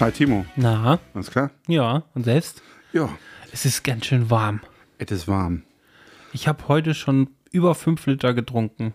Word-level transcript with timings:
Hi 0.00 0.12
Timo, 0.12 0.44
Na, 0.56 0.98
alles 1.14 1.30
klar? 1.30 1.50
ja, 1.66 2.04
und 2.14 2.24
selbst? 2.24 2.62
Ja, 2.92 3.08
Es 3.52 3.64
ist 3.64 3.82
ganz 3.82 4.06
schön 4.06 4.30
warm. 4.30 4.60
es 4.98 5.10
ist 5.10 5.28
warm. 5.28 5.62
Ich 6.32 6.46
habe 6.46 6.68
heute 6.68 6.94
schon 6.94 7.30
über 7.50 7.74
fünf 7.74 8.06
Liter 8.06 8.34
getrunken. 8.34 8.92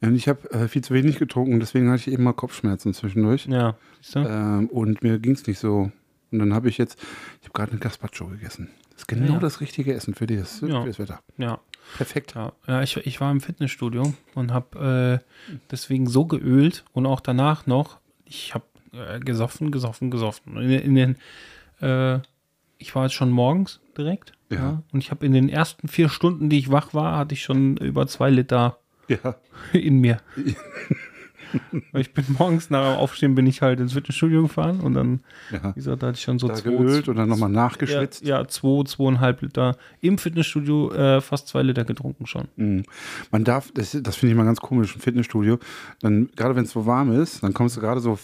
Und 0.00 0.14
ich 0.14 0.28
habe 0.28 0.50
äh, 0.52 0.68
viel 0.68 0.82
zu 0.82 0.94
wenig 0.94 1.18
getrunken, 1.18 1.60
deswegen 1.60 1.90
hatte 1.90 2.00
ich 2.02 2.08
eben 2.12 2.22
mal 2.24 2.32
Kopfschmerzen 2.32 2.94
zwischendurch. 2.94 3.46
Ja, 3.46 3.76
siehst 4.00 4.14
du? 4.16 4.20
Ähm, 4.20 4.68
und 4.68 5.02
mir 5.02 5.18
ging 5.18 5.32
es 5.32 5.46
nicht 5.46 5.58
so. 5.58 5.90
Und 6.30 6.38
dann 6.38 6.54
habe 6.54 6.68
ich 6.68 6.78
jetzt, 6.78 6.98
ich 7.40 7.48
habe 7.48 7.52
gerade 7.54 7.72
einen 7.72 7.80
Gazpacho 7.80 8.26
gegessen. 8.26 8.70
Das 8.90 9.02
ist 9.02 9.08
genau 9.08 9.34
Ja. 9.34 9.38
das 9.40 9.60
richtige 9.60 9.92
Essen 9.94 10.14
für, 10.14 10.26
das, 10.26 10.60
Ja. 10.60 10.82
für 10.82 10.88
das 10.88 10.98
Wetter. 10.98 11.20
Ja. 11.38 11.58
Perfekt. 11.96 12.34
Ja, 12.34 12.52
ja 12.66 12.82
ich, 12.82 12.96
ich 12.98 13.20
war 13.20 13.30
im 13.30 13.40
Fitnessstudio 13.40 14.14
und 14.34 14.52
habe 14.52 15.20
äh, 15.50 15.52
deswegen 15.70 16.06
so 16.06 16.24
geölt 16.24 16.84
und 16.92 17.04
auch 17.06 17.20
danach 17.20 17.66
noch, 17.66 17.98
ich 18.24 18.54
habe 18.54 18.64
äh, 18.94 19.20
gesoffen, 19.20 19.70
gesoffen, 19.70 20.10
gesoffen. 20.10 20.56
In, 20.56 20.70
in 20.70 20.94
den, 20.94 21.16
äh, 21.80 22.20
ich 22.78 22.94
war 22.94 23.04
jetzt 23.04 23.14
schon 23.14 23.30
morgens 23.30 23.80
direkt. 23.96 24.32
Ja. 24.50 24.82
und 24.92 25.00
ich 25.00 25.10
habe 25.10 25.26
in 25.26 25.32
den 25.32 25.48
ersten 25.48 25.88
vier 25.88 26.08
Stunden, 26.08 26.48
die 26.48 26.58
ich 26.58 26.70
wach 26.70 26.94
war, 26.94 27.16
hatte 27.16 27.34
ich 27.34 27.42
schon 27.42 27.76
über 27.78 28.06
zwei 28.06 28.30
Liter 28.30 28.78
Ja. 29.08 29.36
in 29.72 30.00
mir. 30.00 30.18
Ich 31.92 32.12
bin 32.12 32.24
morgens 32.38 32.70
nach 32.70 32.94
dem 32.94 32.98
Aufstehen 32.98 33.34
bin 33.34 33.46
ich 33.46 33.62
halt 33.62 33.80
ins 33.80 33.92
Fitnessstudio 33.92 34.42
gefahren 34.42 34.80
und 34.80 34.94
dann, 34.94 35.20
ja. 35.52 35.70
wie 35.70 35.74
gesagt, 35.74 36.02
da 36.02 36.08
hatte 36.08 36.16
ich 36.16 36.22
schon 36.24 36.38
so 36.38 36.48
Da 36.48 36.54
zwei, 36.54 36.70
geölt 36.70 37.08
und 37.08 37.16
dann 37.16 37.28
nochmal 37.28 37.50
nachgeschwitzt. 37.50 38.24
Ja, 38.24 38.40
ja, 38.40 38.48
zwei, 38.48 38.82
zweieinhalb 38.84 39.42
Liter 39.42 39.76
im 40.00 40.18
Fitnessstudio, 40.18 40.92
äh, 40.92 41.20
fast 41.20 41.48
zwei 41.48 41.62
Liter 41.62 41.84
getrunken 41.84 42.26
schon. 42.26 42.48
Mhm. 42.56 42.82
Man 43.30 43.44
darf, 43.44 43.70
das, 43.72 43.96
das 44.02 44.16
finde 44.16 44.32
ich 44.32 44.36
mal 44.36 44.44
ganz 44.44 44.60
komisch 44.60 44.94
im 44.94 45.00
Fitnessstudio, 45.00 45.58
dann, 46.00 46.28
gerade 46.34 46.56
wenn 46.56 46.64
es 46.64 46.72
so 46.72 46.86
warm 46.86 47.12
ist, 47.12 47.42
dann 47.42 47.54
kommst 47.54 47.76
du 47.76 47.80
gerade 47.80 48.00
so, 48.00 48.18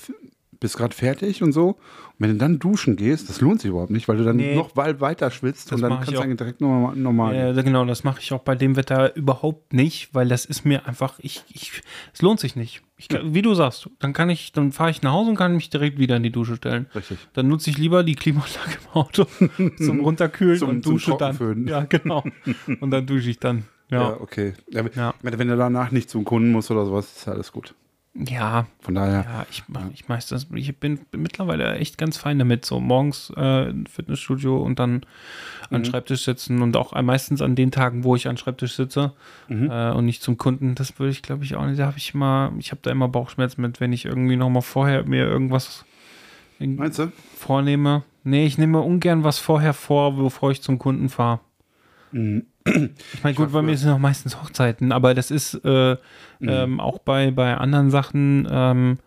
bist 0.61 0.77
gerade 0.77 0.95
fertig 0.95 1.43
und 1.43 1.53
so. 1.53 1.69
Und 1.71 1.77
wenn 2.19 2.31
du 2.33 2.37
dann 2.37 2.59
duschen 2.59 2.97
gehst, 2.97 3.29
das 3.31 3.41
lohnt 3.41 3.63
sich 3.63 3.71
überhaupt 3.71 3.91
nicht, 3.91 4.07
weil 4.09 4.19
du 4.19 4.25
dann 4.25 4.37
Nee. 4.37 4.55
noch 4.55 4.77
weit 4.77 5.01
weiter 5.01 5.31
schwitzt 5.31 5.73
Das 5.73 5.77
und 5.77 5.83
dann 5.83 5.99
kannst 5.99 6.13
du 6.13 6.21
eigentlich 6.21 6.37
direkt 6.37 6.61
nochmal 6.61 6.95
normal. 6.95 7.35
Ja, 7.35 7.63
genau, 7.63 7.85
das 7.87 8.05
mache 8.05 8.21
ich 8.21 8.33
auch 8.33 8.41
bei 8.43 8.55
dem 8.55 8.77
Wetter 8.77 9.17
überhaupt 9.17 9.73
nicht, 9.73 10.15
weil 10.15 10.29
das 10.29 10.45
ist 10.45 10.65
mir 10.67 10.87
einfach, 10.87 11.19
ich, 11.21 11.43
ich, 11.49 11.83
es 12.13 12.21
lohnt 12.23 12.39
sich 12.41 12.57
nicht. 12.57 12.83
Ich, 12.99 13.09
wie 13.25 13.41
du 13.41 13.55
sagst, 13.55 13.89
dann 13.99 14.13
kann 14.13 14.29
ich, 14.29 14.53
dann 14.53 14.73
fahre 14.73 14.91
ich 14.91 15.01
nach 15.01 15.13
Hause 15.13 15.31
und 15.31 15.37
kann 15.37 15.55
mich 15.55 15.71
direkt 15.71 15.99
wieder 15.99 16.17
in 16.19 16.23
die 16.23 16.31
Dusche 16.31 16.57
stellen. 16.57 16.87
Richtig. 16.95 17.17
Dann 17.33 17.49
nutze 17.49 17.71
ich 17.71 17.79
lieber 17.79 18.05
die 18.05 18.15
Klimaanlage 18.15 18.73
im 18.85 18.91
Auto 19.01 19.27
zum 19.79 20.01
Runterkühlen 20.05 20.59
Zum- 20.59 20.69
und 20.69 20.85
dusche 20.87 21.17
dann. 21.19 21.67
Ja, 21.67 21.85
genau. 21.85 22.23
Und 22.81 22.91
dann 22.91 23.07
dusche 23.07 23.31
ich 23.31 23.39
dann. 23.39 23.65
Ja, 23.91 24.03
Ja. 24.11 24.21
okay. 24.21 24.53
Ja, 24.71 24.85
Ja. 24.95 25.15
Wenn 25.23 25.49
du 25.49 25.57
danach 25.57 25.91
nicht 25.91 26.11
zum 26.11 26.25
Kunden 26.27 26.53
musst 26.53 26.71
oder 26.71 26.85
sowas, 26.85 27.11
ist 27.17 27.27
alles 27.27 27.51
gut. 27.51 27.75
Ja, 28.13 28.67
Von 28.81 28.97
daher, 28.97 29.25
Ja, 29.25 29.47
ich, 29.51 29.63
ich 29.95 30.09
meistens, 30.09 30.49
ich 30.53 30.77
bin 30.79 30.99
mittlerweile 31.13 31.77
echt 31.77 31.97
ganz 31.97 32.17
fein 32.17 32.39
damit, 32.41 32.65
so 32.65 32.81
morgens 32.81 33.31
äh, 33.37 33.73
Fitnessstudio 33.89 34.61
und 34.61 34.79
dann 34.81 35.07
an 35.71 35.83
den 35.83 35.85
Schreibtisch 35.85 36.25
sitzen 36.25 36.61
und 36.61 36.77
auch 36.77 37.01
meistens 37.03 37.41
an 37.41 37.55
den 37.55 37.71
Tagen, 37.71 38.03
wo 38.03 38.17
ich 38.17 38.27
an 38.27 38.37
Schreibtisch 38.37 38.75
sitze 38.75 39.13
äh, 39.71 39.93
und 39.93 40.07
nicht 40.07 40.23
zum 40.23 40.37
Kunden. 40.39 40.75
Das 40.75 40.99
würde 40.99 41.13
ich, 41.13 41.23
glaube 41.23 41.45
ich, 41.45 41.55
auch 41.55 41.65
nicht. 41.67 41.79
Da 41.79 41.87
habe 41.87 41.99
ich 41.99 42.13
immer, 42.13 42.53
ich 42.59 42.73
habe 42.73 42.81
da 42.83 42.91
immer 42.91 43.07
Bauchschmerzen 43.09 43.61
mit, 43.63 43.81
wenn 43.81 43.93
ich 43.93 44.05
irgendwie 44.07 44.37
noch 44.37 44.51
mal 44.51 44.61
vorher 44.61 45.05
mir 45.05 45.25
irgendwas 45.27 45.85
in- 46.59 46.77
meinst 46.77 46.99
du? 46.99 47.13
vornehme. 47.37 48.03
Nee, 48.25 48.45
ich 48.45 48.59
nehme 48.59 48.81
ungern 48.81 49.23
was 49.23 49.39
vorher 49.39 49.73
vor, 49.73 50.17
bevor 50.17 50.51
ich 50.51 50.63
zum 50.63 50.79
Kunden 50.81 51.09
fahre. 51.09 51.41
Ich 52.65 53.23
meine, 53.23 53.35
gut, 53.35 53.53
bei 53.53 53.63
mir 53.63 53.77
sind 53.77 53.91
auch 53.91 53.99
meistens 53.99 54.41
Hochzeiten, 54.41 54.93
aber 54.93 55.15
das 55.15 55.31
ist 55.31 55.55
äh, 55.65 55.97
ähm, 56.43 56.81
auch 56.81 56.99
bei, 56.99 57.31
bei 57.31 57.57
anderen 57.57 57.91
Sachen, 57.91 58.47
ähm, 58.51 58.99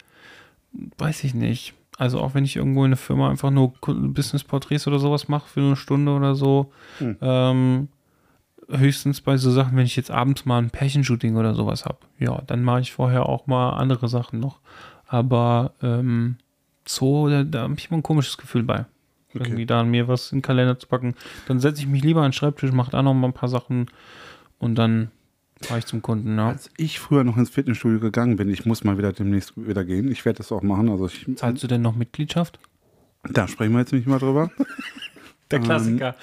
weiß 0.97 1.23
ich 1.23 1.33
nicht. 1.33 1.73
Also 1.97 2.19
auch 2.19 2.33
wenn 2.33 2.45
ich 2.45 2.55
irgendwo 2.55 2.81
in 2.81 2.89
einer 2.89 2.97
Firma 2.97 3.29
einfach 3.29 3.51
nur 3.51 3.73
Business-Porträts 3.85 4.87
oder 4.87 4.97
sowas 4.97 5.27
mache 5.27 5.47
für 5.47 5.59
eine 5.59 5.75
Stunde 5.75 6.11
oder 6.11 6.33
so, 6.33 6.71
ähm, 7.21 7.89
höchstens 8.69 9.21
bei 9.21 9.37
so 9.37 9.51
Sachen, 9.51 9.77
wenn 9.77 9.85
ich 9.85 9.95
jetzt 9.95 10.09
abends 10.09 10.45
mal 10.45 10.57
ein 10.57 10.71
Pärchenshooting 10.71 11.35
oder 11.35 11.53
sowas 11.53 11.85
habe. 11.85 11.99
Ja, 12.17 12.41
dann 12.47 12.63
mache 12.63 12.81
ich 12.81 12.93
vorher 12.93 13.27
auch 13.27 13.45
mal 13.45 13.71
andere 13.71 14.07
Sachen 14.07 14.39
noch. 14.39 14.59
Aber 15.07 15.73
ähm, 15.83 16.37
so, 16.87 17.29
da, 17.29 17.43
da 17.43 17.61
habe 17.63 17.75
ich 17.77 17.89
immer 17.89 17.99
ein 17.99 18.03
komisches 18.03 18.37
Gefühl 18.37 18.63
bei. 18.63 18.85
Irgendwie 19.33 19.65
da 19.65 19.83
mir 19.83 20.07
was 20.07 20.31
in 20.31 20.39
den 20.39 20.41
Kalender 20.43 20.77
zu 20.77 20.87
packen. 20.87 21.15
Dann 21.47 21.59
setze 21.59 21.81
ich 21.81 21.87
mich 21.87 22.03
lieber 22.03 22.21
an 22.21 22.27
den 22.27 22.33
Schreibtisch, 22.33 22.71
mache 22.71 22.91
da 22.91 23.01
noch 23.01 23.13
mal 23.13 23.27
ein 23.27 23.33
paar 23.33 23.49
Sachen 23.49 23.87
und 24.59 24.75
dann 24.75 25.11
fahre 25.61 25.79
ich 25.79 25.85
zum 25.85 26.01
Kunden. 26.01 26.37
Ja. 26.37 26.49
Als 26.49 26.69
ich 26.77 26.99
früher 26.99 27.23
noch 27.23 27.37
ins 27.37 27.49
Fitnessstudio 27.49 27.99
gegangen 27.99 28.35
bin, 28.35 28.49
ich 28.49 28.65
muss 28.65 28.83
mal 28.83 28.97
wieder 28.97 29.13
demnächst 29.13 29.53
wieder 29.55 29.83
gehen. 29.83 30.11
Ich 30.11 30.25
werde 30.25 30.37
das 30.37 30.51
auch 30.51 30.61
machen. 30.61 30.89
Also 30.89 31.07
ich, 31.07 31.25
Zahlst 31.35 31.63
du 31.63 31.67
denn 31.67 31.81
noch 31.81 31.95
Mitgliedschaft? 31.95 32.59
da 33.31 33.47
sprechen 33.47 33.71
wir 33.71 33.79
jetzt 33.79 33.93
nicht 33.93 34.07
mal 34.07 34.19
drüber. 34.19 34.51
Der 35.51 35.59
Klassiker. 35.59 36.15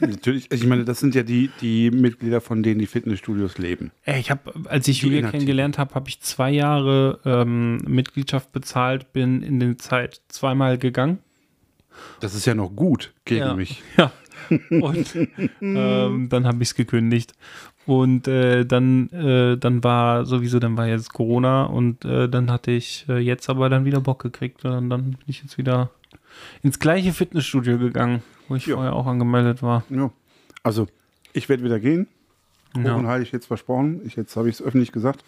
Natürlich, 0.00 0.52
ich 0.52 0.66
meine, 0.66 0.84
das 0.84 1.00
sind 1.00 1.14
ja 1.14 1.22
die, 1.22 1.50
die 1.62 1.90
Mitglieder, 1.90 2.42
von 2.42 2.62
denen 2.62 2.78
die 2.80 2.86
Fitnessstudios 2.86 3.56
leben. 3.56 3.92
Ey, 4.02 4.20
ich 4.20 4.30
habe, 4.30 4.52
als 4.68 4.86
ich 4.88 5.00
Julia 5.00 5.30
kennengelernt 5.30 5.78
habe, 5.78 5.94
habe 5.94 6.08
ich 6.10 6.20
zwei 6.20 6.50
Jahre 6.50 7.18
ähm, 7.24 7.78
Mitgliedschaft 7.86 8.52
bezahlt, 8.52 9.12
bin 9.14 9.42
in 9.42 9.58
der 9.58 9.78
Zeit 9.78 10.20
zweimal 10.28 10.76
gegangen. 10.76 11.18
Das 12.20 12.34
ist 12.34 12.46
ja 12.46 12.54
noch 12.54 12.70
gut 12.74 13.12
gegen 13.24 13.40
ja. 13.46 13.54
mich. 13.54 13.82
Ja. 13.96 14.12
Und 14.68 15.16
ähm, 15.62 16.28
dann 16.28 16.46
habe 16.46 16.62
ich 16.62 16.68
es 16.70 16.74
gekündigt. 16.74 17.32
Und 17.86 18.28
äh, 18.28 18.64
dann, 18.66 19.08
äh, 19.10 19.56
dann 19.56 19.82
war 19.84 20.26
sowieso, 20.26 20.58
dann 20.58 20.76
war 20.76 20.86
jetzt 20.86 21.12
Corona 21.12 21.64
und 21.64 22.04
äh, 22.04 22.28
dann 22.28 22.50
hatte 22.50 22.70
ich 22.70 23.06
äh, 23.08 23.18
jetzt 23.18 23.48
aber 23.48 23.68
dann 23.70 23.84
wieder 23.84 24.00
Bock 24.00 24.22
gekriegt. 24.22 24.64
Und 24.64 24.90
dann 24.90 25.02
bin 25.12 25.18
ich 25.26 25.42
jetzt 25.42 25.56
wieder 25.56 25.90
ins 26.62 26.78
gleiche 26.78 27.12
Fitnessstudio 27.12 27.78
gegangen, 27.78 28.22
wo 28.48 28.56
ich 28.56 28.66
Ja. 28.66 28.74
vorher 28.74 28.92
auch 28.94 29.06
angemeldet 29.06 29.62
war. 29.62 29.84
Ja. 29.88 30.10
Also, 30.62 30.88
ich 31.32 31.48
werde 31.48 31.62
wieder 31.62 31.78
gehen. 31.80 32.06
Hoch 32.76 32.84
Ja. 32.84 32.94
und 32.96 33.06
heilig 33.06 33.32
jetzt 33.32 33.46
versprochen. 33.46 34.00
Ich, 34.04 34.16
jetzt 34.16 34.36
habe 34.36 34.48
ich 34.48 34.56
es 34.56 34.62
öffentlich 34.62 34.92
gesagt. 34.92 35.24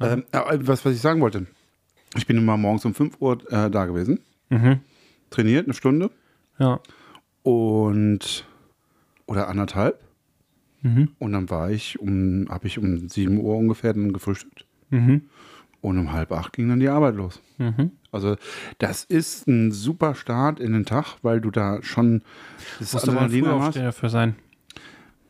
ähm, 0.00 0.24
aber 0.32 0.66
was, 0.66 0.84
was 0.84 0.92
ich 0.94 1.00
sagen 1.00 1.20
wollte. 1.20 1.46
Ich 2.16 2.26
bin 2.26 2.36
immer 2.36 2.56
morgens 2.56 2.84
um 2.84 2.94
5 2.94 3.20
Uhr 3.20 3.38
äh, 3.52 3.70
da 3.70 3.86
gewesen. 3.86 4.20
Mhm. 4.50 4.80
Trainiert, 5.34 5.66
eine 5.66 5.74
Stunde. 5.74 6.10
Ja. 6.58 6.80
Und 7.42 8.46
oder 9.26 9.48
anderthalb. 9.48 10.00
Mhm. 10.82 11.10
Und 11.18 11.32
dann 11.32 11.50
war 11.50 11.70
ich 11.70 11.98
um, 11.98 12.46
habe 12.48 12.66
ich 12.66 12.78
um 12.78 13.08
7 13.08 13.38
Uhr 13.38 13.56
ungefähr 13.56 13.92
dann 13.94 14.12
gefrühstückt. 14.12 14.66
Mhm. 14.90 15.22
Und 15.80 15.98
um 15.98 16.12
halb 16.12 16.32
acht 16.32 16.52
ging 16.52 16.68
dann 16.68 16.80
die 16.80 16.88
Arbeit 16.88 17.16
los. 17.16 17.40
Mhm. 17.58 17.90
Also 18.12 18.36
das 18.78 19.04
ist 19.04 19.48
ein 19.48 19.72
super 19.72 20.14
Start 20.14 20.60
in 20.60 20.72
den 20.72 20.84
Tag, 20.84 21.16
weil 21.22 21.40
du 21.40 21.50
da 21.50 21.82
schon 21.82 22.22
das 22.78 22.92
Musst 22.92 23.08
aber 23.08 23.22
Adrenalin 23.22 23.46
hast. 23.46 23.52
Frühaufsteher 23.52 23.84
dafür 23.84 24.08
sein. 24.08 24.36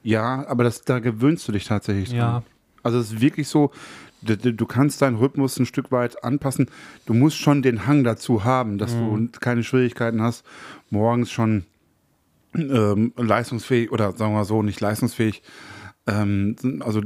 Ja, 0.02 0.46
aber 0.46 0.64
das, 0.64 0.82
da 0.82 0.98
gewöhnst 0.98 1.48
du 1.48 1.52
dich 1.52 1.64
tatsächlich 1.64 2.10
dran. 2.10 2.18
Ja. 2.18 2.42
Also 2.82 2.98
es 2.98 3.12
ist 3.12 3.20
wirklich 3.20 3.48
so, 3.48 3.70
du, 4.24 4.66
kannst 4.66 5.02
deinen 5.02 5.16
Rhythmus 5.16 5.58
ein 5.58 5.66
Stück 5.66 5.92
weit 5.92 6.24
anpassen. 6.24 6.70
Du 7.06 7.14
musst 7.14 7.36
schon 7.36 7.62
den 7.62 7.86
Hang 7.86 8.04
dazu 8.04 8.44
haben, 8.44 8.78
dass 8.78 8.94
Mhm. 8.94 9.30
du 9.32 9.40
keine 9.40 9.62
Schwierigkeiten 9.62 10.22
hast, 10.22 10.44
morgens 10.90 11.30
schon 11.30 11.64
ähm, 12.54 13.12
leistungsfähig 13.16 13.90
oder 13.90 14.12
sagen 14.12 14.32
wir 14.32 14.38
mal 14.38 14.44
so, 14.44 14.62
nicht 14.62 14.80
leistungsfähig. 14.80 15.42
Ähm, 16.06 16.54
also 16.80 17.00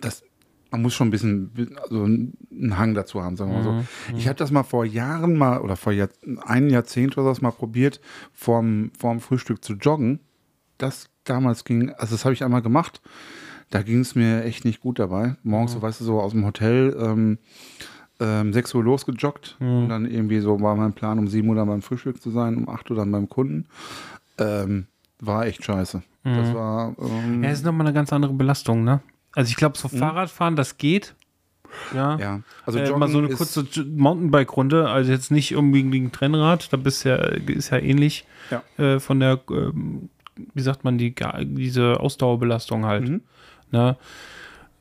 das, 0.00 0.22
man 0.70 0.82
muss 0.82 0.94
schon 0.94 1.08
ein 1.08 1.10
bisschen 1.10 1.76
also 1.82 2.04
einen 2.04 2.78
Hang 2.78 2.94
dazu 2.94 3.22
haben, 3.22 3.36
sagen 3.36 3.50
wir 3.52 3.60
mal 3.62 3.72
Mhm. 3.78 3.86
so. 4.12 4.16
Ich 4.16 4.28
habe 4.28 4.36
das 4.36 4.50
mal 4.50 4.62
vor 4.62 4.84
Jahren 4.84 5.36
mal 5.36 5.60
oder 5.60 5.76
vor 5.76 5.92
Jahr, 5.92 6.10
ein 6.44 6.70
Jahrzehnt 6.70 7.18
oder 7.18 7.34
so 7.34 7.42
mal 7.42 7.50
probiert, 7.50 8.00
vorm, 8.32 8.92
vorm 8.98 9.20
Frühstück 9.20 9.64
zu 9.64 9.72
joggen. 9.74 10.20
Das 10.76 11.08
damals 11.24 11.64
ging, 11.64 11.90
also 11.90 12.14
das 12.14 12.24
habe 12.24 12.34
ich 12.34 12.44
einmal 12.44 12.62
gemacht. 12.62 13.00
Da 13.70 13.82
ging 13.82 14.00
es 14.00 14.14
mir 14.14 14.44
echt 14.44 14.64
nicht 14.64 14.80
gut 14.80 14.98
dabei. 14.98 15.36
Morgens, 15.42 15.72
so, 15.72 15.82
weißt 15.82 16.00
du, 16.00 16.04
so 16.04 16.20
aus 16.20 16.32
dem 16.32 16.44
Hotel, 16.46 16.96
ähm, 17.00 17.38
ähm, 18.20 18.52
6 18.52 18.74
Uhr 18.74 18.82
losgejoggt 18.82 19.56
und 19.60 19.88
dann 19.88 20.10
irgendwie 20.10 20.40
so 20.40 20.60
war 20.60 20.74
mein 20.74 20.92
Plan, 20.92 21.18
um 21.18 21.28
7 21.28 21.48
Uhr 21.48 21.54
dann 21.54 21.68
beim 21.68 21.82
Frühstück 21.82 22.20
zu 22.20 22.30
sein, 22.30 22.56
um 22.56 22.68
8 22.68 22.90
Uhr 22.90 22.96
dann 22.96 23.12
beim 23.12 23.28
Kunden. 23.28 23.66
Ähm, 24.38 24.86
war 25.20 25.46
echt 25.46 25.64
scheiße. 25.64 26.02
Das 26.24 26.52
war, 26.54 26.94
ähm, 26.98 27.42
Ja, 27.44 27.50
es 27.50 27.58
ist 27.60 27.64
nochmal 27.64 27.86
eine 27.86 27.94
ganz 27.94 28.12
andere 28.12 28.32
Belastung, 28.32 28.84
ne? 28.84 29.00
Also 29.32 29.48
ich 29.50 29.56
glaube, 29.56 29.78
so 29.78 29.88
Fahrradfahren, 29.88 30.56
das 30.56 30.76
geht. 30.78 31.14
Ja. 31.94 32.18
Ja, 32.18 32.40
also 32.66 32.78
äh, 32.78 32.90
mal 32.96 33.08
so 33.08 33.18
eine 33.18 33.28
kurze 33.28 33.66
Mountainbike-Runde, 33.84 34.88
also 34.88 35.12
jetzt 35.12 35.30
nicht 35.30 35.54
unbedingt 35.54 36.18
Rennrad, 36.20 36.72
da 36.72 36.76
bist 36.76 37.04
ja, 37.04 37.16
ist 37.16 37.70
ja 37.70 37.78
ähnlich 37.78 38.24
Ja. 38.50 38.62
äh, 38.82 38.98
von 39.00 39.20
der, 39.20 39.40
ähm, 39.50 40.08
wie 40.54 40.62
sagt 40.62 40.84
man, 40.84 40.98
die, 40.98 41.14
diese 41.44 42.00
Ausdauerbelastung 42.00 42.84
halt. 42.86 43.08
Mhm. 43.08 43.20
Ne? 43.70 43.96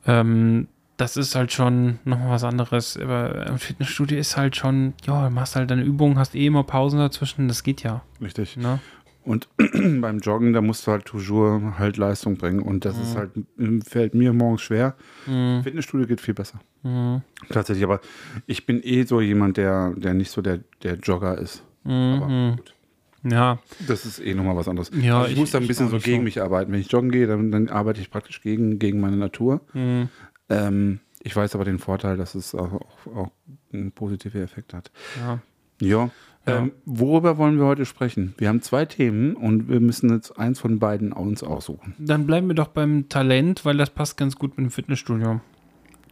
Ähm, 0.05 0.67
das 0.97 1.15
ist 1.17 1.35
halt 1.35 1.51
schon 1.53 1.99
nochmal 2.05 2.31
was 2.31 2.43
anderes. 2.43 2.97
Aber 2.97 3.45
im 3.47 3.59
Fitnessstudio 3.59 4.17
ist 4.17 4.35
halt 4.37 4.55
schon, 4.55 4.93
ja, 5.05 5.27
du 5.27 5.33
machst 5.33 5.55
halt 5.55 5.69
deine 5.69 5.83
Übungen, 5.83 6.17
hast 6.17 6.33
eh 6.35 6.45
immer 6.47 6.63
Pausen 6.63 6.99
dazwischen, 6.99 7.47
das 7.47 7.63
geht 7.63 7.83
ja. 7.83 8.01
Richtig. 8.21 8.57
Ne? 8.57 8.79
Und 9.23 9.47
beim 9.57 10.19
Joggen, 10.19 10.53
da 10.53 10.61
musst 10.61 10.87
du 10.87 10.91
halt 10.91 11.05
toujours 11.05 11.61
halt 11.77 11.97
Leistung 11.97 12.37
bringen. 12.37 12.61
Und 12.61 12.85
das 12.85 12.97
ist 12.97 13.13
Mhm. 13.13 13.17
halt, 13.19 13.31
ähm, 13.59 13.81
fällt 13.81 14.13
mir 14.15 14.33
morgens 14.33 14.61
schwer. 14.61 14.95
Fitnessstudio 15.25 16.07
geht 16.07 16.21
viel 16.21 16.33
besser. 16.33 16.59
Mhm. 16.83 17.21
Tatsächlich, 17.49 17.83
aber 17.83 17.99
ich 18.45 18.65
bin 18.65 18.81
eh 18.81 19.03
so 19.03 19.19
jemand, 19.21 19.57
der, 19.57 19.91
der 19.97 20.13
nicht 20.13 20.31
so 20.31 20.41
der, 20.41 20.61
der 20.83 20.95
Jogger 20.95 21.37
ist. 21.37 21.61
Aber 21.83 22.27
Mhm. 22.27 22.55
gut. 22.55 22.73
Ja, 23.29 23.59
Das 23.87 24.05
ist 24.05 24.19
eh 24.19 24.33
nochmal 24.33 24.55
was 24.55 24.67
anderes. 24.67 24.91
Ja, 24.99 25.17
also 25.19 25.27
ich, 25.27 25.33
ich- 25.33 25.39
muss 25.39 25.51
da 25.51 25.59
ein 25.59 25.67
bisschen 25.67 25.89
so 25.89 25.97
gegen 25.99 26.17
so. 26.19 26.23
mich 26.23 26.41
arbeiten. 26.41 26.71
Wenn 26.71 26.79
ich 26.79 26.91
joggen 26.91 27.11
gehe, 27.11 27.27
dann, 27.27 27.51
dann 27.51 27.69
arbeite 27.69 27.99
ich 28.01 28.09
praktisch 28.11 28.41
gegen, 28.41 28.79
gegen 28.79 28.99
meine 28.99 29.17
Natur. 29.17 29.61
Mhm. 29.73 30.09
Ähm, 30.49 30.99
ich 31.23 31.35
weiß 31.35 31.55
aber 31.55 31.65
den 31.65 31.79
Vorteil, 31.79 32.15
dass 32.17 32.35
es 32.35 32.55
auch, 32.55 32.73
auch, 32.73 33.07
auch 33.15 33.31
einen 33.73 33.91
positiven 33.91 34.41
Effekt 34.43 34.73
hat. 34.73 34.91
ja. 35.19 35.39
Ja. 35.79 36.09
Ja. 36.47 36.59
Ähm, 36.59 36.71
worüber 36.85 37.37
wollen 37.37 37.59
wir 37.59 37.65
heute 37.65 37.85
sprechen? 37.85 38.33
Wir 38.37 38.47
haben 38.47 38.61
zwei 38.61 38.85
Themen 38.85 39.35
und 39.35 39.67
wir 39.67 39.81
müssen 39.81 40.09
jetzt 40.11 40.39
eins 40.39 40.61
von 40.61 40.79
beiden 40.79 41.11
uns 41.11 41.43
aussuchen. 41.43 41.93
Dann 41.99 42.25
bleiben 42.25 42.47
wir 42.47 42.55
doch 42.55 42.69
beim 42.69 43.09
Talent, 43.09 43.65
weil 43.65 43.75
das 43.75 43.89
passt 43.89 44.15
ganz 44.15 44.37
gut 44.37 44.51
mit 44.57 44.65
dem 44.65 44.71
Fitnessstudio. 44.71 45.41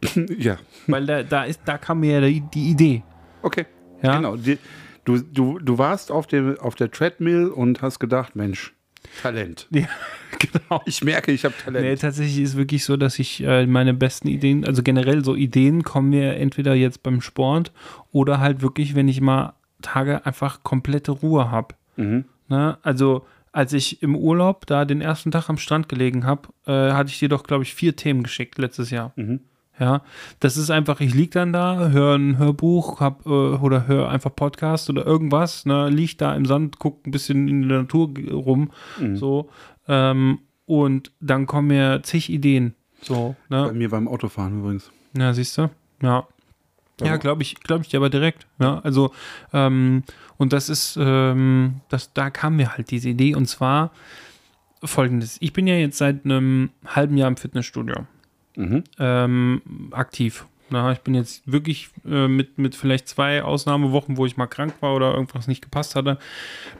ja, 0.38 0.58
Weil 0.88 1.06
da, 1.06 1.22
da, 1.22 1.44
ist, 1.44 1.62
da 1.64 1.78
kam 1.78 2.00
mir 2.00 2.20
ja 2.20 2.28
die, 2.28 2.42
die 2.52 2.68
Idee. 2.70 3.02
okay. 3.42 3.64
Ja? 4.02 4.16
Genau. 4.16 4.36
Die, 4.36 4.58
du, 5.06 5.18
du, 5.18 5.58
du 5.58 5.78
warst 5.78 6.10
auf, 6.10 6.26
dem, 6.26 6.58
auf 6.58 6.74
der 6.74 6.90
Treadmill 6.90 7.48
und 7.48 7.80
hast 7.80 7.98
gedacht, 7.98 8.36
Mensch, 8.36 8.74
Talent. 9.22 9.68
Ja, 9.70 9.86
genau. 10.38 10.82
Ich 10.84 11.02
merke, 11.02 11.32
ich 11.32 11.44
habe 11.44 11.54
Talent. 11.64 11.86
Nee, 11.86 11.96
tatsächlich 11.96 12.40
ist 12.40 12.56
wirklich 12.56 12.84
so, 12.84 12.96
dass 12.96 13.18
ich 13.18 13.42
äh, 13.42 13.66
meine 13.66 13.94
besten 13.94 14.28
Ideen, 14.28 14.66
also 14.66 14.82
generell 14.82 15.24
so 15.24 15.34
Ideen 15.34 15.82
kommen 15.82 16.10
mir 16.10 16.34
entweder 16.36 16.74
jetzt 16.74 17.02
beim 17.02 17.20
Sport 17.20 17.72
oder 18.12 18.40
halt 18.40 18.60
wirklich, 18.60 18.94
wenn 18.94 19.08
ich 19.08 19.20
mal 19.20 19.54
Tage 19.80 20.26
einfach 20.26 20.62
komplette 20.62 21.12
Ruhe 21.12 21.50
habe. 21.50 21.74
Mhm. 21.96 22.24
Ne? 22.48 22.78
Also 22.82 23.24
als 23.52 23.72
ich 23.72 24.02
im 24.02 24.14
Urlaub 24.16 24.66
da 24.66 24.84
den 24.84 25.00
ersten 25.00 25.30
Tag 25.30 25.48
am 25.48 25.56
Strand 25.56 25.88
gelegen 25.88 26.26
habe, 26.26 26.48
äh, 26.66 26.92
hatte 26.92 27.10
ich 27.10 27.18
dir 27.18 27.28
doch, 27.28 27.44
glaube 27.44 27.62
ich, 27.62 27.74
vier 27.74 27.96
Themen 27.96 28.22
geschickt 28.22 28.58
letztes 28.58 28.90
Jahr. 28.90 29.12
Mhm. 29.16 29.40
Ja, 29.78 30.00
das 30.40 30.56
ist 30.56 30.70
einfach, 30.70 31.00
ich 31.00 31.12
lieg 31.14 31.32
dann 31.32 31.52
da, 31.52 31.88
höre 31.90 32.14
ein 32.16 32.38
Hörbuch 32.38 32.98
hab, 33.00 33.26
äh, 33.26 33.28
oder 33.28 33.86
höre 33.86 34.08
einfach 34.08 34.34
Podcast 34.34 34.88
oder 34.88 35.04
irgendwas, 35.04 35.66
ne, 35.66 35.90
lieg 35.90 36.16
da 36.16 36.34
im 36.34 36.46
Sand, 36.46 36.78
guck 36.78 37.06
ein 37.06 37.10
bisschen 37.10 37.46
in 37.46 37.68
der 37.68 37.80
Natur 37.82 38.10
rum, 38.30 38.70
Mhm. 38.98 39.16
so, 39.16 39.50
ähm, 39.86 40.38
und 40.64 41.12
dann 41.20 41.46
kommen 41.46 41.68
mir 41.68 42.00
zig 42.02 42.30
Ideen, 42.30 42.74
so, 43.02 43.36
Bei 43.50 43.66
ne, 43.66 43.72
mir 43.74 43.90
beim 43.90 44.08
Autofahren 44.08 44.60
übrigens. 44.60 44.90
ja, 45.16 45.34
siehst 45.34 45.58
du, 45.58 45.68
ja. 46.02 46.26
Ja, 47.02 47.18
glaube 47.18 47.42
ich, 47.42 47.56
glaube 47.60 47.82
ich 47.82 47.90
dir 47.90 47.98
aber 47.98 48.08
direkt. 48.08 48.46
Ja, 48.58 48.78
also, 48.78 49.10
ähm, 49.52 50.02
und 50.38 50.54
das 50.54 50.70
ist, 50.70 50.96
ähm, 50.98 51.82
das, 51.90 52.14
da 52.14 52.30
kam 52.30 52.56
mir 52.56 52.72
halt 52.72 52.90
diese 52.90 53.10
Idee 53.10 53.34
und 53.34 53.44
zwar 53.46 53.90
folgendes. 54.82 55.36
Ich 55.40 55.52
bin 55.52 55.66
ja 55.66 55.74
jetzt 55.74 55.98
seit 55.98 56.24
einem 56.24 56.70
halben 56.86 57.18
Jahr 57.18 57.28
im 57.28 57.36
Fitnessstudio 57.36 58.06
Mhm. 58.56 58.84
ähm, 58.98 59.62
aktiv. 59.92 60.46
Na, 60.68 60.90
ich 60.90 60.98
bin 61.00 61.14
jetzt 61.14 61.50
wirklich 61.50 61.90
äh, 62.04 62.26
mit, 62.26 62.58
mit 62.58 62.74
vielleicht 62.74 63.06
zwei 63.08 63.42
Ausnahmewochen, 63.42 64.16
wo 64.16 64.26
ich 64.26 64.36
mal 64.36 64.46
krank 64.48 64.74
war 64.80 64.94
oder 64.94 65.14
irgendwas 65.14 65.46
nicht 65.46 65.62
gepasst 65.62 65.94
hatte, 65.94 66.18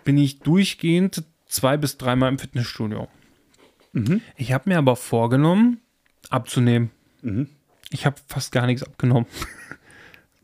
bin 0.03 0.19
ich 0.19 0.41
durchgehend 0.41 1.23
zwei 1.47 1.77
bis 1.77 1.97
dreimal 1.97 2.31
im 2.31 2.39
Fitnessstudio. 2.39 3.09
Mhm. 3.93 4.21
Ich 4.37 4.53
habe 4.53 4.69
mir 4.69 4.79
aber 4.79 4.97
vorgenommen, 4.97 5.81
abzunehmen. 6.31 6.91
Mhm. 7.23 7.49
Ich 7.91 8.05
habe 8.07 8.17
fast 8.27 8.51
gar 8.51 8.67
nichts 8.67 8.83
abgenommen. 8.83 9.27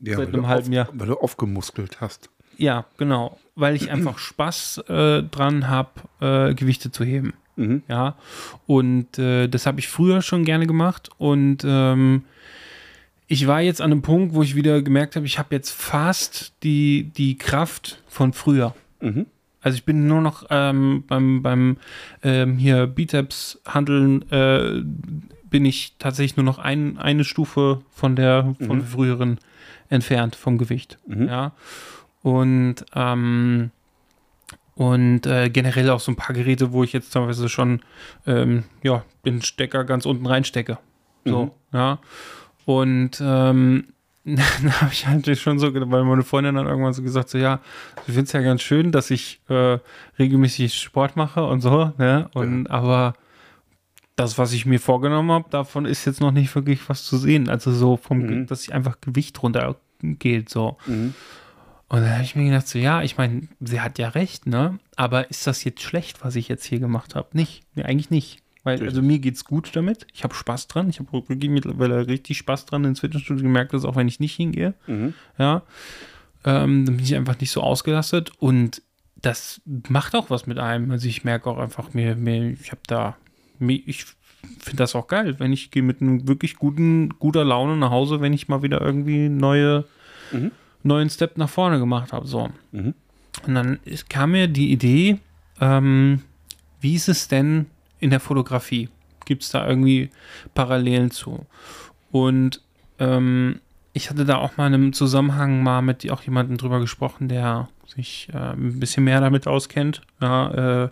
Ja, 0.00 0.16
Seit 0.16 0.18
weil 0.18 0.34
einem 0.34 0.42
du 0.42 0.48
halben 0.48 0.68
auf, 0.68 0.74
Jahr. 0.74 0.88
Weil 0.92 1.06
du 1.08 1.14
aufgemuskelt 1.18 2.00
hast. 2.00 2.30
Ja, 2.56 2.86
genau. 2.98 3.38
Weil 3.54 3.74
ich 3.74 3.90
einfach 3.90 4.18
Spaß 4.18 4.78
äh, 4.88 5.22
dran 5.24 5.68
habe, 5.68 5.90
äh, 6.20 6.54
Gewichte 6.54 6.92
zu 6.92 7.04
heben. 7.04 7.34
Mhm. 7.56 7.82
Ja. 7.88 8.16
Und 8.66 9.18
äh, 9.18 9.48
das 9.48 9.66
habe 9.66 9.80
ich 9.80 9.88
früher 9.88 10.22
schon 10.22 10.44
gerne 10.44 10.66
gemacht. 10.66 11.10
Und 11.18 11.64
ähm, 11.66 12.24
ich 13.26 13.46
war 13.46 13.60
jetzt 13.60 13.80
an 13.80 13.92
einem 13.92 14.02
Punkt, 14.02 14.34
wo 14.34 14.42
ich 14.42 14.54
wieder 14.54 14.82
gemerkt 14.82 15.16
habe, 15.16 15.26
ich 15.26 15.38
habe 15.38 15.54
jetzt 15.54 15.70
fast 15.70 16.52
die, 16.62 17.10
die 17.16 17.36
Kraft 17.38 18.02
von 18.08 18.32
früher. 18.32 18.74
Mhm. 19.00 19.26
Also 19.60 19.76
ich 19.76 19.84
bin 19.84 20.06
nur 20.08 20.20
noch 20.20 20.46
ähm, 20.50 21.04
beim, 21.06 21.42
beim 21.42 21.76
ähm, 22.22 22.58
hier 22.58 22.86
Bizeps 22.86 23.60
handeln 23.66 24.28
äh, 24.32 24.82
bin 25.48 25.64
ich 25.64 25.94
tatsächlich 25.98 26.36
nur 26.36 26.44
noch 26.44 26.58
ein, 26.58 26.98
eine 26.98 27.24
Stufe 27.24 27.82
von 27.90 28.16
der 28.16 28.56
von 28.66 28.78
Mhm. 28.78 28.84
früheren 28.84 29.38
entfernt 29.88 30.34
vom 30.34 30.58
Gewicht. 30.58 30.98
Mhm. 31.06 31.28
Ja. 31.28 31.52
Und 32.22 32.76
ähm, 32.94 33.70
und 34.74 35.26
äh, 35.26 35.50
generell 35.50 35.90
auch 35.90 36.00
so 36.00 36.12
ein 36.12 36.16
paar 36.16 36.34
Geräte, 36.34 36.72
wo 36.72 36.82
ich 36.84 36.92
jetzt 36.92 37.10
teilweise 37.12 37.48
schon 37.48 37.80
ähm, 38.26 38.64
ja, 38.82 39.04
den 39.24 39.42
Stecker 39.42 39.84
ganz 39.84 40.06
unten 40.06 40.26
reinstecke. 40.26 40.78
So, 41.24 41.44
Mhm. 41.44 41.50
ja. 41.78 41.98
Und 42.64 43.20
ähm, 43.20 43.84
dann 44.24 44.80
habe 44.80 44.92
ich 44.92 45.06
halt 45.06 45.26
schon 45.38 45.58
so, 45.58 45.72
gedacht, 45.72 45.90
weil 45.90 46.04
meine 46.04 46.22
Freundin 46.22 46.54
dann 46.54 46.66
irgendwann 46.66 46.92
so 46.92 47.02
gesagt, 47.02 47.28
so 47.28 47.38
ja, 47.38 47.60
ich 48.06 48.14
finde 48.14 48.22
es 48.22 48.32
ja 48.32 48.40
ganz 48.40 48.62
schön, 48.62 48.92
dass 48.92 49.10
ich 49.10 49.40
äh, 49.48 49.78
regelmäßig 50.18 50.74
Sport 50.80 51.16
mache 51.16 51.44
und 51.44 51.60
so, 51.60 51.92
ne? 51.98 52.30
Und 52.34 52.68
aber 52.68 53.14
das, 54.14 54.38
was 54.38 54.52
ich 54.52 54.64
mir 54.66 54.78
vorgenommen 54.78 55.30
habe, 55.32 55.50
davon 55.50 55.86
ist 55.86 56.04
jetzt 56.04 56.20
noch 56.20 56.30
nicht 56.30 56.54
wirklich 56.54 56.88
was 56.88 57.02
zu 57.04 57.16
sehen. 57.16 57.48
Also 57.48 57.72
so 57.72 57.96
vom, 57.96 58.18
Mhm. 58.18 58.46
dass 58.46 58.62
ich 58.62 58.72
einfach 58.72 59.00
Gewicht 59.00 59.42
runter 59.42 59.74
geht, 60.00 60.48
so. 60.48 60.76
Mhm. 60.86 61.14
Und 61.92 62.00
dann 62.00 62.12
habe 62.14 62.22
ich 62.24 62.34
mir 62.34 62.44
gedacht, 62.46 62.66
so 62.66 62.78
ja, 62.78 63.02
ich 63.02 63.18
meine, 63.18 63.48
sie 63.60 63.82
hat 63.82 63.98
ja 63.98 64.08
recht, 64.08 64.46
ne? 64.46 64.78
Aber 64.96 65.28
ist 65.30 65.46
das 65.46 65.62
jetzt 65.62 65.82
schlecht, 65.82 66.24
was 66.24 66.36
ich 66.36 66.48
jetzt 66.48 66.64
hier 66.64 66.78
gemacht 66.80 67.14
habe? 67.14 67.28
Nicht. 67.34 67.64
Nee, 67.74 67.82
eigentlich 67.82 68.08
nicht. 68.08 68.38
Weil, 68.64 68.74
Richtig. 68.74 68.88
also 68.88 69.02
mir 69.02 69.18
geht's 69.18 69.44
gut 69.44 69.70
damit. 69.74 70.06
Ich 70.14 70.24
habe 70.24 70.34
Spaß 70.34 70.68
dran. 70.68 70.88
Ich 70.88 71.00
habe 71.00 71.12
wirklich 71.12 71.50
mittlerweile 71.50 72.06
richtig 72.06 72.38
Spaß 72.38 72.64
dran 72.64 72.84
ins 72.84 73.00
Fitnessstudio 73.00 73.42
gemerkt, 73.42 73.74
dass 73.74 73.84
auch 73.84 73.94
wenn 73.96 74.08
ich 74.08 74.20
nicht 74.20 74.34
hingehe, 74.34 74.72
Mhm. 74.86 75.12
ja, 75.36 75.62
ähm, 76.44 76.86
dann 76.86 76.96
bin 76.96 77.04
ich 77.04 77.14
einfach 77.14 77.38
nicht 77.38 77.50
so 77.50 77.60
ausgelastet. 77.60 78.32
Und 78.38 78.80
das 79.16 79.60
macht 79.66 80.14
auch 80.14 80.30
was 80.30 80.46
mit 80.46 80.58
einem. 80.58 80.90
Also 80.92 81.08
ich 81.08 81.24
merke 81.24 81.50
auch 81.50 81.58
einfach, 81.58 81.92
mir, 81.92 82.16
mir 82.16 82.52
ich 82.52 82.70
habe 82.70 82.80
da, 82.86 83.16
mir, 83.58 83.80
ich 83.84 84.06
finde 84.58 84.78
das 84.78 84.94
auch 84.94 85.08
geil, 85.08 85.38
wenn 85.40 85.52
ich 85.52 85.70
gehe 85.70 85.82
mit 85.82 86.00
einem 86.00 86.26
wirklich 86.26 86.56
guten, 86.56 87.10
guter 87.18 87.44
Laune 87.44 87.76
nach 87.76 87.90
Hause, 87.90 88.22
wenn 88.22 88.32
ich 88.32 88.48
mal 88.48 88.62
wieder 88.62 88.80
irgendwie 88.80 89.28
neue, 89.28 89.84
Mhm. 90.32 90.52
Neuen 90.82 91.10
Step 91.10 91.38
nach 91.38 91.48
vorne 91.48 91.78
gemacht 91.78 92.12
habe. 92.12 92.26
So. 92.26 92.50
Mhm. 92.72 92.94
Und 93.46 93.54
dann 93.54 93.80
ist, 93.84 94.10
kam 94.10 94.32
mir 94.32 94.48
die 94.48 94.72
Idee, 94.72 95.18
ähm, 95.60 96.22
wie 96.80 96.94
ist 96.94 97.08
es 97.08 97.28
denn 97.28 97.66
in 97.98 98.10
der 98.10 98.20
Fotografie? 98.20 98.88
Gibt 99.24 99.42
es 99.44 99.50
da 99.50 99.66
irgendwie 99.66 100.10
Parallelen 100.54 101.10
zu? 101.10 101.46
Und 102.10 102.60
ähm, 102.98 103.60
ich 103.92 104.10
hatte 104.10 104.24
da 104.24 104.36
auch 104.36 104.56
mal 104.56 104.66
in 104.66 104.74
einem 104.74 104.92
Zusammenhang 104.92 105.62
mal 105.62 105.82
mit 105.82 106.10
auch 106.10 106.22
jemandem 106.22 106.56
drüber 106.56 106.80
gesprochen, 106.80 107.28
der 107.28 107.68
sich 107.86 108.28
äh, 108.32 108.52
ein 108.52 108.80
bisschen 108.80 109.04
mehr 109.04 109.20
damit 109.20 109.46
auskennt, 109.46 110.02
ja, 110.20 110.84
äh, 110.84 110.88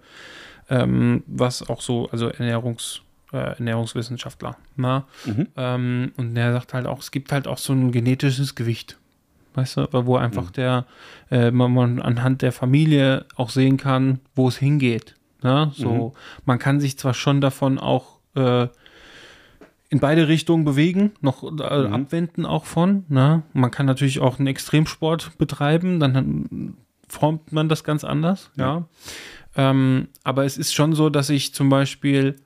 ähm, 0.68 1.24
was 1.26 1.68
auch 1.68 1.80
so, 1.80 2.08
also 2.10 2.28
Ernährungs, 2.28 3.02
äh, 3.32 3.38
Ernährungswissenschaftler, 3.38 4.56
na? 4.76 5.06
Mhm. 5.24 5.48
Ähm, 5.56 6.12
und 6.16 6.34
der 6.34 6.52
sagt 6.52 6.74
halt 6.74 6.86
auch, 6.86 7.00
es 7.00 7.10
gibt 7.10 7.32
halt 7.32 7.48
auch 7.48 7.58
so 7.58 7.72
ein 7.72 7.90
genetisches 7.90 8.54
Gewicht. 8.54 8.98
Weißt 9.54 9.76
du, 9.78 9.88
wo 9.92 10.16
einfach 10.16 10.50
der, 10.50 10.86
äh, 11.30 11.50
man, 11.50 11.72
man 11.74 12.00
anhand 12.00 12.42
der 12.42 12.52
Familie 12.52 13.26
auch 13.36 13.50
sehen 13.50 13.76
kann, 13.76 14.20
wo 14.34 14.48
es 14.48 14.56
hingeht. 14.56 15.16
Ne? 15.42 15.72
So, 15.74 16.12
man 16.44 16.58
kann 16.58 16.80
sich 16.80 16.98
zwar 16.98 17.14
schon 17.14 17.40
davon 17.40 17.78
auch 17.78 18.18
äh, 18.36 18.68
in 19.88 19.98
beide 19.98 20.28
Richtungen 20.28 20.64
bewegen, 20.64 21.12
noch 21.20 21.42
äh, 21.42 21.46
Mhm. 21.88 21.92
abwenden 21.94 22.46
auch 22.46 22.64
von. 22.64 23.04
Ne? 23.08 23.42
Man 23.52 23.70
kann 23.72 23.86
natürlich 23.86 24.20
auch 24.20 24.38
einen 24.38 24.46
Extremsport 24.46 25.36
betreiben, 25.36 25.98
dann 25.98 26.76
formt 27.08 27.50
man 27.52 27.68
das 27.68 27.82
ganz 27.82 28.04
anders. 28.04 28.50
Ja. 28.56 28.84
Ähm, 29.56 30.08
aber 30.22 30.44
es 30.44 30.56
ist 30.58 30.72
schon 30.74 30.94
so, 30.94 31.10
dass 31.10 31.28
ich 31.28 31.52
zum 31.54 31.70
Beispiel 31.70 32.36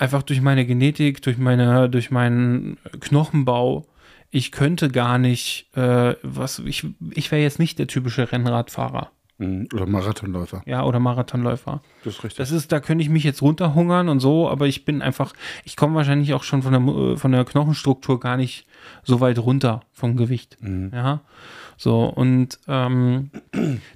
einfach 0.00 0.24
durch 0.24 0.40
meine 0.40 0.66
Genetik, 0.66 1.22
durch 1.22 1.38
meine, 1.38 1.88
durch 1.88 2.10
meinen 2.10 2.76
Knochenbau, 3.00 3.86
ich 4.30 4.52
könnte 4.52 4.88
gar 4.88 5.18
nicht, 5.18 5.68
äh, 5.76 6.14
was, 6.22 6.58
ich, 6.60 6.86
ich 7.10 7.30
wäre 7.30 7.42
jetzt 7.42 7.58
nicht 7.58 7.78
der 7.78 7.86
typische 7.86 8.30
Rennradfahrer. 8.30 9.10
Mhm. 9.38 9.68
Oder 9.74 9.86
Marathonläufer. 9.86 10.62
Ja, 10.64 10.84
oder 10.84 10.98
Marathonläufer. 10.98 11.82
Das 12.04 12.14
ist 12.14 12.24
richtig. 12.24 12.38
Das 12.38 12.50
ist, 12.50 12.72
da 12.72 12.80
könnte 12.80 13.02
ich 13.02 13.10
mich 13.10 13.22
jetzt 13.22 13.42
runterhungern 13.42 14.08
und 14.08 14.20
so, 14.20 14.48
aber 14.48 14.66
ich 14.66 14.84
bin 14.86 15.02
einfach, 15.02 15.34
ich 15.64 15.76
komme 15.76 15.94
wahrscheinlich 15.94 16.32
auch 16.32 16.42
schon 16.42 16.62
von 16.62 16.72
der, 16.72 16.80
Mu- 16.80 17.16
von 17.16 17.32
der 17.32 17.44
Knochenstruktur 17.44 18.18
gar 18.18 18.36
nicht 18.38 18.66
so 19.04 19.20
weit 19.20 19.38
runter 19.38 19.82
vom 19.92 20.16
Gewicht. 20.16 20.56
Ja. 20.92 21.20
So, 21.76 22.04
und 22.04 22.58
ähm, 22.66 23.30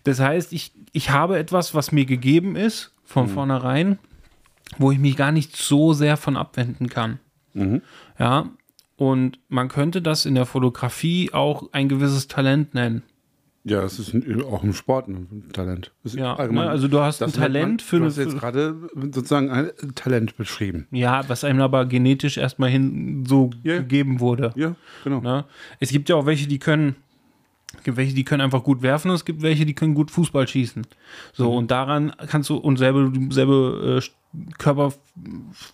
das 0.05 0.21
heißt, 0.21 0.53
ich, 0.53 0.73
ich 0.93 1.09
habe 1.11 1.39
etwas, 1.39 1.75
was 1.75 1.91
mir 1.91 2.05
gegeben 2.05 2.55
ist, 2.55 2.93
von 3.05 3.27
vornherein, 3.29 3.99
wo 4.77 4.93
ich 4.93 4.99
mich 4.99 5.17
gar 5.17 5.33
nicht 5.33 5.57
so 5.57 5.95
sehr 5.95 6.17
von 6.19 6.37
abwenden 6.37 6.89
kann. 6.91 7.19
Ja. 8.19 8.47
Und 9.01 9.39
man 9.49 9.69
könnte 9.69 10.03
das 10.03 10.27
in 10.27 10.35
der 10.35 10.45
Fotografie 10.45 11.31
auch 11.33 11.71
ein 11.73 11.89
gewisses 11.89 12.29
Talent 12.29 12.75
nennen. 12.75 13.03
ja, 13.65 13.83
es 13.83 13.99
ist 13.99 14.13
ein, 14.13 14.43
auch 14.45 14.63
im 14.63 14.75
Sport 14.75 15.09
ein 15.09 15.45
Talent. 15.55 15.91
Das 16.03 16.13
ist 16.15 16.19
Ja, 16.21 16.35
allgemein- 16.37 16.65
ne, 16.67 16.71
also 16.71 16.87
du 16.87 17.01
hast 17.01 17.23
ein 17.23 17.33
Talent 17.33 17.69
man, 17.69 17.79
für 17.79 17.97
du 17.97 18.03
eine- 18.03 18.11
hast 18.11 18.19
jetzt 18.19 18.39
gerade 18.39 18.75
sozusagen 19.13 19.51
ein 19.51 19.71
Talent 19.95 20.37
beschrieben. 20.37 20.87
Ja, 20.91 21.27
was 21.29 21.45
einem 21.45 21.61
aber 21.63 21.87
genetisch 21.87 22.37
erstmal 22.37 22.69
hin 22.69 23.25
so 23.27 23.49
Ja. 23.63 23.79
gegeben 23.79 24.21
wurde. 24.21 24.53
Ja, 24.55 24.75
genau. 25.05 25.21
Ne? 25.23 25.45
Es 25.79 25.91
gibt 25.91 26.11
ja 26.11 26.17
auch 26.17 26.27
welche, 26.27 26.47
die 26.47 26.59
können, 26.59 26.97
es 27.77 27.83
gibt 27.85 27.97
welche, 27.97 28.15
die 28.15 28.25
können 28.25 28.43
einfach 28.43 28.63
gut 28.65 28.83
werfen 28.83 29.09
und 29.11 29.15
es 29.15 29.25
gibt 29.25 29.41
welche, 29.41 29.65
die 29.65 29.75
können 29.75 29.95
gut 29.95 30.11
Fußball 30.11 30.47
schießen. 30.47 30.87
So, 31.33 31.55
und 31.55 31.71
daran 31.71 32.13
kannst 32.29 32.51
du 32.51 32.57
und 32.57 32.77
selbe, 32.79 33.11
selbe 33.31 34.01
äh, 34.03 34.53
Körper, 34.59 34.93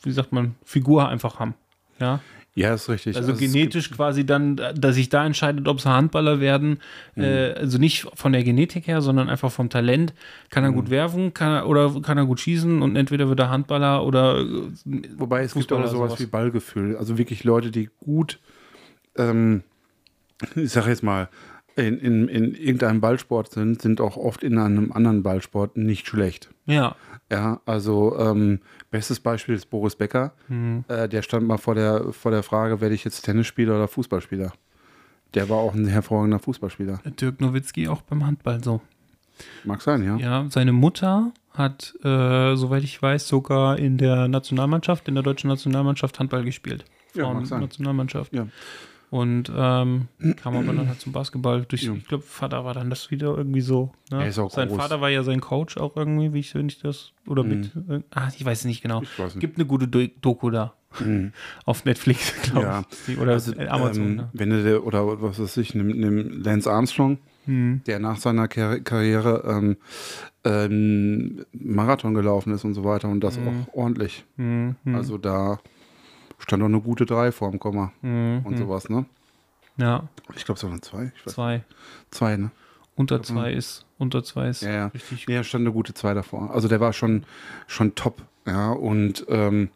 wie 0.05 0.13
sagt 0.13 0.33
man, 0.33 0.55
Figur 0.65 1.09
einfach 1.09 1.41
haben. 1.41 1.55
Ja, 2.01 2.21
Ja, 2.57 2.73
ist 2.73 2.89
richtig. 2.89 3.17
also 3.19 3.33
es 3.33 3.39
genetisch 3.39 3.91
quasi 3.91 4.25
dann, 4.25 4.57
dass 4.57 4.95
sich 4.95 5.11
da 5.11 5.27
entscheidet, 5.27 5.69
ob 5.69 5.79
sie 5.79 5.91
Handballer 5.91 6.41
werden, 6.41 6.79
äh, 7.15 7.53
also 7.53 7.77
nicht 7.77 8.09
von 8.15 8.33
der 8.33 8.45
Genetik 8.45 8.87
her, 8.87 9.03
sondern 9.03 9.29
einfach 9.29 9.53
vom 9.53 9.69
Talent. 9.69 10.15
Kann 10.49 10.65
er 10.65 10.73
gut 10.73 10.89
werfen, 10.89 11.35
kann 11.35 11.53
er, 11.53 11.69
oder 11.69 12.01
kann 12.01 12.17
er 12.17 12.25
gut 12.25 12.41
schießen 12.41 12.81
und 12.81 12.97
entweder 12.97 13.29
wird 13.29 13.41
er 13.41 13.51
Handballer 13.51 14.07
oder 14.07 14.41
äh, 14.41 14.47
Gibt, 14.87 15.21
wobei 15.21 15.43
es 15.43 15.53
gibt 15.53 15.65
Fußballer 15.65 15.85
auch 15.85 15.91
sowas 15.91 16.11
sowas. 16.13 16.21
wie 16.21 16.27
Ballgefühl. 16.27 16.97
Also 16.97 17.19
wirklich 17.19 17.45
Leute, 17.45 17.71
die 17.71 17.91
gut, 18.01 18.39
ähm, 19.19 19.63
ich 20.55 20.73
sag 20.73 20.87
jetzt 20.87 21.03
mal, 21.03 21.29
in, 21.77 21.99
in, 21.99 22.29
in 22.29 22.55
irgendeinem 22.55 23.03
Ballsport 23.03 23.51
sind, 23.51 23.83
sind 23.83 24.01
auch 24.01 24.17
oft 24.17 24.43
in 24.43 24.57
einem 24.57 24.93
anderen 24.93 25.23
Ballsport 25.23 25.77
nicht 25.77 26.07
schlecht. 26.07 26.49
ja, 26.65 26.97
Ja, 27.31 27.61
also 27.67 28.17
ähm, 28.19 28.61
bestes 28.91 29.19
Beispiel 29.19 29.55
ist 29.57 29.69
Boris 29.69 29.97
Becker. 29.97 30.33
Mhm. 30.49 30.85
Äh, 30.89 31.09
der 31.09 31.23
stand 31.23 31.47
mal 31.47 31.59
vor 31.59 31.75
der, 31.75 32.13
vor 32.13 32.31
der 32.31 32.43
Frage, 32.43 32.81
werde 32.81 32.95
ich 32.95 33.05
jetzt 33.05 33.23
Tennisspieler 33.23 33.75
oder 33.75 33.89
Fußballspieler? 33.89 34.53
Der 35.35 35.49
war 35.49 35.59
auch 35.59 35.75
ein 35.75 35.89
hervorragender 35.89 36.39
Fußballspieler. 36.39 37.01
Dirk 37.21 37.41
Nowitzki 37.41 37.89
auch 37.89 38.03
beim 38.03 38.25
Handball 38.25 38.63
so. 38.63 38.81
Mag 39.65 39.83
sein, 39.83 40.03
ja. 40.05 40.17
Ja, 40.17 40.47
seine 40.49 40.73
Mutter 40.73 41.33
hat, 41.53 41.95
äh, 42.03 42.55
soweit 42.55 42.85
ich 42.85 43.01
weiß, 43.01 43.27
sogar 43.29 43.79
in 43.79 43.99
der 43.99 44.29
Nationalmannschaft, 44.29 45.09
in 45.09 45.15
der 45.15 45.23
deutschen 45.23 45.49
Nationalmannschaft 45.49 46.19
Handball 46.19 46.45
gespielt. 46.45 46.85
Ja, 47.15 47.33
mag 47.33 47.47
sein. 47.47 47.61
Nationalmannschaft. 47.61 48.33
Ja. 48.35 48.47
Und 49.11 49.53
ähm, 49.55 50.09
kam 50.37 50.57
aber 50.57 50.73
dann 50.73 50.89
halt 50.89 51.01
zum 51.01 51.13
Basketball. 51.13 51.65
Durch, 51.69 51.83
Ja. 51.85 51.93
Ich 51.95 52.09
glaube, 52.09 52.25
Vater 52.25 52.65
war 52.65 52.75
dann 52.75 52.91
das 52.91 53.11
wieder 53.11 53.37
irgendwie 53.37 53.61
so. 53.61 53.93
Ne? 54.11 54.23
Er 54.23 54.29
ist 54.29 54.39
auch 54.39 54.51
sein 54.51 54.69
groß. 54.69 54.77
Vater 54.79 55.01
war 55.01 55.11
ja 55.11 55.23
sein 55.23 55.41
Coach 55.41 55.77
auch 55.77 55.97
irgendwie, 55.97 56.33
wie 56.33 56.41
ich, 56.41 56.55
wenn 56.57 56.69
ich 56.69 56.81
das. 56.81 57.13
Oder 57.27 57.45
mit. 57.45 57.71
Äh, 57.89 58.01
ah, 58.11 58.29
ich 58.37 58.45
weiß 58.45 58.61
es 58.61 58.65
nicht 58.65 58.83
genau. 58.83 59.01
Nicht. 59.01 59.39
Gibt 59.41 59.59
eine 59.59 59.67
gute 59.67 59.87
Do 59.87 60.01
Doku 60.21 60.51
da. 60.51 60.75
Auf 61.67 61.85
Netflix, 61.85 62.33
glaube 62.43 62.63
Ja. 62.67 62.85
ich. 63.07 63.19
Oder 63.19 63.33
Also, 63.33 63.53
Amazon. 63.69 64.03
ähm, 64.05 64.17
ne? 64.17 64.31
wenn 64.33 64.51
du, 64.51 64.63
der- 64.65 64.85
oder 64.85 65.21
was 65.23 65.39
weiß 65.39 65.57
ich, 65.59 65.75
nimm, 65.75 65.89
nimm 65.89 66.43
Lance 66.43 66.71
Armstrong, 66.71 67.19
Hm. 67.45 67.83
der 67.87 68.01
nach 68.01 68.17
seiner 68.17 68.47
Karri- 68.49 68.81
Karriere 68.83 69.45
ähm, 69.47 69.77
ähm, 70.45 71.45
Marathon 71.53 72.15
gelaufen 72.15 72.53
ist 72.53 72.65
und 72.65 72.75
so 72.75 72.83
weiter 72.85 73.09
und 73.09 73.21
das 73.21 73.39
auch 73.39 73.75
ordentlich. 73.75 74.25
Hm, 74.37 74.77
hm, 74.85 74.95
Also 74.95 75.19
da 75.19 75.59
stand 76.39 76.63
auch 76.63 76.67
eine 76.67 76.81
gute 76.81 77.07
drei 77.07 77.33
vorm 77.33 77.59
Komma 77.59 77.93
hm, 78.01 78.43
und 78.45 78.57
sowas, 78.57 78.89
ne? 78.89 79.07
Ja, 79.79 80.09
Ich 80.35 80.45
glaube, 80.45 80.59
es 80.59 80.65
waren 80.65 80.81
zwei. 80.83 81.13
Ich 81.17 81.27
weiß, 81.27 81.35
zwei. 81.35 81.65
zwei, 82.11 82.37
ne? 82.37 82.51
Unter 82.95 83.23
zwei 83.23 83.53
ist. 83.53 83.85
Unter 83.99 84.25
zwei 84.25 84.49
ist 84.49 84.63
Ja, 84.63 84.71
ja. 84.71 84.87
richtig. 84.89 85.27
Ja, 85.29 85.45
stand 85.45 85.63
eine 85.63 85.73
gute 85.73 85.93
zwei 85.93 86.15
davor. 86.15 86.51
Also 86.51 86.67
der 86.67 86.81
war 86.81 86.93
schon, 86.95 87.25
schon 87.67 87.95
top, 87.95 88.23
ja. 88.47 88.73
Und 88.73 89.27
ähm, 89.29 89.69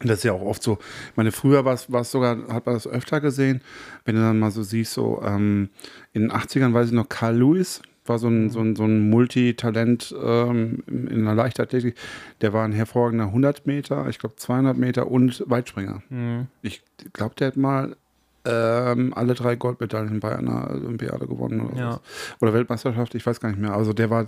das 0.00 0.18
ist 0.18 0.24
ja 0.24 0.32
auch 0.32 0.42
oft 0.42 0.62
so. 0.62 0.78
Ich 1.10 1.16
meine, 1.16 1.32
früher 1.32 1.64
war 1.64 1.74
es 1.74 1.90
war 1.90 2.02
es 2.02 2.12
sogar, 2.12 2.36
hat 2.48 2.66
man 2.66 2.76
das 2.76 2.86
öfter 2.86 3.20
gesehen, 3.20 3.60
wenn 4.04 4.14
du 4.14 4.20
dann 4.20 4.38
mal 4.38 4.52
so 4.52 4.62
siehst, 4.62 4.92
so 4.92 5.20
ähm, 5.24 5.70
in 6.12 6.22
den 6.22 6.32
80ern 6.32 6.72
weiß 6.72 6.88
ich 6.88 6.92
noch, 6.92 7.08
Carl 7.08 7.36
Lewis 7.36 7.82
war 8.08 8.18
so 8.18 8.28
ein, 8.28 8.50
so 8.50 8.60
ein, 8.60 8.76
so 8.76 8.84
ein 8.84 9.08
Multitalent 9.10 10.14
ähm, 10.22 10.82
in 10.86 11.24
der 11.24 11.34
Leichtathletik. 11.34 11.96
Der 12.40 12.52
war 12.52 12.64
ein 12.64 12.72
hervorragender 12.72 13.26
100 13.26 13.66
Meter, 13.66 14.08
ich 14.08 14.18
glaube 14.18 14.36
200 14.36 14.76
Meter 14.76 15.10
und 15.10 15.42
Weitspringer. 15.46 16.02
Hm. 16.08 16.46
Ich 16.62 16.82
glaube, 17.12 17.34
der 17.36 17.48
hat 17.48 17.56
mal 17.56 17.96
ähm, 18.44 19.12
alle 19.14 19.34
drei 19.34 19.56
Goldmedaillen 19.56 20.20
bei 20.20 20.36
einer 20.36 20.70
Olympiade 20.70 21.26
gewonnen 21.26 21.60
oder, 21.60 21.76
Ja. 21.78 22.00
oder 22.40 22.54
Weltmeisterschaft, 22.54 23.14
ich 23.14 23.26
weiß 23.26 23.40
gar 23.40 23.50
nicht 23.50 23.60
mehr. 23.60 23.74
Also 23.74 23.92
der 23.92 24.10
war 24.10 24.26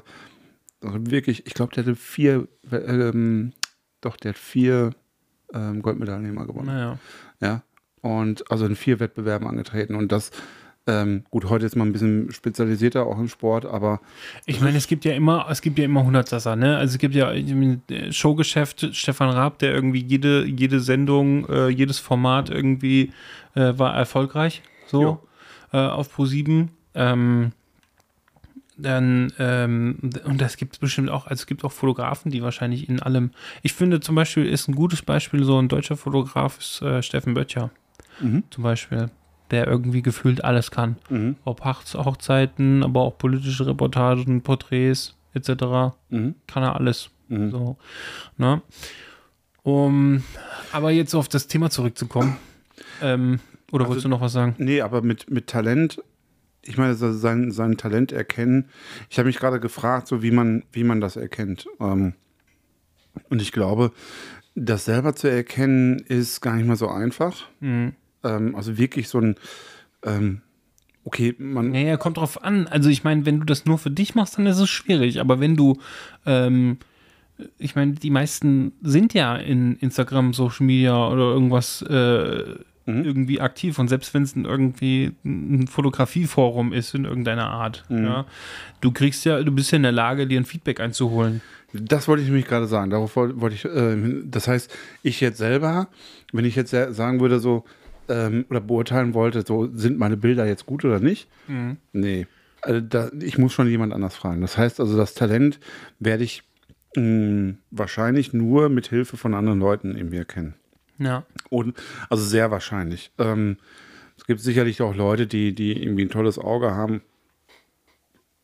also 0.83 0.99
wirklich, 1.11 1.47
ich 1.47 1.55
glaube, 1.55 1.75
der 1.75 1.85
hatte 1.85 1.97
vier, 1.97 2.49
ähm, 2.73 3.53
doch, 4.01 4.17
der 4.17 4.31
hat 4.31 4.39
vier 4.39 4.91
ähm, 5.53 5.83
Goldmedaillen 5.83 6.25
immer 6.27 6.47
gewonnen. 6.47 6.67
Naja. 6.67 6.99
Ja. 7.41 7.63
Und 8.03 8.51
also 8.51 8.65
in 8.67 8.77
vier 8.77 8.99
Wettbewerben 8.99 9.47
angetreten. 9.47 9.95
Und 9.95 10.11
das, 10.11 10.31
ähm, 10.87 11.25
gut, 11.31 11.49
heute 11.51 11.67
ist 11.67 11.77
man 11.77 11.89
ein 11.89 11.93
bisschen 11.93 12.33
spezialisierter 12.33 13.07
auch 13.07 13.19
im 13.19 13.29
Sport, 13.29 13.67
aber 13.67 14.01
Ich 14.47 14.61
meine, 14.61 14.79
es 14.79 14.87
gibt 14.87 15.05
ja 15.05 15.13
immer, 15.13 15.47
es 15.51 15.61
gibt 15.63 15.79
ja 15.79 15.85
immer 15.85 16.05
Hundertsasser, 16.05 16.57
ne? 16.57 16.79
Also 16.79 16.95
es 16.95 16.99
gibt 16.99 17.15
ja 17.15 17.33
Showgeschäft, 18.11 18.95
Stefan 18.95 19.31
Raab, 19.31 19.59
der 19.59 19.73
irgendwie 19.73 20.03
jede, 20.03 20.45
jede 20.47 20.81
Sendung, 20.81 21.49
äh, 21.49 21.69
jedes 21.69 21.99
Format 21.99 22.51
irgendwie 22.51 23.13
äh, 23.55 23.73
war 23.77 23.95
erfolgreich, 23.95 24.63
so 24.87 25.27
äh, 25.73 25.79
auf 25.79 26.17
Pro7. 26.17 26.69
Ähm, 26.95 27.53
dann, 28.77 29.33
ähm, 29.39 29.99
und 30.25 30.41
das 30.41 30.57
gibt 30.57 30.73
es 30.75 30.79
bestimmt 30.79 31.11
auch, 31.11 31.27
also 31.27 31.43
es 31.43 31.47
gibt 31.47 31.65
auch 31.65 31.73
Fotografen, 31.73 32.31
die 32.31 32.43
wahrscheinlich 32.43 32.89
in 32.89 33.01
allem, 33.01 33.31
ich 33.63 33.75
finde 33.75 34.01
zum 34.01 34.15
Beispiel 34.15 34.47
ist 34.47 34.69
ein 34.69 34.75
gutes 34.75 35.03
Beispiel, 35.03 35.45
so 35.45 35.61
ein 35.61 35.69
deutscher 35.69 35.99
Fotograf 35.99 36.59
ist 36.59 36.81
äh, 36.81 37.03
Steffen 37.03 37.35
Böttcher 37.35 37.71
zum 38.51 38.65
Beispiel, 38.65 39.11
der 39.51 39.67
irgendwie 39.67 40.03
gefühlt 40.03 40.45
alles 40.45 40.71
kann. 40.71 40.97
Mhm. 41.09 41.37
Ob 41.45 41.63
Hochz- 41.65 41.95
Hochzeiten, 41.95 42.83
aber 42.83 43.01
auch 43.03 43.19
politische 43.19 43.67
Reportagen, 43.67 44.43
Porträts 44.43 45.17
etc. 45.35 45.95
Mhm. 46.09 46.35
Kann 46.47 46.63
er 46.63 46.77
alles. 46.77 47.11
Mhm. 47.29 47.51
So, 47.51 47.77
ne? 48.37 48.63
Um, 49.63 50.23
aber 50.73 50.91
jetzt 50.91 51.15
auf 51.15 51.29
das 51.29 51.47
Thema 51.47 51.71
zurückzukommen. 51.71 52.37
Ähm, 53.03 53.41
oder 53.73 53.85
Also- 53.85 53.89
wolltest 53.91 54.05
du 54.05 54.09
noch 54.11 54.21
was 54.21 54.33
sagen? 54.33 54.55
Nee, 54.59 54.81
aber 54.83 55.01
mit, 55.01 55.31
mit 55.31 55.47
Talent, 55.47 56.03
ich 56.63 56.77
meine, 56.77 56.95
sein, 56.95 57.51
sein 57.51 57.77
Talent 57.79 58.13
erkennen. 58.13 58.69
Ich 59.09 59.19
habe 59.19 59.27
mich 59.27 59.39
gerade 59.39 59.59
gefragt, 59.61 60.07
so 60.07 60.23
wie 60.23 60.31
man, 60.31 60.65
wie 60.73 60.85
man 60.85 61.01
das 61.01 61.17
erkennt. 61.17 61.67
Ähm, 61.81 62.13
und 63.31 63.41
ich 63.41 63.53
glaube, 63.53 63.93
das 64.55 64.85
selber 64.85 65.15
zu 65.15 65.31
erkennen, 65.31 65.99
ist 65.99 66.41
gar 66.43 66.57
nicht 66.57 66.67
mal 66.67 66.77
so 66.77 66.89
einfach. 66.89 67.47
Mhm. 67.61 67.95
Ähm, 68.25 68.55
also 68.55 68.77
wirklich 68.79 69.09
so 69.09 69.19
ein, 69.21 69.37
ähm, 70.05 70.41
okay, 71.05 71.35
man, 71.39 71.71
Naja, 71.71 71.97
kommt 71.97 72.17
drauf 72.19 72.43
an. 72.45 72.67
Also 72.67 72.89
ich 72.91 73.05
meine, 73.05 73.27
wenn 73.27 73.41
du 73.41 73.47
das 73.47 73.65
nur 73.65 73.79
für 73.79 73.91
dich 73.91 74.15
machst, 74.15 74.39
dann 74.39 74.47
ist 74.47 74.59
es 74.59 74.69
schwierig. 74.69 75.21
Aber 75.21 75.41
wenn 75.41 75.57
du, 75.57 75.79
ähm, 76.27 76.79
ich 77.59 77.75
meine, 77.75 77.93
die 77.93 78.11
meisten 78.11 78.73
sind 78.83 79.15
ja 79.15 79.37
in 79.37 79.77
Instagram, 79.77 80.35
Social 80.35 80.67
Media 80.67 81.09
oder 81.09 81.33
irgendwas 81.33 81.83
äh, 81.83 82.57
irgendwie 82.87 83.41
aktiv. 83.41 83.79
Und 83.79 83.89
selbst 83.89 84.13
wenn 84.15 84.25
es 84.25 84.35
irgendwie 84.37 85.13
ein 85.25 85.69
Fotografieforum 85.69 86.73
ist 86.73 86.95
in 86.95 87.05
irgendeiner 87.05 87.49
Art, 87.49 87.85
ja, 87.89 88.27
du 88.81 88.91
kriegst 88.91 89.25
ja, 89.25 89.43
du 89.43 89.53
bist 89.53 89.71
ja 89.71 89.77
in 89.77 89.85
der 89.85 89.93
Lage, 89.93 90.27
dir 90.27 90.41
ein 90.41 90.45
Feedback 90.45 90.81
einzuholen. 90.81 91.41
Das 91.73 92.09
wollte 92.09 92.23
ich 92.23 92.29
nämlich 92.29 92.47
gerade 92.47 92.67
sagen. 92.67 92.91
Darauf 92.91 93.15
wollte 93.15 93.55
ich, 93.55 93.65
äh, 93.65 94.23
das 94.25 94.49
heißt, 94.49 94.77
ich 95.05 95.21
jetzt 95.21 95.39
selber, 95.39 95.87
wenn 96.33 96.45
ich 96.45 96.57
jetzt 96.57 96.71
sa- 96.73 96.93
sagen 96.93 97.21
würde, 97.21 97.39
so, 97.39 97.65
ähm, 98.11 98.45
oder 98.51 98.61
beurteilen 98.61 99.15
wollte, 99.15 99.43
so, 99.47 99.69
sind 99.73 99.99
meine 99.99 100.17
Bilder 100.17 100.47
jetzt 100.47 100.67
gut 100.67 100.85
oder 100.85 101.01
nicht? 101.01 101.29
Nee. 101.93 102.27
Also 102.63 102.81
da, 102.81 103.11
ich 103.21 103.39
muss 103.39 103.53
schon 103.55 103.69
jemand 103.69 103.95
anders 103.95 104.17
fragen. 104.17 104.43
Das 104.43 104.59
heißt 104.59 104.81
also, 104.81 104.97
das 104.97 105.15
Talent 105.15 105.59
werde 105.99 106.25
ich 106.25 106.43
mh, 106.97 107.55
wahrscheinlich 107.71 108.33
nur 108.33 108.69
mit 108.69 108.89
Hilfe 108.89 109.17
von 109.17 109.35
anderen 109.35 109.61
Leuten 109.61 109.97
irgendwie 109.97 110.19
erkennen. 110.19 110.55
Ja. 110.99 111.25
Und, 111.49 111.83
also 112.11 112.23
sehr 112.25 112.51
wahrscheinlich. 112.51 113.11
Ähm, 113.19 113.57
es 114.19 114.27
gibt 114.27 114.41
sicherlich 114.41 114.83
auch 114.83 114.95
Leute, 114.95 115.27
die, 115.27 115.55
die 115.55 115.83
irgendwie 115.83 116.05
ein 116.05 116.11
tolles 116.11 116.39
Auge 116.39 116.73
haben 116.73 117.01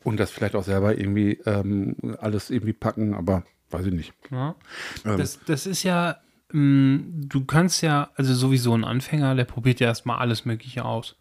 und 0.03 0.19
das 0.19 0.31
vielleicht 0.31 0.55
auch 0.55 0.63
selber 0.63 0.97
irgendwie 0.97 1.39
ähm, 1.45 1.95
alles 2.19 2.49
irgendwie 2.49 2.73
packen, 2.73 3.13
aber 3.13 3.43
weiß 3.69 3.85
ich 3.85 3.93
nicht. 3.93 4.13
Ja. 4.31 4.55
Ähm. 5.05 5.17
Das, 5.17 5.39
das 5.45 5.67
ist 5.67 5.83
ja, 5.83 6.17
du 6.51 7.45
kannst 7.45 7.81
ja, 7.81 8.09
also 8.15 8.33
sowieso 8.33 8.73
ein 8.73 8.83
Anfänger, 8.83 9.35
der 9.35 9.45
probiert 9.45 9.79
ja 9.79 9.87
erstmal 9.87 10.19
alles 10.19 10.45
Mögliche 10.45 10.85
aus. 10.85 11.15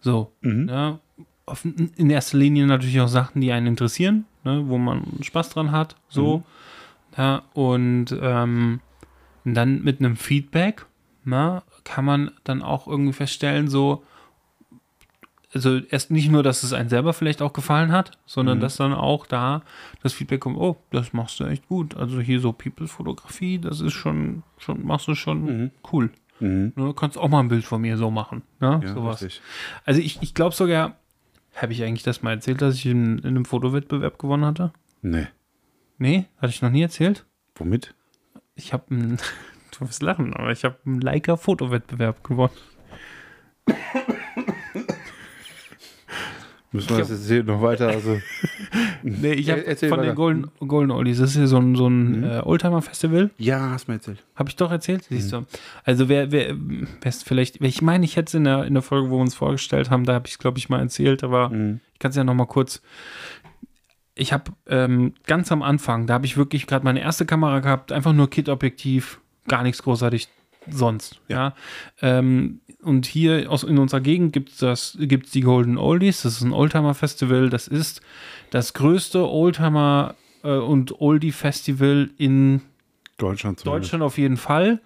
So, 0.00 0.32
Mhm. 0.40 0.98
Auf, 1.44 1.64
in 1.64 2.08
erster 2.08 2.38
Linie 2.38 2.66
natürlich 2.66 3.00
auch 3.00 3.08
Sachen, 3.08 3.40
die 3.40 3.50
einen 3.52 3.66
interessieren, 3.66 4.26
ne, 4.44 4.62
wo 4.68 4.78
man 4.78 5.02
Spaß 5.22 5.50
dran 5.50 5.72
hat, 5.72 5.96
so. 6.08 6.38
Mhm. 6.38 6.44
Ja, 7.18 7.42
und 7.52 8.16
ähm, 8.20 8.80
dann 9.44 9.82
mit 9.82 9.98
einem 9.98 10.16
Feedback, 10.16 10.86
na, 11.24 11.62
kann 11.84 12.04
man 12.04 12.30
dann 12.44 12.62
auch 12.62 12.86
irgendwie 12.86 13.12
feststellen, 13.12 13.68
so, 13.68 14.04
also 15.54 15.78
erst 15.78 16.10
nicht 16.10 16.30
nur, 16.30 16.42
dass 16.42 16.62
es 16.62 16.72
einem 16.72 16.88
selber 16.88 17.12
vielleicht 17.12 17.42
auch 17.42 17.52
gefallen 17.52 17.92
hat, 17.92 18.18
sondern 18.26 18.60
dass 18.60 18.76
dann 18.76 18.92
auch 18.94 19.26
da 19.26 19.62
das 20.02 20.12
Feedback 20.12 20.40
kommt, 20.40 20.56
oh, 20.56 20.76
das 20.90 21.12
machst 21.12 21.40
du 21.40 21.44
echt 21.44 21.68
gut. 21.68 21.96
Also 21.96 22.20
hier 22.20 22.40
so 22.40 22.52
People-Fotografie, 22.52 23.58
das 23.58 23.80
ist 23.80 23.92
schon, 23.92 24.42
schon, 24.58 24.84
machst 24.84 25.08
du 25.08 25.14
schon 25.14 25.70
cool. 25.92 26.10
Mhm. 26.40 26.72
Du 26.74 26.92
kannst 26.92 27.18
auch 27.18 27.28
mal 27.28 27.40
ein 27.40 27.48
Bild 27.48 27.64
von 27.64 27.80
mir 27.80 27.96
so 27.96 28.10
machen. 28.10 28.42
Ne? 28.60 28.80
Ja, 28.82 28.94
Sowas. 28.94 29.22
richtig. 29.22 29.40
Also 29.84 30.00
ich, 30.00 30.20
ich 30.22 30.34
glaube 30.34 30.54
sogar, 30.54 30.96
habe 31.54 31.72
ich 31.72 31.82
eigentlich 31.84 32.02
das 32.02 32.22
mal 32.22 32.32
erzählt, 32.32 32.62
dass 32.62 32.74
ich 32.74 32.86
in, 32.86 33.18
in 33.18 33.26
einem 33.26 33.44
Fotowettbewerb 33.44 34.18
gewonnen 34.18 34.44
hatte? 34.44 34.72
Nee. 35.02 35.26
Nee, 35.98 36.26
hatte 36.38 36.50
ich 36.50 36.62
noch 36.62 36.70
nie 36.70 36.82
erzählt. 36.82 37.26
Womit? 37.56 37.94
Ich 38.54 38.72
habe 38.72 38.84
einen, 38.90 39.18
du 39.78 39.86
wirst 39.86 40.02
lachen, 40.02 40.34
aber 40.34 40.50
ich 40.50 40.64
habe 40.64 40.78
einen 40.84 41.00
Leica-Fotowettbewerb 41.00 42.24
gewonnen. 42.24 42.52
Müssen 46.72 46.88
wir 46.90 46.98
das 46.98 47.10
jetzt 47.10 47.26
hier 47.28 47.44
noch 47.44 47.60
weiter, 47.62 47.88
also. 47.88 48.20
Nee, 49.04 49.32
ich 49.32 49.50
habe 49.50 49.66
erzähl 49.66 49.88
von 49.88 49.98
weiter. 49.98 50.10
den 50.12 50.14
Golden, 50.16 50.50
Golden 50.66 50.90
Oldies, 50.92 51.18
das 51.18 51.30
ist 51.30 51.36
hier 51.36 51.48
so 51.48 51.58
ein, 51.58 51.74
so 51.74 51.88
ein 51.88 52.22
äh, 52.22 52.40
Oldtimer-Festival. 52.44 53.30
Ja, 53.36 53.70
hast 53.70 53.88
mir 53.88 53.94
erzählt. 53.94 54.22
Habe 54.36 54.48
ich 54.48 54.56
doch 54.56 54.70
erzählt, 54.70 55.04
siehst 55.10 55.32
du. 55.32 55.44
Also 55.84 56.08
wer, 56.08 56.30
wer, 56.30 56.54
wer 56.56 57.08
ist 57.08 57.26
vielleicht, 57.26 57.60
ich 57.60 57.82
meine, 57.82 58.04
ich 58.04 58.14
hätte 58.16 58.28
es 58.28 58.34
in 58.34 58.44
der, 58.44 58.64
in 58.64 58.74
der 58.74 58.82
Folge, 58.82 59.10
wo 59.10 59.16
wir 59.16 59.22
uns 59.22 59.34
vorgestellt 59.34 59.90
haben, 59.90 60.04
da 60.04 60.14
habe 60.14 60.26
ich 60.28 60.34
es, 60.34 60.38
glaube 60.38 60.58
ich, 60.58 60.68
mal 60.68 60.78
erzählt, 60.80 61.24
aber 61.24 61.48
Mhm. 61.50 61.80
ich 61.92 61.98
kann 61.98 62.10
es 62.10 62.16
ja 62.16 62.22
noch 62.24 62.34
mal 62.34 62.46
kurz. 62.46 62.80
Ich 64.14 64.32
habe 64.32 64.52
ähm, 64.68 65.14
ganz 65.26 65.50
am 65.50 65.62
Anfang, 65.62 66.06
da 66.06 66.14
habe 66.14 66.26
ich 66.26 66.36
wirklich 66.36 66.66
gerade 66.66 66.84
meine 66.84 67.00
erste 67.00 67.26
Kamera 67.26 67.58
gehabt, 67.60 67.90
einfach 67.92 68.12
nur 68.12 68.30
Kit-Objektiv, 68.30 69.20
gar 69.48 69.62
nichts 69.64 69.82
großartig 69.82 70.28
sonst. 70.70 71.20
Ja. 71.28 71.54
Ähm, 72.00 72.60
und 72.82 73.06
hier 73.06 73.50
aus, 73.50 73.62
in 73.62 73.78
unserer 73.78 74.00
Gegend 74.00 74.32
gibt 74.32 74.60
es 74.62 74.96
die 74.98 75.40
Golden 75.40 75.78
Oldies, 75.78 76.22
das 76.22 76.34
ist 76.34 76.42
ein 76.42 76.52
Oldtimer-Festival, 76.52 77.48
das 77.48 77.68
ist 77.68 78.00
das 78.50 78.74
größte 78.74 79.20
Oldtimer- 79.28 80.14
äh, 80.42 80.56
und 80.56 81.00
Oldie-Festival 81.00 82.10
in 82.18 82.62
Deutschland 83.18 83.60
zumindest. 83.60 83.84
Deutschland 83.92 84.02
auf 84.04 84.18
jeden 84.18 84.36
Fall. 84.36 84.80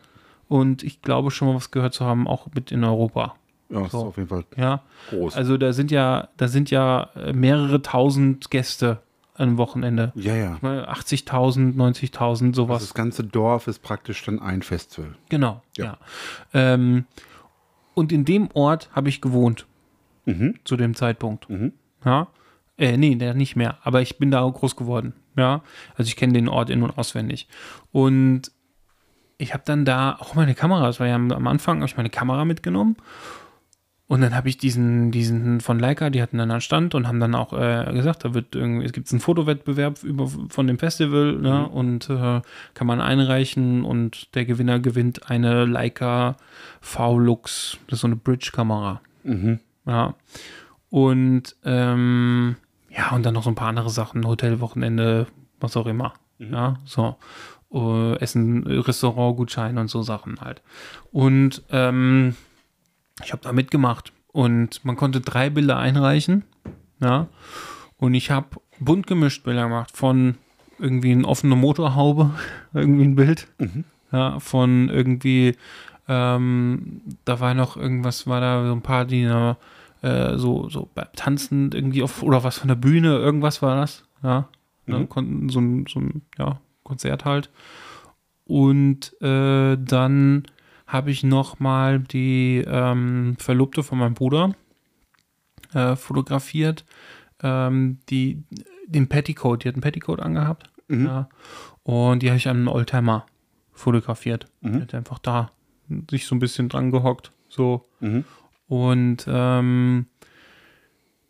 Und 0.48 0.82
ich 0.82 1.02
glaube 1.02 1.30
schon 1.30 1.48
mal 1.48 1.54
was 1.54 1.70
gehört 1.70 1.94
zu 1.94 2.04
haben, 2.04 2.28
auch 2.28 2.46
mit 2.54 2.70
in 2.70 2.84
Europa. 2.84 3.34
Ja, 3.70 3.80
das 3.82 3.92
So. 3.92 3.98
ist 3.98 4.04
auf 4.04 4.16
jeden 4.16 4.28
Fall 4.28 4.44
Ja. 4.56 4.82
groß. 5.10 5.34
Also 5.34 5.56
da 5.56 5.72
sind 5.72 5.90
ja, 5.90 6.28
da 6.36 6.46
sind 6.48 6.70
ja 6.70 7.08
äh, 7.16 7.32
mehrere 7.32 7.82
tausend 7.82 8.50
Gäste 8.50 9.00
am 9.38 9.56
Wochenende. 9.58 10.12
ja, 10.14 10.34
ja. 10.34 10.54
Ich 10.56 10.62
meine, 10.62 10.88
80.000, 10.90 11.74
90.000, 11.76 12.20
Also 12.48 12.52
sowas. 12.52 12.82
das 12.82 12.94
ganze 12.94 13.24
Dorf 13.24 13.66
ist 13.68 13.80
praktisch 13.82 14.24
dann 14.24 14.40
ein 14.40 14.62
Festival. 14.62 15.14
Genau, 15.28 15.62
Ja. 15.76 15.84
ja. 15.84 15.98
Ähm, 16.54 17.04
und 17.94 18.12
in 18.12 18.24
dem 18.24 18.48
Ort 18.54 18.90
habe 18.92 19.08
ich 19.08 19.20
gewohnt 19.20 19.66
Mhm. 20.26 20.56
zu 20.64 20.76
dem 20.76 20.94
Zeitpunkt. 20.94 21.48
Mhm. 21.48 21.72
Ja. 22.04 22.28
Äh, 22.78 22.96
nee, 22.96 23.14
nicht 23.14 23.56
mehr. 23.56 23.78
Aber 23.84 24.02
ich 24.02 24.18
bin 24.18 24.30
da 24.30 24.40
auch 24.40 24.52
groß 24.52 24.76
geworden. 24.76 25.14
Ja. 25.36 25.62
Also 25.96 26.08
ich 26.08 26.16
kenne 26.16 26.32
den 26.34 26.48
Ort 26.48 26.68
in- 26.68 26.82
und 26.82 26.98
auswendig. 26.98 27.48
Und 27.92 28.50
ich 29.38 29.52
habe 29.54 29.62
dann 29.66 29.84
da 29.84 30.16
auch 30.18 30.34
meine 30.34 30.54
Kamera, 30.54 30.86
das 30.86 30.98
war 31.00 31.06
ja 31.06 31.14
am, 31.14 31.30
am 31.30 31.46
Anfang, 31.46 31.76
habe 31.78 31.86
ich 31.86 31.96
meine 31.96 32.10
Kamera 32.10 32.44
mitgenommen. 32.44 32.96
Und 34.08 34.20
dann 34.20 34.36
habe 34.36 34.48
ich 34.48 34.56
diesen, 34.56 35.10
diesen 35.10 35.60
von 35.60 35.80
Leica, 35.80 36.10
die 36.10 36.22
hatten 36.22 36.38
dann 36.38 36.50
einen 36.52 36.60
Stand 36.60 36.94
und 36.94 37.08
haben 37.08 37.18
dann 37.18 37.34
auch 37.34 37.52
äh, 37.52 37.92
gesagt, 37.92 38.24
da 38.24 38.34
wird 38.34 38.54
irgendwie, 38.54 38.86
es 38.86 38.92
gibt 38.92 39.10
einen 39.10 39.20
Fotowettbewerb 39.20 40.04
über, 40.04 40.28
von 40.48 40.68
dem 40.68 40.78
Festival, 40.78 41.32
ne, 41.34 41.68
und 41.68 42.08
äh, 42.08 42.40
kann 42.74 42.86
man 42.86 43.00
einreichen 43.00 43.84
und 43.84 44.32
der 44.36 44.44
Gewinner 44.44 44.78
gewinnt 44.78 45.28
eine 45.28 45.64
Leica 45.64 46.36
V-Lux, 46.80 47.78
das 47.88 47.96
ist 47.96 48.00
so 48.02 48.06
eine 48.06 48.16
Bridge-Kamera. 48.16 49.00
Mhm. 49.24 49.58
Ja. 49.86 50.14
Und 50.88 51.56
ähm, 51.64 52.56
ja, 52.90 53.10
und 53.10 53.26
dann 53.26 53.34
noch 53.34 53.42
so 53.42 53.50
ein 53.50 53.56
paar 53.56 53.68
andere 53.68 53.90
Sachen, 53.90 54.26
Hotelwochenende, 54.26 55.26
was 55.58 55.76
auch 55.76 55.86
immer. 55.86 56.14
Ja, 56.38 56.78
so. 56.84 57.16
Äh, 57.72 58.18
Essen, 58.20 58.64
Restaurantgutschein 58.66 59.78
und 59.78 59.88
so 59.88 60.02
Sachen 60.02 60.40
halt. 60.40 60.62
Und 61.10 61.62
ähm, 61.70 62.36
ich 63.22 63.32
habe 63.32 63.42
da 63.42 63.52
mitgemacht 63.52 64.12
und 64.32 64.84
man 64.84 64.96
konnte 64.96 65.20
drei 65.20 65.50
Bilder 65.50 65.78
einreichen. 65.78 66.44
Ja. 67.00 67.28
Und 67.98 68.14
ich 68.14 68.30
habe 68.30 68.48
bunt 68.78 69.06
gemischt 69.06 69.44
Bilder 69.44 69.64
gemacht 69.64 69.96
von 69.96 70.36
irgendwie 70.78 71.12
eine 71.12 71.26
offene 71.26 71.56
Motorhaube, 71.56 72.30
irgendwie 72.74 73.04
ein 73.04 73.16
Bild. 73.16 73.48
Ja, 74.12 74.38
von 74.38 74.88
irgendwie, 74.88 75.56
ähm, 76.08 77.00
da 77.24 77.40
war 77.40 77.54
noch 77.54 77.76
irgendwas, 77.76 78.26
war 78.26 78.40
da 78.40 78.66
so 78.66 78.72
ein 78.72 78.82
paar, 78.82 79.04
die 79.04 79.24
da, 79.24 79.56
äh, 80.02 80.36
so, 80.36 80.68
so 80.68 80.88
beim 80.94 81.08
Tanzen 81.16 81.72
irgendwie 81.72 82.02
auf, 82.02 82.22
oder 82.22 82.44
was 82.44 82.58
von 82.58 82.68
der 82.68 82.76
Bühne, 82.76 83.16
irgendwas 83.16 83.62
war 83.62 83.76
das. 83.76 84.04
Ja. 84.22 84.48
Dann 84.86 85.08
konnten 85.08 85.48
so 85.48 85.58
ein, 85.58 85.86
so 85.88 85.98
ein 85.98 86.22
ja, 86.38 86.60
Konzert 86.84 87.24
halt. 87.24 87.50
Und 88.44 89.20
äh, 89.20 89.76
dann 89.76 90.44
habe 90.86 91.10
ich 91.10 91.22
noch 91.22 91.58
mal 91.58 92.00
die 92.00 92.64
ähm, 92.66 93.36
Verlobte 93.38 93.82
von 93.82 93.98
meinem 93.98 94.14
Bruder 94.14 94.54
äh, 95.72 95.96
fotografiert. 95.96 96.84
Ähm, 97.42 97.98
die, 98.08 98.44
den 98.86 99.08
Petticoat, 99.08 99.64
die 99.64 99.68
hat 99.68 99.74
einen 99.74 99.82
Petticoat 99.82 100.20
angehabt. 100.20 100.70
Ja. 100.88 101.28
Und 101.82 102.22
die 102.22 102.28
habe 102.28 102.38
ich 102.38 102.48
an 102.48 102.58
einem 102.58 102.68
Oldtimer 102.68 103.26
fotografiert. 103.72 104.46
Die 104.60 104.80
hat 104.80 104.94
einfach 104.94 105.18
da 105.18 105.50
sich 106.10 106.26
so 106.26 106.34
ein 106.34 106.38
bisschen 106.38 106.68
dran 106.68 106.90
gehockt. 106.90 107.32
So. 107.48 107.84
Mhm. 108.00 108.24
Und 108.68 109.26
ähm, 109.28 110.06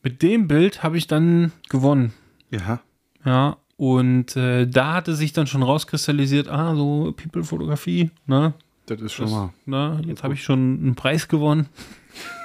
mit 0.03 0.23
dem 0.23 0.49
Bild 0.49 0.83
habe 0.83 0.97
ich 0.97 1.07
dann 1.07 1.53
gewonnen. 1.69 2.13
Ja. 2.51 2.81
Ja, 3.25 3.57
und 3.77 4.37
äh, 4.37 4.67
da 4.67 4.95
hatte 4.95 5.15
sich 5.15 5.33
dann 5.33 5.47
schon 5.47 5.63
rauskristallisiert, 5.63 6.49
ah, 6.49 6.75
so 6.75 7.13
People-Fotografie, 7.17 8.11
ne? 8.27 8.55
Das 8.87 9.01
ist 9.01 9.13
schon 9.13 9.27
Das, 9.27 9.35
mal. 9.35 9.53
ne? 9.67 10.03
Jetzt 10.07 10.23
habe 10.23 10.35
ich 10.35 10.43
schon 10.43 10.79
einen 10.81 10.95
Preis 10.95 11.29
gewonnen. 11.29 11.69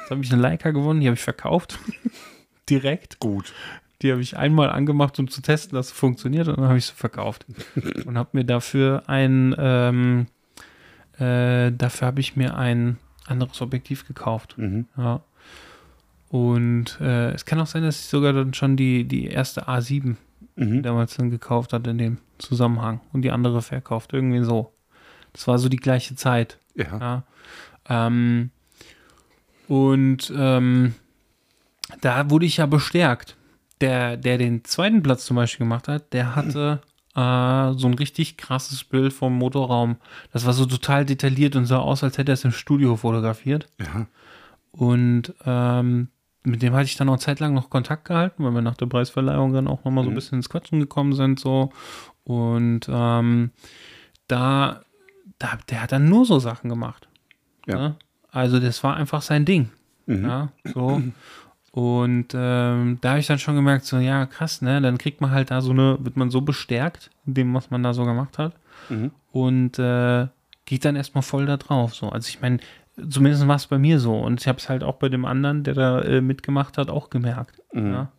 Jetzt 0.01 0.11
habe 0.11 0.23
ich 0.23 0.31
eine 0.33 0.41
Leica 0.41 0.71
gewonnen, 0.71 0.99
die 1.01 1.07
habe 1.07 1.15
ich 1.15 1.21
verkauft. 1.23 1.79
Direkt. 2.69 3.19
Gut. 3.19 3.53
Die 4.01 4.11
habe 4.11 4.21
ich 4.21 4.35
einmal 4.37 4.69
angemacht, 4.71 5.19
um 5.19 5.27
zu 5.29 5.41
testen, 5.41 5.75
dass 5.75 5.87
es 5.87 5.91
funktioniert, 5.91 6.47
und 6.47 6.57
dann 6.57 6.67
habe 6.67 6.77
ich 6.77 6.87
sie 6.87 6.93
verkauft. 6.95 7.45
und 8.05 8.17
habe 8.17 8.29
mir 8.33 8.43
dafür 8.43 9.03
ein, 9.07 9.55
ähm, 9.59 10.25
äh, 11.19 11.71
dafür 11.71 12.07
habe 12.07 12.19
ich 12.19 12.35
mir 12.35 12.57
ein 12.57 12.97
anderes 13.27 13.61
Objektiv 13.61 14.07
gekauft. 14.07 14.57
Mhm. 14.57 14.87
Ja. 14.97 15.21
Und 16.29 16.97
äh, 17.01 17.31
es 17.31 17.45
kann 17.45 17.59
auch 17.59 17.67
sein, 17.67 17.83
dass 17.83 17.99
ich 17.99 18.05
sogar 18.07 18.33
dann 18.33 18.53
schon 18.53 18.77
die, 18.77 19.03
die 19.05 19.27
erste 19.27 19.67
A7 19.67 20.15
Mhm. 20.55 20.83
damals 20.83 21.15
dann 21.15 21.29
gekauft 21.29 21.71
hat 21.71 21.87
in 21.87 21.97
dem 21.97 22.17
Zusammenhang 22.37 22.99
und 23.13 23.21
die 23.21 23.31
andere 23.31 23.61
verkauft. 23.61 24.11
Irgendwie 24.13 24.43
so. 24.43 24.73
Das 25.33 25.47
war 25.47 25.57
so 25.59 25.69
die 25.69 25.77
gleiche 25.77 26.15
Zeit. 26.15 26.59
Ja. 26.75 26.97
Ja. 26.99 27.23
Ähm, 28.07 28.51
und 29.67 30.31
ähm, 30.35 30.95
da 32.01 32.29
wurde 32.29 32.45
ich 32.45 32.57
ja 32.57 32.65
bestärkt. 32.65 33.37
Der, 33.79 34.15
der 34.15 34.37
den 34.37 34.63
zweiten 34.63 35.01
Platz 35.01 35.25
zum 35.25 35.37
Beispiel 35.37 35.65
gemacht 35.65 35.87
hat, 35.87 36.13
der 36.13 36.35
hatte 36.35 36.81
äh, 37.15 37.73
so 37.73 37.87
ein 37.87 37.95
richtig 37.95 38.37
krasses 38.37 38.83
Bild 38.83 39.11
vom 39.11 39.37
Motorraum. 39.37 39.97
Das 40.31 40.45
war 40.45 40.53
so 40.53 40.65
total 40.65 41.05
detailliert 41.05 41.55
und 41.55 41.65
sah 41.65 41.79
aus, 41.79 42.03
als 42.03 42.17
hätte 42.17 42.31
er 42.31 42.35
es 42.35 42.45
im 42.45 42.51
Studio 42.51 42.95
fotografiert. 42.95 43.67
Ja. 43.79 44.05
Und 44.71 45.33
ähm, 45.45 46.09
mit 46.43 46.61
dem 46.61 46.73
hatte 46.73 46.85
ich 46.85 46.95
dann 46.95 47.09
auch 47.09 47.17
zeitlang 47.17 47.53
noch 47.53 47.69
Kontakt 47.69 48.05
gehalten, 48.05 48.43
weil 48.43 48.53
wir 48.53 48.61
nach 48.61 48.77
der 48.77 48.85
Preisverleihung 48.87 49.53
dann 49.53 49.67
auch 49.67 49.83
nochmal 49.83 50.03
so 50.03 50.09
ein 50.09 50.15
bisschen 50.15 50.39
ins 50.39 50.49
Quatschen 50.49 50.79
gekommen 50.79 51.13
sind. 51.13 51.39
so 51.39 51.71
Und 52.23 52.87
ähm, 52.89 53.51
da, 54.27 54.81
da, 55.41 55.57
der 55.69 55.83
hat 55.83 55.91
dann 55.91 56.09
nur 56.09 56.25
so 56.25 56.39
Sachen 56.39 56.69
gemacht. 56.69 57.07
Ja. 57.67 57.75
Ne? 57.75 57.95
Also 58.31 58.59
das 58.59 58.83
war 58.83 58.95
einfach 58.95 59.21
sein 59.21 59.45
Ding. 59.45 59.69
Mhm. 60.05 60.25
Ja, 60.25 60.49
so. 60.73 61.01
Und 61.71 62.27
ähm, 62.33 62.97
da 63.01 63.09
habe 63.09 63.19
ich 63.19 63.27
dann 63.27 63.39
schon 63.39 63.55
gemerkt, 63.55 63.85
so, 63.85 63.97
ja, 63.97 64.25
krass, 64.25 64.61
ne? 64.61 64.81
Dann 64.81 64.97
kriegt 64.97 65.21
man 65.21 65.31
halt 65.31 65.51
da 65.51 65.61
so 65.61 65.71
eine, 65.71 65.97
wird 66.01 66.17
man 66.17 66.29
so 66.29 66.41
bestärkt 66.41 67.11
in 67.25 67.33
dem, 67.33 67.53
was 67.53 67.71
man 67.71 67.81
da 67.81 67.93
so 67.93 68.03
gemacht 68.03 68.37
hat. 68.37 68.53
Mhm. 68.89 69.11
Und 69.31 69.79
äh, 69.79 70.27
geht 70.65 70.83
dann 70.83 70.95
erstmal 70.97 71.21
voll 71.21 71.45
da 71.45 71.57
drauf. 71.57 71.95
So. 71.95 72.09
Also 72.09 72.27
ich 72.27 72.41
meine, 72.41 72.59
zumindest 73.09 73.47
war 73.47 73.55
es 73.55 73.67
bei 73.67 73.77
mir 73.77 73.99
so. 73.99 74.17
Und 74.17 74.41
ich 74.41 74.47
habe 74.47 74.57
es 74.57 74.67
halt 74.67 74.83
auch 74.83 74.95
bei 74.95 75.07
dem 75.07 75.23
anderen, 75.23 75.63
der 75.63 75.73
da 75.73 76.01
äh, 76.01 76.21
mitgemacht 76.21 76.77
hat, 76.77 76.89
auch 76.89 77.09
gemerkt. 77.09 77.61
Mhm. 77.73 77.93
Ja. 77.93 78.11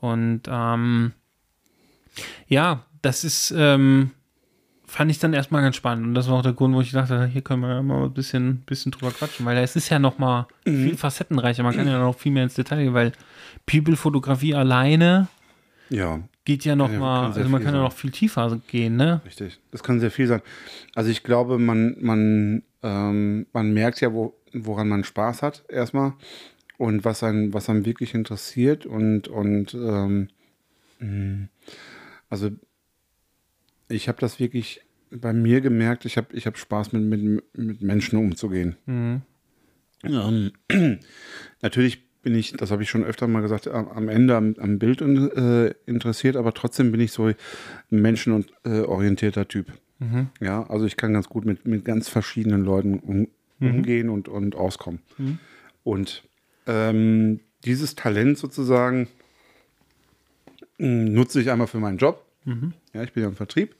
Und 0.00 0.42
ähm, 0.48 1.12
ja, 2.48 2.84
das 3.02 3.24
ist, 3.24 3.52
ähm, 3.56 4.12
fand 4.92 5.10
ich 5.10 5.18
dann 5.18 5.32
erstmal 5.32 5.62
ganz 5.62 5.76
spannend. 5.76 6.06
Und 6.06 6.14
das 6.14 6.28
war 6.28 6.34
auch 6.38 6.42
der 6.42 6.52
Grund, 6.52 6.74
wo 6.74 6.80
ich 6.82 6.90
dachte, 6.92 7.26
hier 7.26 7.40
können 7.42 7.62
wir 7.62 7.70
ja 7.76 7.82
mal 7.82 8.04
ein 8.04 8.12
bisschen, 8.12 8.58
bisschen 8.66 8.92
drüber 8.92 9.10
quatschen, 9.10 9.46
weil 9.46 9.56
es 9.58 9.74
ist 9.74 9.88
ja 9.88 9.98
noch 9.98 10.18
mal 10.18 10.46
Mhm. 10.66 10.84
viel 10.84 10.96
facettenreicher. 10.96 11.62
Man 11.62 11.74
kann 11.74 11.86
ja 11.86 11.98
noch 11.98 12.18
viel 12.18 12.30
mehr 12.32 12.44
ins 12.44 12.54
Detail 12.54 12.84
gehen, 12.84 12.94
weil 12.94 13.12
People-Fotografie 13.66 14.54
alleine 14.54 15.28
Ja. 15.88 16.20
geht 16.44 16.64
ja 16.64 16.76
noch 16.76 16.92
Ja, 16.92 16.98
mal, 16.98 17.26
also 17.32 17.40
man 17.48 17.62
kann 17.62 17.72
ja 17.74 17.80
sein. 17.80 17.88
noch 17.88 17.92
viel 17.94 18.10
tiefer 18.10 18.60
gehen, 18.66 18.96
ne? 18.96 19.20
Richtig. 19.24 19.58
Das 19.70 19.82
kann 19.82 19.98
sehr 20.00 20.10
viel 20.10 20.26
sein. 20.26 20.42
Also 20.94 21.10
ich 21.10 21.22
glaube, 21.22 21.58
man, 21.58 21.96
man, 22.00 22.62
ähm, 22.82 23.46
man 23.52 23.72
merkt 23.72 24.00
ja, 24.02 24.12
wo, 24.12 24.34
woran 24.52 24.88
man 24.88 25.04
Spaß 25.04 25.42
hat, 25.42 25.64
erstmal. 25.68 26.12
Und 26.78 27.04
was 27.04 27.22
einen, 27.22 27.54
was 27.54 27.68
einen 27.70 27.86
wirklich 27.86 28.12
interessiert. 28.14 28.84
Und, 28.86 29.28
und 29.28 29.72
ähm, 29.74 30.28
mh, 30.98 31.48
also 32.28 32.50
ich 33.92 34.08
habe 34.08 34.18
das 34.20 34.40
wirklich 34.40 34.82
bei 35.10 35.32
mir 35.32 35.60
gemerkt, 35.60 36.04
ich 36.04 36.16
habe 36.16 36.34
ich 36.34 36.46
hab 36.46 36.56
Spaß 36.56 36.92
mit, 36.92 37.02
mit, 37.02 37.42
mit 37.56 37.82
Menschen 37.82 38.18
umzugehen. 38.18 38.76
Mhm. 38.86 39.22
Ähm, 40.04 40.52
natürlich 41.62 42.04
bin 42.22 42.34
ich, 42.34 42.52
das 42.52 42.70
habe 42.70 42.82
ich 42.82 42.90
schon 42.90 43.04
öfter 43.04 43.26
mal 43.26 43.42
gesagt, 43.42 43.68
am, 43.68 44.08
Ende 44.08 44.36
am, 44.36 44.54
am 44.58 44.78
Bild 44.78 45.00
äh, 45.02 45.74
interessiert, 45.86 46.36
aber 46.36 46.54
trotzdem 46.54 46.92
bin 46.92 47.00
ich 47.00 47.12
so 47.12 47.26
ein 47.26 47.34
menschenorientierter 47.90 49.48
Typ. 49.48 49.72
Mhm. 49.98 50.28
Ja, 50.40 50.68
also 50.68 50.86
ich 50.86 50.96
kann 50.96 51.12
ganz 51.12 51.28
gut 51.28 51.44
mit, 51.44 51.66
mit 51.66 51.84
ganz 51.84 52.08
verschiedenen 52.08 52.64
Leuten 52.64 52.98
um, 53.00 53.28
umgehen 53.60 54.08
und, 54.08 54.28
und 54.28 54.54
auskommen. 54.54 55.00
Und 55.84 56.22
ähm, 56.66 57.40
dieses 57.64 57.94
Talent 57.94 58.38
sozusagen 58.38 59.08
mh, 60.78 61.10
nutze 61.10 61.40
ich 61.40 61.50
einmal 61.50 61.66
für 61.66 61.78
meinen 61.78 61.98
Job. 61.98 62.24
Ja, 62.92 63.02
ich 63.02 63.12
bin 63.12 63.22
ja 63.22 63.28
im 63.28 63.36
Vertrieb 63.36 63.76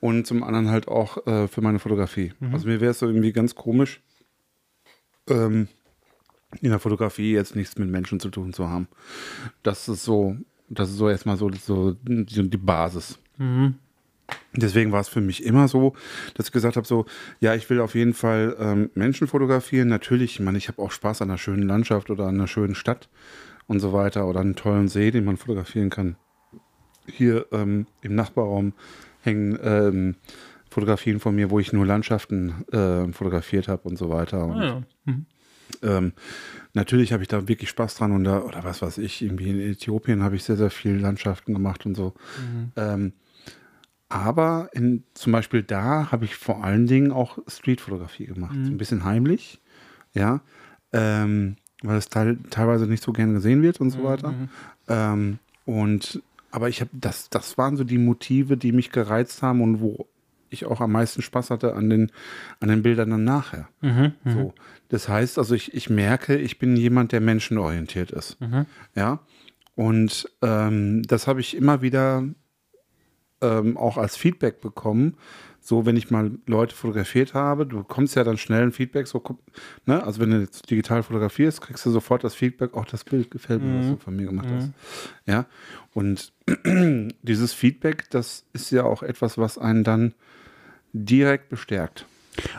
und 0.00 0.26
zum 0.26 0.42
anderen 0.42 0.70
halt 0.70 0.88
auch 0.88 1.26
äh, 1.26 1.48
für 1.48 1.60
meine 1.60 1.78
Fotografie. 1.78 2.32
Also 2.52 2.66
mir 2.66 2.80
wäre 2.80 2.92
es 2.92 2.98
so 2.98 3.06
irgendwie 3.06 3.32
ganz 3.32 3.54
komisch, 3.54 4.00
ähm, 5.28 5.68
in 6.60 6.70
der 6.70 6.78
Fotografie 6.78 7.32
jetzt 7.32 7.54
nichts 7.54 7.78
mit 7.78 7.88
Menschen 7.88 8.20
zu 8.20 8.30
tun 8.30 8.52
zu 8.52 8.68
haben. 8.68 8.88
Das 9.62 9.88
ist 9.88 10.04
so, 10.04 10.36
das 10.68 10.90
ist 10.90 10.96
so 10.96 11.08
erstmal 11.08 11.36
so, 11.36 11.50
so 11.52 11.92
die, 12.02 12.56
Basis. 12.56 13.18
Deswegen 14.54 14.92
war 14.92 15.00
es 15.00 15.08
für 15.08 15.20
mich 15.20 15.44
immer 15.44 15.68
so, 15.68 15.94
dass 16.34 16.46
ich 16.46 16.52
gesagt 16.52 16.76
habe, 16.76 16.86
so, 16.86 17.06
ja, 17.40 17.54
ich 17.54 17.68
will 17.70 17.80
auf 17.80 17.94
jeden 17.94 18.14
Fall 18.14 18.56
ähm, 18.58 18.90
Menschen 18.94 19.28
fotografieren. 19.28 19.88
Natürlich, 19.88 20.34
ich 20.34 20.40
meine, 20.40 20.58
ich 20.58 20.68
habe 20.68 20.80
auch 20.82 20.90
Spaß 20.90 21.22
an 21.22 21.30
einer 21.30 21.38
schönen 21.38 21.62
Landschaft 21.62 22.10
oder 22.10 22.26
an 22.26 22.34
einer 22.34 22.48
schönen 22.48 22.74
Stadt 22.74 23.08
und 23.66 23.80
so 23.80 23.92
weiter 23.92 24.26
oder 24.26 24.40
einen 24.40 24.56
tollen 24.56 24.88
See, 24.88 25.10
den 25.10 25.24
man 25.24 25.36
fotografieren 25.36 25.90
kann. 25.90 26.16
Hier 27.12 27.46
ähm, 27.52 27.86
im 28.02 28.14
Nachbarraum 28.14 28.72
hängen 29.22 29.58
ähm, 29.62 30.14
Fotografien 30.70 31.20
von 31.20 31.34
mir, 31.34 31.50
wo 31.50 31.58
ich 31.58 31.72
nur 31.72 31.84
Landschaften 31.84 32.64
äh, 32.72 33.12
fotografiert 33.12 33.68
habe 33.68 33.88
und 33.88 33.96
so 33.98 34.08
weiter. 34.10 34.46
Und, 34.46 34.56
Ah, 34.56 34.64
ja. 34.64 34.82
Mhm. 35.04 35.26
ähm, 35.82 36.12
natürlich 36.74 37.12
habe 37.12 37.22
ich 37.22 37.28
da 37.28 37.48
wirklich 37.48 37.70
Spaß 37.70 37.96
dran 37.96 38.12
und 38.12 38.24
da, 38.24 38.40
oder 38.42 38.62
was 38.64 38.80
weiß 38.80 38.98
ich, 38.98 39.22
irgendwie 39.22 39.50
in 39.50 39.60
Äthiopien 39.60 40.22
habe 40.22 40.36
ich 40.36 40.44
sehr, 40.44 40.56
sehr 40.56 40.70
viel 40.70 40.96
Landschaften 40.96 41.54
gemacht 41.54 41.86
und 41.86 41.96
so. 41.96 42.14
Ähm, 42.76 43.12
aber 44.08 44.70
in, 44.72 45.04
zum 45.14 45.32
Beispiel 45.32 45.62
da 45.62 46.10
habe 46.10 46.24
ich 46.24 46.34
vor 46.34 46.64
allen 46.64 46.86
Dingen 46.86 47.12
auch 47.12 47.38
Streetfotografie 47.46 48.26
gemacht. 48.26 48.56
So 48.64 48.70
ein 48.70 48.76
bisschen 48.78 49.04
heimlich, 49.04 49.60
ja, 50.14 50.40
ähm, 50.92 51.56
weil 51.82 51.96
es 51.96 52.08
teil, 52.08 52.38
teilweise 52.50 52.86
nicht 52.86 53.02
so 53.02 53.12
gern 53.12 53.32
gesehen 53.34 53.62
wird 53.62 53.80
und 53.80 53.90
so 53.90 54.02
weiter. 54.04 54.34
Ähm, 54.88 55.38
und 55.64 56.20
aber 56.50 56.68
ich 56.68 56.80
habe 56.80 56.90
das, 56.92 57.30
das 57.30 57.58
waren 57.58 57.76
so 57.76 57.84
die 57.84 57.98
Motive, 57.98 58.56
die 58.56 58.72
mich 58.72 58.90
gereizt 58.90 59.42
haben 59.42 59.60
und 59.60 59.80
wo 59.80 60.08
ich 60.50 60.66
auch 60.66 60.80
am 60.80 60.92
meisten 60.92 61.22
Spaß 61.22 61.50
hatte 61.50 61.74
an 61.74 61.88
den, 61.90 62.10
an 62.58 62.68
den 62.68 62.82
Bildern 62.82 63.10
dann 63.10 63.24
nachher. 63.24 63.68
Mhm. 63.80 64.14
So, 64.24 64.54
das 64.88 65.08
heißt, 65.08 65.38
also 65.38 65.54
ich, 65.54 65.74
ich 65.74 65.88
merke, 65.88 66.36
ich 66.36 66.58
bin 66.58 66.76
jemand, 66.76 67.12
der 67.12 67.20
menschenorientiert 67.20 68.10
ist. 68.10 68.36
Ja. 68.94 69.20
Und 69.76 70.28
ähm, 70.42 71.02
das 71.04 71.26
habe 71.26 71.40
ich 71.40 71.56
immer 71.56 71.82
wieder 71.82 72.24
ähm, 73.40 73.76
auch 73.76 73.96
als 73.96 74.16
Feedback 74.16 74.60
bekommen. 74.60 75.16
So, 75.62 75.84
wenn 75.84 75.96
ich 75.96 76.10
mal 76.10 76.30
Leute 76.46 76.74
fotografiert 76.74 77.34
habe, 77.34 77.66
du 77.66 77.78
bekommst 77.78 78.16
ja 78.16 78.24
dann 78.24 78.38
schnell 78.38 78.62
ein 78.62 78.72
Feedback, 78.72 79.06
so, 79.06 79.22
ne? 79.84 80.02
Also 80.02 80.20
wenn 80.20 80.30
du 80.30 80.40
jetzt 80.40 80.70
digital 80.70 81.02
fotografierst, 81.02 81.60
kriegst 81.60 81.84
du 81.84 81.90
sofort 81.90 82.24
das 82.24 82.34
Feedback, 82.34 82.74
auch 82.74 82.86
das 82.86 83.04
Bild 83.04 83.30
gefällt 83.30 83.62
mir, 83.62 83.78
was 83.80 83.86
du 83.88 83.96
von 83.98 84.16
mir 84.16 84.26
gemacht 84.26 84.48
hast. 84.50 84.70
Ja. 85.26 85.44
Und 85.92 86.32
dieses 87.22 87.52
Feedback, 87.52 88.08
das 88.10 88.44
ist 88.52 88.70
ja 88.70 88.84
auch 88.84 89.02
etwas, 89.02 89.36
was 89.38 89.58
einen 89.58 89.84
dann 89.84 90.14
direkt 90.92 91.50
bestärkt. 91.50 92.06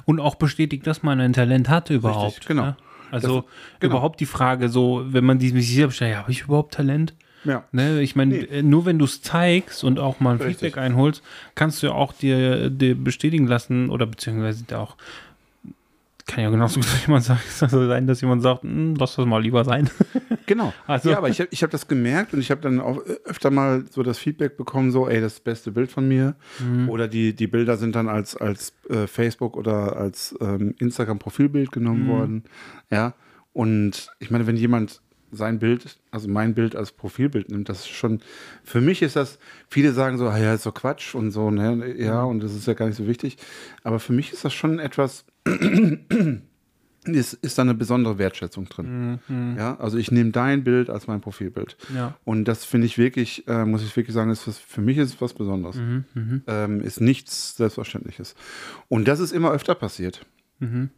Und 0.06 0.20
auch 0.20 0.36
bestätigt, 0.36 0.86
dass 0.86 1.02
man 1.04 1.20
ein 1.20 1.34
Talent 1.34 1.70
hatte 1.70 1.94
überhaupt. 1.94 2.46
genau. 2.46 2.64
Ne? 2.66 2.78
Also 3.10 3.42
Das- 3.42 3.50
genau. 3.80 3.94
überhaupt 3.96 4.20
die 4.20 4.26
Frage, 4.26 4.70
so, 4.70 5.04
wenn 5.08 5.26
man 5.26 5.40
sich 5.40 5.52
sicher 5.54 5.90
stellt, 5.92 6.12
ja, 6.12 6.20
habe 6.20 6.32
ich 6.32 6.44
überhaupt 6.44 6.74
Talent? 6.76 7.14
Ja. 7.44 7.64
Ne, 7.72 8.02
ich 8.02 8.16
meine, 8.16 8.36
Nee. 8.36 8.44
äh, 8.60 8.62
nur 8.64 8.86
wenn 8.86 9.00
du 9.00 9.06
es 9.06 9.22
zeigst 9.22 9.84
und 9.84 10.00
auch 10.00 10.20
mal 10.20 10.32
ein 10.36 10.38
Richtig. 10.38 10.58
Feedback 10.60 10.78
einholst, 10.78 11.24
kannst 11.56 11.82
du 11.82 11.88
ja 11.88 11.94
auch 11.94 12.14
dir, 12.14 12.70
dir 12.70 12.96
bestätigen 12.96 13.48
lassen 13.48 13.90
oder 13.90 14.06
beziehungsweise 14.06 14.64
da 14.68 14.80
auch, 14.80 14.96
kann 16.28 16.44
ja 16.44 16.50
genauso 16.50 16.80
gut 16.82 16.88
jemand 17.06 17.24
sagen, 17.26 17.40
also 17.62 17.88
sein, 17.88 18.06
dass 18.08 18.22
jemand 18.22 18.42
sagt, 18.44 18.64
"Hm, 18.64 18.96
lass 18.96 19.16
das 19.16 19.26
mal 19.26 19.42
lieber 19.42 19.64
sein. 19.66 19.90
Genau. 20.48 20.74
Also- 20.86 21.12
Ja, 21.12 21.18
aber 21.20 21.30
ich 21.30 21.40
habe 21.40 21.48
ich 21.52 21.64
hab 21.64 21.70
das 21.70 21.88
gemerkt 21.88 22.34
und 22.34 22.40
ich 22.42 22.52
habe 22.52 22.60
dann 22.60 22.82
auch 22.82 22.98
öfter 23.24 23.52
mal 23.52 23.86
so 23.90 24.04
das 24.04 24.18
Feedback 24.18 24.58
bekommen, 24.58 24.92
so, 24.92 25.08
ey, 25.08 25.22
das 25.22 25.40
beste 25.40 25.72
Bild 25.72 25.90
von 25.92 26.06
mir. 26.10 26.36
Oder 26.90 27.08
die, 27.08 27.34
die 27.34 27.48
Bilder 27.48 27.78
sind 27.78 27.96
dann 27.96 28.10
als, 28.10 28.36
als 28.36 28.74
äh, 28.90 29.08
Facebook 29.08 29.56
oder 29.56 29.96
als 29.96 30.36
ähm, 30.42 30.76
Instagram-Profilbild 30.80 31.72
genommen 31.72 32.08
worden. 32.10 32.44
Ja. 32.90 33.14
Und 33.54 34.10
ich 34.20 34.30
meine, 34.30 34.46
wenn 34.46 34.58
jemand 34.58 35.00
sein 35.32 35.60
Bild, 35.60 35.98
also 36.12 36.28
mein 36.28 36.54
Bild 36.54 36.76
als 36.76 36.92
Profilbild 36.92 37.50
nimmt, 37.50 37.70
das 37.70 37.82
ist 37.82 37.90
schon, 37.90 38.22
für 38.64 38.82
mich 38.82 39.02
ist 39.02 39.16
das, 39.16 39.40
viele 39.70 39.94
sagen 39.94 40.18
so, 40.18 40.28
ah 40.28 40.38
ja, 40.38 40.54
ist 40.54 40.64
so 40.64 40.72
Quatsch 40.72 41.16
und 41.16 41.32
so, 41.32 41.52
ne, 41.52 41.96
ja, 41.98 42.24
und 42.24 42.42
das 42.42 42.54
ist 42.54 42.68
ja 42.68 42.74
gar 42.74 42.88
nicht 42.88 42.98
so 42.98 43.08
wichtig. 43.08 43.38
Aber 43.84 44.00
für 44.00 44.14
mich 44.14 44.34
ist 44.34 44.44
das 44.46 44.54
schon 44.54 44.80
etwas, 44.80 45.26
ist, 47.06 47.34
ist 47.34 47.58
da 47.58 47.62
eine 47.64 47.74
besondere 47.74 48.18
Wertschätzung 48.18 48.66
drin. 48.66 49.20
Ja, 49.58 49.80
also 49.80 49.98
ich 49.98 50.12
nehme 50.12 50.32
dein 50.32 50.64
Bild 50.64 50.90
als 50.90 51.08
mein 51.08 51.22
Profilbild. 51.22 51.78
Ja. 51.96 52.16
Und 52.26 52.46
das 52.46 52.64
finde 52.66 52.86
ich 52.86 52.98
wirklich, 52.98 53.48
äh, 53.48 53.66
muss 53.66 53.84
ich 53.84 53.96
wirklich 53.96 54.14
sagen, 54.14 54.30
ist 54.30 54.48
was, 54.48 54.60
für 54.60 54.82
mich 54.82 54.98
ist 54.98 55.16
es 55.16 55.22
was 55.22 55.34
Besonderes. 55.34 55.78
Ähm, 56.48 56.82
ist 56.82 57.02
nichts 57.02 57.58
Selbstverständliches. 57.58 58.36
Und 58.88 59.08
das 59.08 59.20
ist 59.20 59.32
immer 59.32 59.52
öfter 59.52 59.76
passiert. 59.76 60.26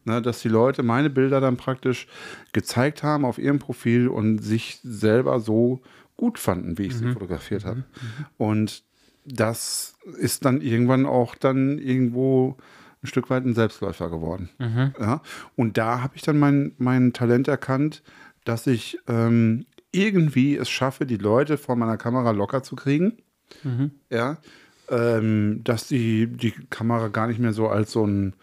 Ne, 0.05 0.21
dass 0.21 0.41
die 0.41 0.49
Leute 0.49 0.83
meine 0.83 1.09
Bilder 1.09 1.39
dann 1.41 1.57
praktisch 1.57 2.07
gezeigt 2.51 3.01
haben 3.01 3.25
auf 3.25 3.37
ihrem 3.37 3.59
Profil 3.59 4.07
und 4.07 4.39
sich 4.39 4.79
selber 4.83 5.39
so 5.39 5.81
gut 6.17 6.37
fanden, 6.37 6.77
wie 6.77 6.83
ich 6.83 6.95
sie 6.95 7.05
fotografiert 7.13 7.65
habe. 7.65 7.83
Und 8.37 8.83
das 9.25 9.95
ist 10.17 10.43
dann 10.45 10.61
irgendwann 10.61 11.05
auch 11.05 11.35
dann 11.35 11.79
irgendwo 11.79 12.57
ein 13.01 13.07
Stück 13.07 13.29
weit 13.29 13.45
ein 13.45 13.53
Selbstläufer 13.55 14.09
geworden. 14.09 14.49
Ja? 14.99 15.21
Und 15.55 15.77
da 15.77 16.01
habe 16.01 16.15
ich 16.15 16.21
dann 16.23 16.37
mein, 16.39 16.73
mein 16.77 17.13
Talent 17.13 17.47
erkannt, 17.47 18.03
dass 18.45 18.67
ich 18.67 18.97
ähm, 19.07 19.65
irgendwie 19.93 20.57
es 20.57 20.69
schaffe, 20.69 21.05
die 21.05 21.17
Leute 21.17 21.57
vor 21.57 21.75
meiner 21.77 21.97
Kamera 21.97 22.31
locker 22.31 22.63
zu 22.63 22.75
kriegen. 22.75 23.13
Ja. 24.09 24.37
Ähm, 24.89 25.61
dass 25.63 25.87
die 25.87 26.27
die 26.27 26.51
Kamera 26.69 27.07
gar 27.07 27.27
nicht 27.27 27.39
mehr 27.39 27.53
so 27.53 27.69
als 27.69 27.91
so 27.93 28.05
ein 28.05 28.33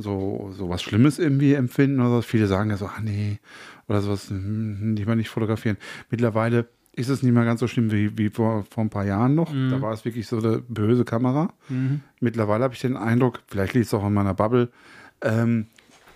so, 0.00 0.50
so 0.56 0.68
was 0.68 0.82
Schlimmes 0.82 1.18
irgendwie 1.18 1.54
empfinden 1.54 2.00
oder 2.00 2.16
so. 2.16 2.22
Viele 2.22 2.46
sagen 2.46 2.70
ja 2.70 2.76
so, 2.76 2.86
ah 2.86 3.00
nee, 3.02 3.38
oder 3.88 4.00
sowas, 4.00 4.30
hm, 4.30 4.94
lieber 4.96 5.16
nicht 5.16 5.28
fotografieren. 5.28 5.76
Mittlerweile 6.10 6.68
ist 6.92 7.08
es 7.08 7.22
nicht 7.22 7.32
mehr 7.32 7.44
ganz 7.44 7.60
so 7.60 7.66
schlimm 7.66 7.92
wie, 7.92 8.16
wie 8.18 8.30
vor, 8.30 8.64
vor 8.68 8.84
ein 8.84 8.90
paar 8.90 9.04
Jahren 9.04 9.34
noch. 9.34 9.52
Da 9.70 9.80
war 9.80 9.92
es 9.92 10.04
wirklich 10.04 10.26
so 10.26 10.38
eine 10.38 10.58
böse 10.58 11.04
Kamera. 11.04 11.52
Mittlerweile 12.20 12.64
habe 12.64 12.74
ich 12.74 12.80
den 12.80 12.96
Eindruck, 12.96 13.40
vielleicht 13.46 13.74
liegt 13.74 13.86
es 13.86 13.94
auch 13.94 14.06
in 14.06 14.12
meiner 14.12 14.34
Bubble, 14.34 14.70
ähm, 15.22 15.66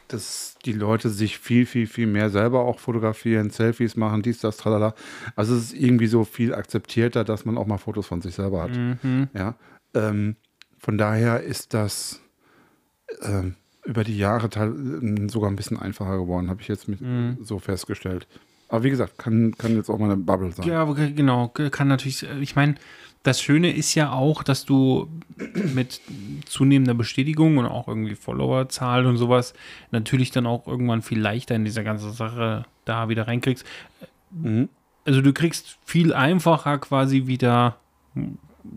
dass 0.09 0.57
die 0.65 0.73
Leute 0.73 1.09
sich 1.09 1.39
viel, 1.39 1.65
viel, 1.65 1.87
viel 1.87 2.07
mehr 2.07 2.29
selber 2.29 2.61
auch 2.61 2.79
fotografieren, 2.79 3.51
Selfies 3.51 3.97
machen, 3.97 4.23
dies, 4.23 4.41
das, 4.41 4.57
tralala. 4.57 4.95
Also 5.37 5.55
es 5.55 5.73
ist 5.73 5.75
irgendwie 5.75 6.07
so 6.07 6.25
viel 6.25 6.55
akzeptierter, 6.55 7.25
dass 7.25 7.45
man 7.45 7.57
auch 7.57 7.67
mal 7.67 7.79
Fotos 7.79 8.07
von 8.07 8.21
sich 8.21 8.35
selber 8.35 8.63
hat. 8.63 8.73
Ja, 9.33 9.55
ähm, 9.95 10.37
von 10.79 10.99
daher 10.99 11.43
ist 11.43 11.73
das 11.73 12.21
ähm, 13.23 13.55
über 13.85 14.05
die 14.05 14.17
Jahre 14.17 14.49
ähm, 14.57 15.29
sogar 15.29 15.51
ein 15.51 15.57
bisschen 15.57 15.79
einfacher 15.79 16.19
geworden, 16.19 16.49
habe 16.51 16.63
ich 16.63 16.69
jetzt 16.69 16.89
mit, 16.89 17.01
so 17.43 17.59
festgestellt. 17.59 18.27
Aber 18.69 18.83
wie 18.83 18.91
gesagt, 18.91 19.19
kann, 19.19 19.55
kann 19.59 19.77
jetzt 19.77 19.91
auch 19.91 19.99
mal 19.99 20.07
eine 20.07 20.17
Bubble 20.17 20.51
sein. 20.53 20.67
Ja, 20.67 20.85
genau, 20.85 21.49
ge- 21.49 21.71
kann 21.71 21.89
natürlich, 21.89 22.27
ich 22.41 22.57
meine, 22.57 22.77
das 23.23 23.41
Schöne 23.41 23.75
ist 23.75 23.95
ja 23.95 24.13
auch, 24.13 24.43
dass 24.43 24.65
du 24.65 25.09
mit 25.75 26.01
zunehmender 26.47 26.95
Bestätigung 26.95 27.59
und 27.59 27.67
auch 27.67 27.89
irgendwie 27.89 28.15
Followerzahl 28.15 29.07
und 29.07 29.17
sowas 29.17 29.55
natürlich 29.91 30.31
dann 30.31 30.47
auch 30.47 30.67
irgendwann 30.67 31.03
viel 31.03 31.21
leichter 31.21 31.55
in 31.55 31.65
dieser 31.65 31.85
ganzen 31.85 32.13
Sache 32.13 32.65
da 32.85 33.09
wieder 33.09 33.27
reinkriegst. 33.27 33.65
Mhm. 34.31 34.69
Also 35.07 35.21
du 35.21 35.33
kriegst 35.33 35.79
viel 35.85 36.13
einfacher 36.15 36.79
quasi 36.79 37.27
wieder 37.27 37.77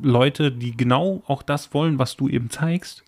Leute, 0.01 0.51
die 0.51 0.75
genau 0.75 1.23
auch 1.27 1.43
das 1.43 1.73
wollen, 1.73 1.97
was 1.99 2.17
du 2.17 2.27
eben 2.29 2.49
zeigst. 2.49 3.03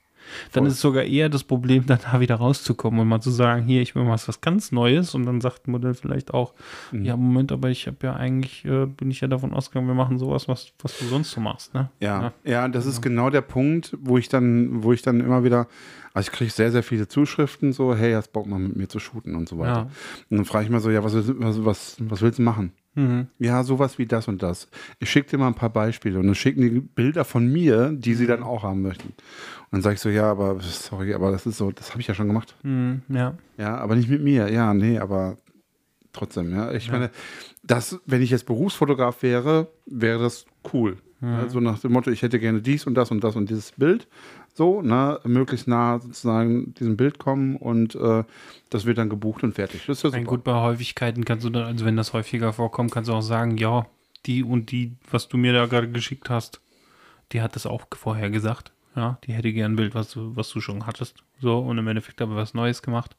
Dann 0.51 0.63
Voll. 0.63 0.67
ist 0.67 0.73
es 0.75 0.81
sogar 0.81 1.03
eher 1.03 1.29
das 1.29 1.43
Problem, 1.43 1.85
dann 1.87 1.99
da 2.11 2.19
wieder 2.19 2.35
rauszukommen 2.35 2.99
und 2.99 3.07
mal 3.07 3.21
zu 3.21 3.31
sagen, 3.31 3.65
hier, 3.65 3.81
ich 3.81 3.95
will 3.95 4.03
mal 4.03 4.11
was 4.25 4.41
ganz 4.41 4.71
Neues 4.71 5.15
und 5.15 5.25
dann 5.25 5.41
sagt 5.41 5.67
ein 5.67 5.71
Modell 5.71 5.93
vielleicht 5.93 6.33
auch, 6.33 6.53
Mhm. 6.91 7.05
ja, 7.05 7.15
Moment, 7.17 7.51
aber 7.51 7.69
ich 7.69 7.87
habe 7.87 7.97
ja 8.03 8.15
eigentlich, 8.15 8.65
äh, 8.65 8.85
bin 8.85 9.11
ich 9.11 9.21
ja 9.21 9.27
davon 9.27 9.53
ausgegangen, 9.53 9.87
wir 9.87 9.93
machen 9.95 10.17
sowas, 10.17 10.47
was, 10.47 10.71
was 10.81 10.97
du 10.97 11.05
sonst 11.05 11.31
so 11.31 11.41
machst, 11.41 11.73
ne? 11.73 11.89
Ja, 11.99 12.33
ja, 12.43 12.67
das 12.67 12.85
ist 12.85 13.01
genau 13.01 13.29
der 13.29 13.41
Punkt, 13.41 13.95
wo 14.01 14.17
ich 14.17 14.29
dann, 14.29 14.83
wo 14.83 14.93
ich 14.93 15.01
dann 15.01 15.19
immer 15.19 15.43
wieder, 15.43 15.67
also 16.13 16.29
ich 16.29 16.31
kriege 16.35 16.51
sehr, 16.51 16.71
sehr 16.71 16.83
viele 16.83 17.07
Zuschriften, 17.07 17.73
so, 17.73 17.95
hey, 17.95 18.13
hast 18.13 18.31
Bock 18.33 18.47
mal 18.47 18.59
mit 18.59 18.75
mir 18.75 18.87
zu 18.87 18.99
shooten 18.99 19.35
und 19.35 19.47
so 19.47 19.57
weiter. 19.59 19.71
Ja. 19.73 19.89
Und 20.29 20.37
dann 20.37 20.45
frage 20.45 20.65
ich 20.65 20.71
mal 20.71 20.79
so, 20.79 20.89
ja, 20.89 21.03
was, 21.03 21.13
was, 21.15 21.65
was, 21.65 21.97
was 21.99 22.21
willst 22.21 22.39
du 22.39 22.43
machen? 22.43 22.71
Mhm. 22.95 23.27
Ja, 23.37 23.63
sowas 23.63 23.97
wie 23.97 24.05
das 24.05 24.27
und 24.27 24.41
das. 24.41 24.67
Ich 24.99 25.09
schicke 25.09 25.29
dir 25.29 25.37
mal 25.37 25.47
ein 25.47 25.55
paar 25.55 25.69
Beispiele 25.69 26.19
und 26.19 26.25
dann 26.25 26.35
schicken 26.35 26.61
die 26.61 26.79
Bilder 26.79 27.23
von 27.23 27.47
mir, 27.47 27.91
die 27.91 28.15
sie 28.15 28.27
dann 28.27 28.43
auch 28.43 28.63
haben 28.63 28.81
möchten. 28.81 29.09
Und 29.09 29.15
dann 29.71 29.81
sage 29.81 29.95
ich 29.95 30.01
so, 30.01 30.09
ja, 30.09 30.29
aber 30.29 30.59
sorry, 30.61 31.13
aber 31.13 31.31
das 31.31 31.45
ist 31.45 31.57
so, 31.57 31.71
das 31.71 31.91
habe 31.91 32.01
ich 32.01 32.07
ja 32.07 32.13
schon 32.13 32.27
gemacht. 32.27 32.55
Mhm. 32.63 33.03
Ja. 33.09 33.37
Ja, 33.57 33.77
aber 33.77 33.95
nicht 33.95 34.09
mit 34.09 34.23
mir. 34.23 34.51
Ja, 34.51 34.73
nee, 34.73 34.97
aber 34.99 35.37
trotzdem, 36.13 36.53
ja. 36.53 36.71
Ich 36.71 36.91
meine, 36.91 37.11
das, 37.63 37.99
wenn 38.05 38.21
ich 38.21 38.31
jetzt 38.31 38.45
Berufsfotograf 38.45 39.21
wäre, 39.21 39.67
wäre 39.85 40.21
das 40.21 40.45
cool. 40.73 40.97
Ja, 41.21 41.49
so 41.49 41.59
nach 41.59 41.79
dem 41.79 41.91
Motto, 41.91 42.09
ich 42.11 42.21
hätte 42.21 42.39
gerne 42.39 42.61
dies 42.61 42.87
und 42.87 42.93
das 42.95 43.11
und 43.11 43.21
das 43.25 43.35
und 43.35 43.49
dieses 43.49 43.73
Bild. 43.73 44.07
So, 44.53 44.81
ne, 44.81 45.19
möglichst 45.23 45.67
nah 45.67 45.99
sozusagen 45.99 46.73
diesem 46.73 46.97
Bild 46.97 47.17
kommen 47.17 47.55
und 47.55 47.95
äh, 47.95 48.23
das 48.69 48.85
wird 48.85 48.97
dann 48.97 49.09
gebucht 49.09 49.43
und 49.43 49.53
fertig. 49.53 49.85
Das 49.87 49.97
ist 49.99 50.03
ja 50.03 50.09
super. 50.09 50.23
gut, 50.23 50.43
bei 50.43 50.53
Häufigkeiten 50.53 51.23
kannst 51.23 51.45
du 51.45 51.49
dann, 51.49 51.63
also 51.63 51.85
wenn 51.85 51.95
das 51.95 52.11
häufiger 52.13 52.51
vorkommt, 52.51 52.91
kannst 52.91 53.09
du 53.09 53.13
auch 53.13 53.21
sagen, 53.21 53.57
ja, 53.57 53.85
die 54.25 54.43
und 54.43 54.71
die, 54.71 54.95
was 55.09 55.29
du 55.29 55.37
mir 55.37 55.53
da 55.53 55.65
gerade 55.65 55.89
geschickt 55.89 56.29
hast, 56.29 56.59
die 57.31 57.41
hat 57.41 57.55
das 57.55 57.65
auch 57.65 57.83
vorher 57.93 58.29
gesagt. 58.29 58.73
Ja, 58.95 59.17
die 59.25 59.33
hätte 59.33 59.53
gern 59.53 59.73
ein 59.73 59.75
Bild, 59.77 59.95
was 59.95 60.11
du, 60.11 60.35
was 60.35 60.49
du 60.49 60.59
schon 60.59 60.85
hattest. 60.85 61.23
So, 61.39 61.59
und 61.59 61.77
im 61.77 61.87
Endeffekt 61.87 62.19
habe 62.19 62.31
ich 62.33 62.37
was 62.37 62.53
Neues 62.53 62.81
gemacht 62.81 63.15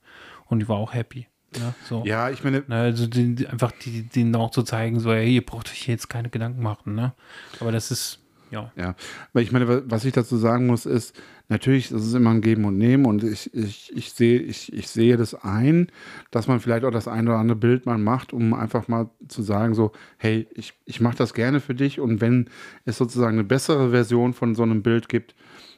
und 0.47 0.59
die 0.59 0.69
war 0.69 0.77
auch 0.77 0.93
happy. 0.93 1.27
Ja, 1.57 1.75
so. 1.89 2.05
Ja, 2.05 2.29
ich 2.29 2.45
meine, 2.45 2.65
Na, 2.67 2.83
also 2.83 3.07
den, 3.07 3.37
die- 3.37 3.47
einfach 3.47 3.73
die, 3.73 4.03
denen 4.03 4.35
auch 4.37 4.51
zu 4.51 4.63
zeigen, 4.63 5.01
so, 5.01 5.11
hey, 5.13 5.35
ihr 5.37 5.47
braucht 5.47 5.69
euch 5.71 5.87
jetzt 5.87 6.09
keine 6.09 6.29
Gedanken 6.29 6.63
machen, 6.63 6.95
ne? 6.95 7.15
Aber 7.61 7.73
das 7.73 7.91
ist, 7.91 8.19
ja. 8.51 8.73
Ja, 8.77 8.95
weil 9.33 9.43
ich 9.43 9.53
meine, 9.53 9.69
wa- 9.69 9.83
was 9.87 10.05
ich 10.05 10.13
dazu 10.13 10.37
sagen 10.37 10.67
muss, 10.67 10.87
ist, 10.87 11.15
natürlich, 11.49 11.89
das 11.89 12.05
ist 12.07 12.15
immer 12.15 12.31
ein 12.31 12.41
Geben 12.41 12.65
und 12.65 12.79
Nehmen 12.79 13.07
und 13.07 13.23
ich, 13.25 13.53
ich, 13.55 13.93
ich, 13.97 14.13
sehe, 14.13 14.39
ich, 14.41 14.73
ich 14.73 14.89
sehe 14.89 15.17
das 15.17 15.35
ein, 15.35 15.89
dass 16.31 16.47
man 16.49 16.61
vielleicht 16.61 16.85
auch 16.85 16.91
das 16.91 17.09
ein 17.09 17.27
oder 17.29 17.39
andere 17.39 17.59
Bild 17.59 17.87
mal 17.87 17.99
macht, 17.99 18.33
um 18.33 18.55
einfach 18.55 18.89
mal 18.89 19.11
zu 19.29 19.43
sagen, 19.43 19.75
so, 19.75 19.93
hey, 20.19 20.47
ich, 20.55 20.75
ich 20.85 21.01
mache 21.01 21.17
das 21.17 21.35
gerne 21.35 21.61
für 21.61 21.75
dich 21.75 22.01
und 22.01 22.21
wenn 22.21 22.49
es 22.85 22.99
sozusagen 22.99 23.35
eine 23.39 23.45
bessere 23.45 23.91
Version 23.91 24.33
von 24.35 24.55
so 24.55 24.63
einem 24.63 24.83
Bild 24.83 25.09
gibt, 25.09 25.35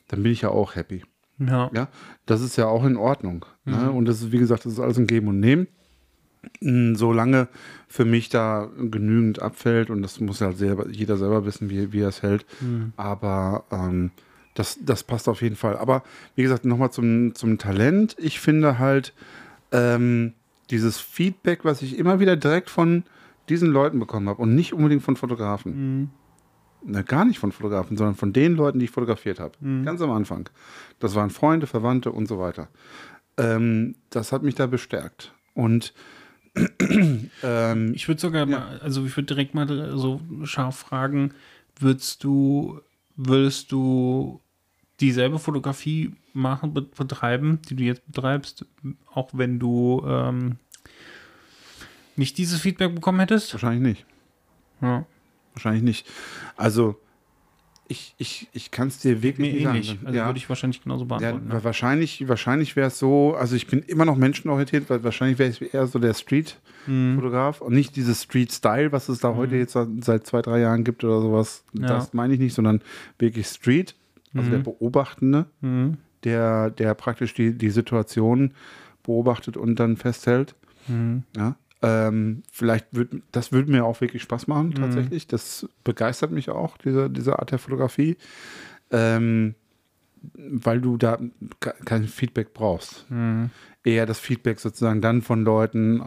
dann 0.08 0.22
bin 0.22 0.32
ich 0.32 0.42
ja 0.42 0.50
auch 0.50 0.74
happy. 0.76 1.02
Ja. 1.38 1.70
Ja, 1.74 1.88
das 2.26 2.40
ist 2.42 2.56
ja 2.56 2.66
auch 2.66 2.84
in 2.84 2.96
Ordnung. 2.96 3.46
Ne? 3.64 3.90
Und 3.90 4.04
das 4.04 4.20
ist, 4.22 4.32
wie 4.32 4.38
gesagt, 4.38 4.64
das 4.66 4.74
ist 4.74 4.80
alles 4.80 4.98
ein 4.98 5.06
Geben 5.06 5.28
und 5.28 5.40
Nehmen. 5.40 5.66
Solange 6.60 7.48
für 7.88 8.04
mich 8.04 8.28
da 8.28 8.68
genügend 8.76 9.40
abfällt, 9.40 9.90
und 9.90 10.02
das 10.02 10.20
muss 10.20 10.40
ja 10.40 10.52
selber, 10.52 10.88
jeder 10.88 11.16
selber 11.16 11.44
wissen, 11.44 11.70
wie, 11.70 11.92
wie 11.92 12.00
er 12.00 12.08
es 12.08 12.22
hält. 12.22 12.46
Aber 12.96 13.64
ähm, 13.70 14.10
das, 14.54 14.78
das 14.84 15.02
passt 15.04 15.28
auf 15.28 15.42
jeden 15.42 15.56
Fall. 15.56 15.76
Aber 15.76 16.02
wie 16.34 16.42
gesagt, 16.42 16.64
nochmal 16.64 16.90
zum, 16.90 17.34
zum 17.34 17.58
Talent. 17.58 18.16
Ich 18.18 18.40
finde 18.40 18.78
halt 18.78 19.14
ähm, 19.70 20.34
dieses 20.70 20.98
Feedback, 20.98 21.64
was 21.64 21.82
ich 21.82 21.98
immer 21.98 22.20
wieder 22.20 22.36
direkt 22.36 22.70
von 22.70 23.04
diesen 23.48 23.70
Leuten 23.70 23.98
bekommen 23.98 24.28
habe 24.28 24.42
und 24.42 24.54
nicht 24.54 24.72
unbedingt 24.72 25.02
von 25.02 25.16
Fotografen. 25.16 26.10
Na, 26.84 27.02
gar 27.02 27.24
nicht 27.24 27.38
von 27.38 27.52
Fotografen, 27.52 27.96
sondern 27.96 28.16
von 28.16 28.32
den 28.32 28.56
Leuten, 28.56 28.78
die 28.78 28.86
ich 28.86 28.90
fotografiert 28.90 29.38
habe. 29.38 29.52
Ganz 29.84 30.00
am 30.00 30.10
Anfang. 30.10 30.48
Das 30.98 31.14
waren 31.14 31.30
Freunde, 31.30 31.66
Verwandte 31.66 32.10
und 32.10 32.26
so 32.26 32.38
weiter. 32.38 32.68
Ähm, 33.36 33.94
das 34.10 34.32
hat 34.32 34.42
mich 34.42 34.54
da 34.56 34.66
bestärkt. 34.66 35.32
Und 35.54 35.94
ähm, 37.42 37.92
Ich 37.94 38.08
würde 38.08 38.20
sogar 38.20 38.46
mal, 38.46 38.78
also 38.80 39.04
ich 39.06 39.16
würde 39.16 39.26
direkt 39.34 39.54
mal 39.54 39.96
so 39.96 40.20
scharf 40.44 40.76
fragen, 40.76 41.32
würdest 41.78 42.22
du, 42.24 42.80
würdest 43.16 43.72
du 43.72 44.40
dieselbe 45.00 45.38
Fotografie 45.38 46.12
machen, 46.32 46.74
be- 46.74 46.82
betreiben, 46.82 47.60
die 47.68 47.76
du 47.76 47.82
jetzt 47.82 48.06
betreibst, 48.06 48.64
auch 49.12 49.30
wenn 49.32 49.58
du 49.58 50.02
ähm, 50.06 50.56
nicht 52.16 52.38
dieses 52.38 52.60
Feedback 52.60 52.94
bekommen 52.94 53.20
hättest? 53.20 53.52
wahrscheinlich 53.54 53.82
nicht. 53.82 54.06
Ja. 54.80 55.06
Wahrscheinlich 55.54 55.82
nicht. 55.82 56.06
Also, 56.56 56.98
ich, 57.92 58.14
ich, 58.18 58.48
ich 58.52 58.70
kann 58.70 58.88
es 58.88 58.98
dir 58.98 59.22
wirklich 59.22 59.52
nicht 59.54 59.64
ähnlich. 59.64 59.86
sagen. 59.88 60.00
Also 60.06 60.18
ja. 60.18 60.26
würde 60.26 60.38
ich 60.38 60.48
wahrscheinlich 60.48 60.82
genauso 60.82 61.04
Ja, 61.04 61.16
beantworten. 61.18 61.50
wa- 61.52 61.64
wahrscheinlich, 61.64 62.26
wahrscheinlich 62.28 62.74
wäre 62.76 62.88
es 62.88 62.98
so, 62.98 63.34
also 63.34 63.54
ich 63.54 63.66
bin 63.68 63.80
immer 63.80 64.04
noch 64.04 64.16
menschenorientiert, 64.16 64.90
weil 64.90 65.04
wahrscheinlich 65.04 65.38
wäre 65.38 65.50
ich 65.50 65.72
eher 65.74 65.86
so 65.86 65.98
der 65.98 66.14
Street-Fotograf 66.14 67.60
und 67.60 67.74
nicht 67.74 67.96
dieses 67.96 68.22
Street-Style, 68.24 68.92
was 68.92 69.08
es 69.08 69.20
da 69.20 69.34
heute 69.34 69.56
jetzt 69.56 69.76
seit- 70.00 70.26
zwei, 70.26 70.42
drei 70.42 70.60
Jahren 70.60 70.84
gibt 70.84 71.04
oder 71.04 71.20
sowas. 71.20 71.64
Ja. 71.72 71.86
Das 71.88 72.12
meine 72.12 72.34
ich 72.34 72.40
nicht, 72.40 72.54
sondern 72.54 72.80
wirklich 73.18 73.46
Street, 73.46 73.94
also 74.34 74.50
der 74.50 74.58
Beobachtende, 74.58 75.46
Mhm. 75.60 75.98
der, 76.24 76.70
der 76.70 76.94
praktisch 76.94 77.34
die, 77.34 77.56
die 77.56 77.70
Situation 77.70 78.52
beobachtet 79.02 79.56
und 79.56 79.76
dann 79.78 79.96
festhält. 79.96 80.54
Mhm. 80.88 81.24
Ja. 81.36 81.56
Ähm, 81.82 82.42
vielleicht 82.52 82.86
wird 82.92 83.12
das 83.32 83.50
würde 83.52 83.70
mir 83.70 83.84
auch 83.84 84.00
wirklich 84.00 84.22
Spaß 84.22 84.46
machen, 84.46 84.74
tatsächlich. 84.74 85.26
Das 85.26 85.68
begeistert 85.84 86.30
mich 86.30 86.48
auch, 86.50 86.76
diese, 86.78 87.10
diese 87.10 87.38
Art 87.38 87.50
der 87.50 87.58
Fotografie. 87.58 88.16
Ähm, 88.90 89.54
weil 90.36 90.80
du 90.80 90.96
da 90.96 91.18
ke- 91.58 91.74
kein 91.84 92.04
Feedback 92.04 92.54
brauchst. 92.54 93.10
Mhm. 93.10 93.50
Eher 93.82 94.06
das 94.06 94.20
Feedback 94.20 94.60
sozusagen 94.60 95.00
dann 95.00 95.22
von 95.22 95.42
Leuten, 95.42 96.04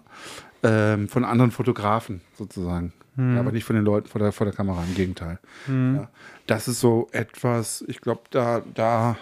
ähm, 0.63 1.09
von 1.09 1.25
anderen 1.25 1.51
Fotografen 1.51 2.21
sozusagen. 2.37 2.93
Ja, 3.17 3.39
aber 3.39 3.53
nicht 3.53 3.63
von 3.63 3.77
den 3.77 3.85
Leuten 3.85 4.07
vor 4.09 4.19
der, 4.19 4.33
vor 4.33 4.45
der 4.45 4.53
Kamera, 4.53 4.83
im 4.83 4.93
Gegenteil. 4.93 5.39
Ja. 5.69 6.09
Das 6.47 6.67
ist 6.67 6.81
so 6.81 7.07
etwas, 7.13 7.83
ich 7.87 8.01
glaube, 8.01 8.23
da, 8.29 8.61
da, 8.73 9.17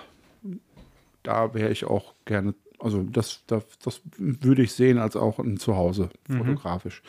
da 1.21 1.53
wäre 1.53 1.69
ich 1.71 1.85
auch 1.85 2.15
gerne, 2.25 2.55
also 2.84 3.02
das, 3.04 3.41
das, 3.48 3.63
das 3.84 4.02
würde 4.17 4.62
ich 4.63 4.74
sehen 4.74 4.98
als 4.98 5.15
auch 5.15 5.39
ein 5.39 5.58
Zuhause, 5.58 6.10
fotografisch. 6.30 7.02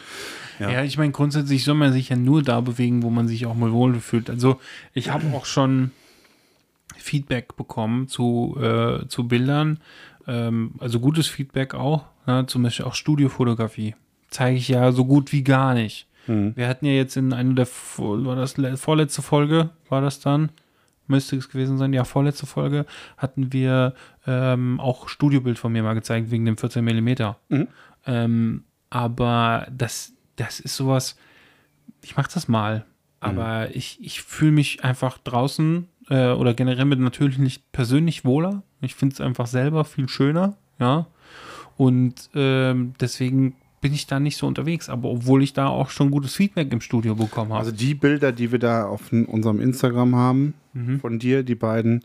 Ja. 0.60 0.70
Ja, 0.70 0.84
ich 0.84 0.96
meine, 0.98 1.12
grundsätzlich 1.12 1.64
soll 1.64 1.74
man 1.74 1.92
sich 1.92 2.08
ja 2.10 2.16
nur 2.16 2.42
da 2.42 2.60
bewegen, 2.60 3.02
wo 3.02 3.10
man 3.10 3.26
sich 3.28 3.44
auch 3.46 3.54
mal 3.54 3.72
wohlfühlt. 3.72 4.30
Also 4.30 4.60
ich 4.92 5.10
habe 5.10 5.26
auch 5.34 5.44
schon 5.46 5.90
Feedback 6.96 7.56
bekommen 7.56 8.08
zu, 8.08 8.56
äh, 8.60 9.06
zu 9.08 9.26
Bildern, 9.28 9.80
ähm, 10.26 10.72
also 10.78 11.00
gutes 11.00 11.26
Feedback 11.26 11.74
auch, 11.74 12.04
ja, 12.26 12.46
zum 12.46 12.62
Beispiel 12.62 12.86
auch 12.86 12.94
Studiofotografie. 12.94 13.94
Zeige 14.30 14.56
ich 14.56 14.68
ja 14.68 14.90
so 14.92 15.04
gut 15.04 15.32
wie 15.32 15.42
gar 15.44 15.74
nicht. 15.74 16.06
Wir 16.26 16.68
hatten 16.68 16.86
ja 16.86 16.92
jetzt 16.92 17.18
in 17.18 17.34
einer 17.34 17.52
der, 17.52 17.68
war 17.98 18.34
das 18.34 18.56
le- 18.56 18.78
vorletzte 18.78 19.20
Folge, 19.20 19.68
war 19.90 20.00
das 20.00 20.20
dann? 20.20 20.48
Müsste 21.06 21.36
es 21.36 21.48
gewesen 21.48 21.78
sein, 21.78 21.92
ja, 21.92 22.04
vorletzte 22.04 22.46
Folge 22.46 22.86
hatten 23.16 23.52
wir 23.52 23.94
ähm, 24.26 24.80
auch 24.80 25.08
Studiobild 25.08 25.58
von 25.58 25.72
mir 25.72 25.82
mal 25.82 25.94
gezeigt, 25.94 26.30
wegen 26.30 26.44
dem 26.44 26.56
14 26.56 26.84
Millimeter. 26.84 27.38
Ähm, 28.06 28.64
aber 28.90 29.66
das, 29.70 30.14
das 30.36 30.60
ist 30.60 30.76
sowas, 30.76 31.16
ich 32.02 32.16
mach 32.16 32.28
das 32.28 32.48
mal, 32.48 32.84
aber 33.20 33.74
ich, 33.74 33.98
ich 34.02 34.22
fühle 34.22 34.52
mich 34.52 34.84
einfach 34.84 35.18
draußen 35.18 35.88
äh, 36.10 36.30
oder 36.30 36.54
generell 36.54 36.84
mit 36.84 37.00
natürlich 37.00 37.38
nicht 37.38 37.72
persönlich 37.72 38.24
wohler. 38.24 38.62
Ich 38.80 38.94
finde 38.94 39.14
es 39.14 39.20
einfach 39.20 39.46
selber 39.46 39.84
viel 39.84 40.08
schöner, 40.08 40.56
ja. 40.78 41.06
Und 41.76 42.30
ähm, 42.34 42.94
deswegen 43.00 43.56
bin 43.84 43.92
ich 43.92 44.06
da 44.06 44.18
nicht 44.18 44.38
so 44.38 44.46
unterwegs, 44.46 44.88
aber 44.88 45.10
obwohl 45.10 45.42
ich 45.42 45.52
da 45.52 45.66
auch 45.66 45.90
schon 45.90 46.10
gutes 46.10 46.34
Feedback 46.34 46.72
im 46.72 46.80
Studio 46.80 47.14
bekommen 47.14 47.50
habe. 47.52 47.60
Also 47.60 47.70
die 47.70 47.92
Bilder, 47.94 48.32
die 48.32 48.50
wir 48.50 48.58
da 48.58 48.86
auf 48.86 49.12
unserem 49.12 49.60
Instagram 49.60 50.16
haben, 50.16 50.54
Mhm. 50.72 51.00
von 51.00 51.18
dir, 51.18 51.42
die 51.42 51.54
beiden, 51.54 52.02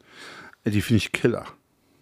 äh, 0.66 0.72
die 0.72 0.82
finde 0.82 0.98
ich 0.98 1.14
killer. 1.14 1.46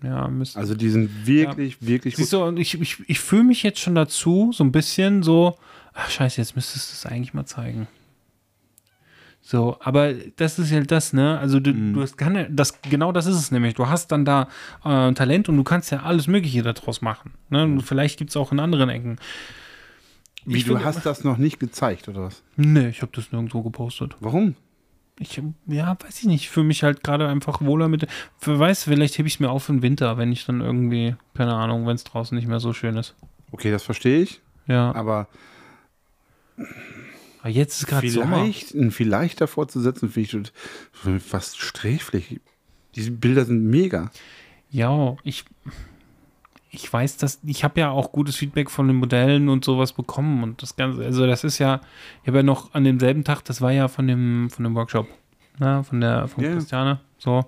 ja, 0.02 0.28
müsste. 0.30 0.58
Also 0.58 0.74
die 0.74 0.90
sind 0.90 1.28
wirklich, 1.28 1.78
wirklich 1.80 2.16
Siehst 2.16 2.34
du, 2.34 2.44
und 2.44 2.58
ich, 2.58 2.82
ich, 2.82 3.04
ich 3.08 3.20
fühle 3.20 3.44
mich 3.44 3.62
jetzt 3.62 3.80
schon 3.80 3.94
dazu, 3.94 4.52
so 4.52 4.63
ein 4.63 4.72
bisschen 4.72 5.22
so, 5.22 5.56
ach 5.94 6.10
scheiße, 6.10 6.42
jetzt 6.42 6.56
müsstest 6.56 6.90
du 6.90 6.94
es 6.96 7.06
eigentlich 7.06 7.36
mal 7.36 7.46
zeigen. 7.46 7.88
So, 9.42 9.78
aber 9.80 10.13
das 10.38 10.58
ist 10.58 10.72
ja 10.72 10.82
das, 10.82 11.13
ne? 11.13 11.38
Also 11.40 11.60
du, 11.60 11.72
du 11.72 12.02
hast 12.02 12.18
keine, 12.18 12.50
das, 12.50 12.82
genau 12.82 13.12
das 13.12 13.28
ist 13.28 13.36
es 13.38 13.52
nämlich. 13.52 13.76
Du 13.76 13.88
hast 13.88 14.08
dann 14.12 14.26
da 14.26 14.50
äh, 14.84 15.13
Talent 15.13 15.48
und 15.50 15.56
du 15.56 15.63
kannst 15.63 15.92
ja 15.92 16.02
alles 16.02 16.26
Mögliche 16.28 16.63
daraus 16.63 17.02
machen. 17.02 17.32
Ne? 17.50 17.63
Und 17.63 17.82
vielleicht 17.84 18.18
gibt 18.18 18.32
es 18.32 18.38
auch 18.38 18.52
in 18.52 18.60
anderen 18.60 18.90
Ecken. 18.90 19.20
Wie, 20.50 20.64
du 20.64 20.84
hast 20.84 21.06
das 21.06 21.24
noch 21.24 21.38
nicht 21.38 21.60
gezeigt, 21.60 22.08
oder 22.08 22.24
was? 22.24 22.42
Nee, 22.56 22.88
ich 22.90 23.02
habe 23.02 23.12
das 23.14 23.32
nirgendwo 23.32 23.62
gepostet. 23.64 24.16
Warum? 24.22 24.56
Ich, 25.20 25.42
ja, 25.66 25.98
weiß 26.00 26.20
ich 26.20 26.26
nicht. 26.26 26.44
Ich 26.44 26.50
fühle 26.50 26.68
mich 26.68 26.84
halt 26.84 27.04
gerade 27.04 27.28
einfach 27.28 27.60
wohler 27.62 27.88
mit. 27.88 28.08
Wer 28.42 28.60
weiß, 28.60 28.84
vielleicht 28.84 29.18
hebe 29.18 29.28
ich 29.28 29.36
es 29.36 29.40
mir 29.40 29.50
auf 29.50 29.64
für 29.66 29.74
den 29.74 29.82
Winter, 29.82 30.18
wenn 30.18 30.32
ich 30.32 30.46
dann 30.46 30.62
irgendwie, 30.62 31.16
keine 31.34 31.54
Ahnung, 31.56 31.86
wenn 31.88 31.96
es 31.96 32.04
draußen 32.04 32.38
nicht 32.38 32.48
mehr 32.48 32.60
so 32.60 32.72
schön 32.74 32.96
ist. 32.98 33.16
Okay, 33.52 33.72
das 33.72 33.84
verstehe 33.84 34.22
ich, 34.22 34.42
Ja. 34.68 34.94
aber 34.94 35.28
Aber 37.40 37.50
jetzt 37.50 37.80
ist 37.82 37.88
gerade 37.88 38.10
Sommer. 38.10 38.38
vielleicht, 38.44 38.74
ein 38.74 38.92
vielleicht 38.92 39.42
davor 39.42 39.68
zu 39.68 39.80
setzen, 39.80 40.10
finde 40.10 40.52
ich 41.18 41.24
fast 41.24 41.60
sträflich. 41.60 42.40
Diese 42.96 43.12
Bilder 43.12 43.46
sind 43.46 43.64
mega. 43.66 44.12
Ja, 44.70 45.16
ich, 45.24 45.46
ich 46.70 46.92
weiß, 46.92 47.18
dass 47.18 47.40
ich 47.46 47.64
habe 47.64 47.80
ja 47.80 47.90
auch 47.92 48.12
gutes 48.12 48.36
Feedback 48.36 48.70
von 48.70 48.88
den 48.88 48.98
Modellen 48.98 49.50
und 49.50 49.64
sowas 49.66 49.94
bekommen 49.94 50.44
und 50.44 50.62
das 50.62 50.76
Ganze, 50.76 51.04
also 51.06 51.26
das 51.26 51.44
ist 51.44 51.60
ja, 51.60 51.82
ich 52.22 52.28
habe 52.28 52.38
ja 52.38 52.44
noch 52.44 52.74
an 52.74 52.84
demselben 52.84 53.24
Tag, 53.24 53.44
das 53.46 53.62
war 53.62 53.72
ja 53.72 53.88
von 53.88 54.08
dem, 54.08 54.50
von 54.50 54.64
dem 54.64 54.76
Workshop, 54.76 55.08
ne, 55.60 55.84
von 55.84 56.02
der, 56.02 56.28
von 56.28 56.44
Ja. 56.44 56.54
Christiane, 56.54 57.00
so. 57.18 57.46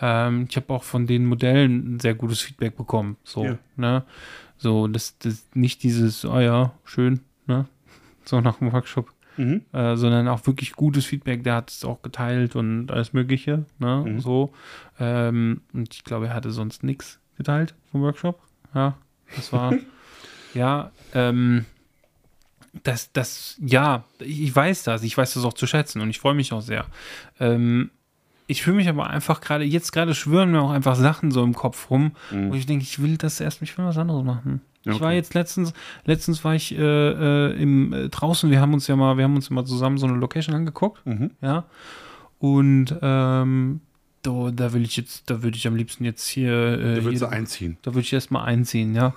Ähm, 0.00 0.46
ich 0.48 0.56
habe 0.56 0.72
auch 0.72 0.84
von 0.84 1.06
den 1.06 1.26
Modellen 1.26 1.96
ein 1.96 2.00
sehr 2.00 2.14
gutes 2.14 2.40
Feedback 2.40 2.76
bekommen, 2.76 3.16
so, 3.24 3.44
Ja. 3.44 3.58
ne, 3.76 4.04
so, 4.56 4.86
das, 4.86 5.18
das 5.18 5.46
nicht 5.54 5.82
dieses, 5.82 6.24
ah 6.24 6.40
ja, 6.40 6.72
schön, 6.84 7.20
ne, 7.46 7.66
so 8.24 8.40
nach 8.40 8.58
dem 8.58 8.72
Workshop, 8.72 9.12
Mhm. 9.36 9.62
äh, 9.72 9.96
sondern 9.96 10.28
auch 10.28 10.44
wirklich 10.46 10.72
gutes 10.72 11.06
Feedback. 11.06 11.44
Der 11.44 11.54
hat 11.54 11.70
es 11.70 11.84
auch 11.84 12.02
geteilt 12.02 12.56
und 12.56 12.90
alles 12.90 13.12
Mögliche, 13.14 13.64
ne, 13.78 14.04
Mhm. 14.06 14.20
so. 14.20 14.52
Ähm, 14.98 15.62
und 15.72 15.94
ich 15.94 16.04
glaube, 16.04 16.26
er 16.28 16.34
hatte 16.34 16.50
sonst 16.50 16.82
nichts 16.84 17.20
geteilt 17.38 17.74
vom 17.90 18.02
Workshop. 18.02 18.38
Ja, 18.74 18.94
das 19.36 19.52
war, 19.52 19.74
ja, 20.54 20.90
ähm, 21.14 21.64
das, 22.84 23.12
das, 23.12 23.56
ja, 23.60 24.04
ich 24.20 24.54
weiß 24.54 24.84
das, 24.84 25.02
ich 25.02 25.16
weiß 25.16 25.34
das 25.34 25.44
auch 25.44 25.54
zu 25.54 25.66
schätzen 25.66 26.00
und 26.00 26.10
ich 26.10 26.18
freue 26.20 26.34
mich 26.34 26.52
auch 26.52 26.60
sehr. 26.62 26.86
Ähm, 27.40 27.90
ich 28.46 28.62
fühle 28.62 28.76
mich 28.76 28.88
aber 28.88 29.08
einfach 29.08 29.40
gerade, 29.40 29.64
jetzt 29.64 29.92
gerade 29.92 30.14
schwören 30.14 30.50
mir 30.50 30.60
auch 30.62 30.70
einfach 30.70 30.96
Sachen 30.96 31.30
so 31.30 31.42
im 31.44 31.54
Kopf 31.54 31.88
rum, 31.90 32.12
wo 32.32 32.54
ich 32.54 32.66
denke, 32.66 32.82
ich 32.82 33.00
will 33.00 33.16
das 33.16 33.38
erst, 33.40 33.62
ich 33.62 33.76
will 33.78 33.84
was 33.84 33.96
anderes 33.98 34.24
machen. 34.24 34.60
Ich 34.82 34.98
war 35.00 35.08
Okay. 35.08 35.16
jetzt 35.16 35.34
letztens, 35.34 35.72
letztens 36.04 36.42
war 36.42 36.54
ich 36.54 36.72
äh, 36.76 36.78
äh, 36.80 37.52
im, 37.62 37.92
äh, 37.92 38.08
draußen, 38.08 38.50
wir 38.50 38.60
haben 38.60 38.72
uns 38.74 38.86
ja 38.88 38.96
mal, 38.96 39.16
wir 39.18 39.24
haben 39.24 39.36
uns 39.36 39.50
mal 39.50 39.64
zusammen 39.66 39.98
so 39.98 40.06
eine 40.06 40.16
Location 40.16 40.54
angeguckt, 40.56 41.04
Mhm. 41.06 41.30
ja. 41.40 41.64
Und 42.38 42.96
ähm, 43.02 43.80
da, 44.22 44.50
da 44.52 44.72
will 44.72 44.82
ich 44.82 44.96
jetzt, 44.96 45.30
da 45.30 45.42
würde 45.42 45.56
ich 45.56 45.66
am 45.66 45.76
liebsten 45.76 46.04
jetzt 46.04 46.28
hier, 46.28 46.52
äh, 46.78 46.94
Da 46.96 47.04
würdest 47.04 47.22
du 47.22 47.26
einziehen. 47.26 47.76
da 47.82 47.92
würde 47.92 48.00
ich 48.00 48.12
erstmal 48.12 48.44
einziehen, 48.46 48.94
ja. 48.94 49.14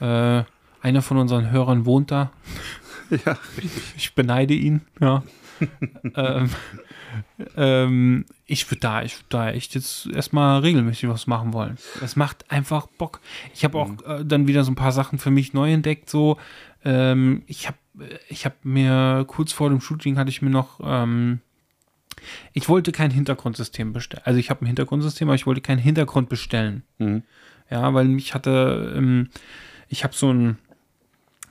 äh, 0.00 0.44
einer 0.80 1.02
von 1.02 1.16
unseren 1.18 1.50
Hörern 1.50 1.84
wohnt 1.86 2.10
da. 2.10 2.32
Ja, 3.26 3.36
Ich 3.94 4.14
beneide 4.14 4.54
ihn, 4.54 4.80
ja. 4.98 5.22
ähm, 6.16 6.48
ähm, 7.56 8.24
ich 8.46 8.70
würde 8.70 8.80
da, 8.80 9.02
ich 9.02 9.18
würd 9.18 9.26
da 9.28 9.50
echt 9.50 9.74
jetzt 9.74 10.06
erstmal 10.06 10.60
regelmäßig 10.60 11.10
was 11.10 11.26
machen 11.26 11.52
wollen. 11.52 11.76
Es 12.02 12.16
macht 12.16 12.50
einfach 12.50 12.86
Bock. 12.86 13.20
Ich 13.54 13.64
habe 13.64 13.76
auch 13.78 13.90
äh, 14.06 14.24
dann 14.24 14.46
wieder 14.46 14.64
so 14.64 14.72
ein 14.72 14.76
paar 14.76 14.92
Sachen 14.92 15.18
für 15.18 15.30
mich 15.30 15.52
neu 15.52 15.72
entdeckt. 15.72 16.08
So, 16.08 16.38
ähm, 16.86 17.42
ich 17.46 17.66
habe, 17.68 17.76
ich 18.28 18.44
habe 18.46 18.56
mir 18.62 19.24
kurz 19.26 19.52
vor 19.52 19.68
dem 19.68 19.82
Shooting 19.82 20.16
hatte 20.16 20.30
ich 20.30 20.40
mir 20.40 20.50
noch, 20.50 20.80
ähm, 20.82 21.40
ich 22.52 22.68
wollte 22.68 22.92
kein 22.92 23.10
Hintergrundsystem 23.10 23.92
bestellen. 23.92 24.22
Also 24.24 24.38
ich 24.38 24.50
habe 24.50 24.64
ein 24.64 24.66
Hintergrundsystem, 24.66 25.28
aber 25.28 25.34
ich 25.34 25.46
wollte 25.46 25.60
keinen 25.60 25.78
Hintergrund 25.78 26.28
bestellen. 26.28 26.82
Mhm. 26.98 27.22
Ja, 27.70 27.94
weil 27.94 28.04
mich 28.04 28.34
hatte, 28.34 28.94
ähm, 28.96 29.28
ich 29.88 30.04
habe 30.04 30.14
so 30.14 30.32
ein 30.32 30.58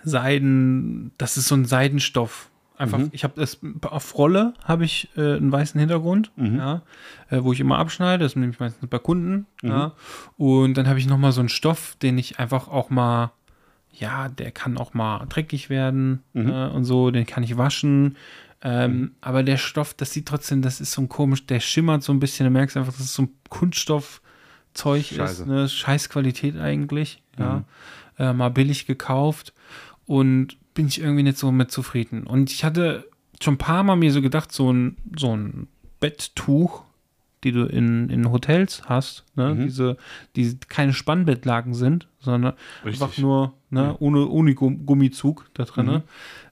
Seiden, 0.03 1.11
das 1.17 1.37
ist 1.37 1.47
so 1.47 1.55
ein 1.55 1.65
Seidenstoff. 1.65 2.49
Einfach, 2.77 2.99
ich 3.11 3.23
habe 3.23 3.39
das 3.39 3.59
auf 3.83 4.17
Rolle 4.17 4.55
habe 4.63 4.85
ich 4.85 5.09
äh, 5.15 5.35
einen 5.35 5.51
weißen 5.51 5.79
Hintergrund, 5.79 6.31
ja, 6.57 6.81
äh, 7.29 7.43
wo 7.43 7.53
ich 7.53 7.59
immer 7.59 7.77
abschneide, 7.77 8.23
das 8.23 8.35
nehme 8.35 8.51
ich 8.51 8.59
meistens 8.59 8.89
bei 8.89 8.97
Kunden, 8.97 9.45
ja. 9.61 9.93
Und 10.37 10.75
dann 10.75 10.87
habe 10.87 10.97
ich 10.97 11.05
nochmal 11.05 11.31
so 11.31 11.41
einen 11.41 11.49
Stoff, 11.49 11.95
den 12.01 12.17
ich 12.17 12.39
einfach 12.39 12.69
auch 12.69 12.89
mal, 12.89 13.33
ja, 13.91 14.29
der 14.29 14.49
kann 14.49 14.79
auch 14.79 14.95
mal 14.95 15.27
dreckig 15.29 15.69
werden 15.69 16.23
äh, 16.33 16.69
und 16.69 16.83
so, 16.85 17.11
den 17.11 17.27
kann 17.27 17.43
ich 17.43 17.55
waschen. 17.55 18.17
Ähm, 18.63 19.11
Aber 19.21 19.43
der 19.43 19.57
Stoff, 19.57 19.93
das 19.95 20.11
sieht 20.11 20.27
trotzdem, 20.27 20.61
das 20.61 20.81
ist 20.81 20.91
so 20.91 21.01
ein 21.01 21.09
komisch, 21.09 21.45
der 21.47 21.59
schimmert 21.59 22.03
so 22.03 22.13
ein 22.13 22.19
bisschen, 22.19 22.45
du 22.45 22.51
merkst 22.51 22.77
einfach, 22.77 22.93
dass 22.93 23.01
es 23.01 23.13
so 23.13 23.23
ein 23.23 23.29
Kunststoffzeug 23.49 25.11
ist, 25.11 25.45
ne? 25.45 25.67
Scheiß 25.67 26.09
Qualität 26.09 26.57
eigentlich, 26.57 27.21
ja. 27.39 27.63
Äh, 28.19 28.33
mal 28.33 28.49
billig 28.49 28.85
gekauft 28.85 29.53
und 30.05 30.57
bin 30.73 30.87
ich 30.87 31.01
irgendwie 31.01 31.23
nicht 31.23 31.37
so 31.37 31.51
mit 31.51 31.71
zufrieden. 31.71 32.27
Und 32.27 32.51
ich 32.51 32.63
hatte 32.63 33.07
schon 33.41 33.55
ein 33.55 33.57
paar 33.57 33.83
Mal 33.83 33.95
mir 33.95 34.11
so 34.11 34.21
gedacht, 34.21 34.51
so 34.51 34.71
ein, 34.71 34.97
so 35.17 35.35
ein 35.35 35.67
Betttuch, 35.99 36.83
die 37.43 37.51
du 37.51 37.65
in, 37.65 38.09
in 38.09 38.31
Hotels 38.31 38.83
hast, 38.85 39.25
ne? 39.35 39.55
diese, 39.65 39.97
die 40.35 40.57
keine 40.67 40.93
Spannbettlaken 40.93 41.73
sind, 41.73 42.07
sondern 42.19 42.53
Richtig. 42.85 43.01
einfach 43.01 43.17
nur 43.17 43.53
ne? 43.71 43.95
ohne, 43.97 44.27
ohne 44.27 44.53
Gum- 44.53 44.85
Gummizug 44.85 45.49
da 45.55 45.63
drin. 45.63 46.03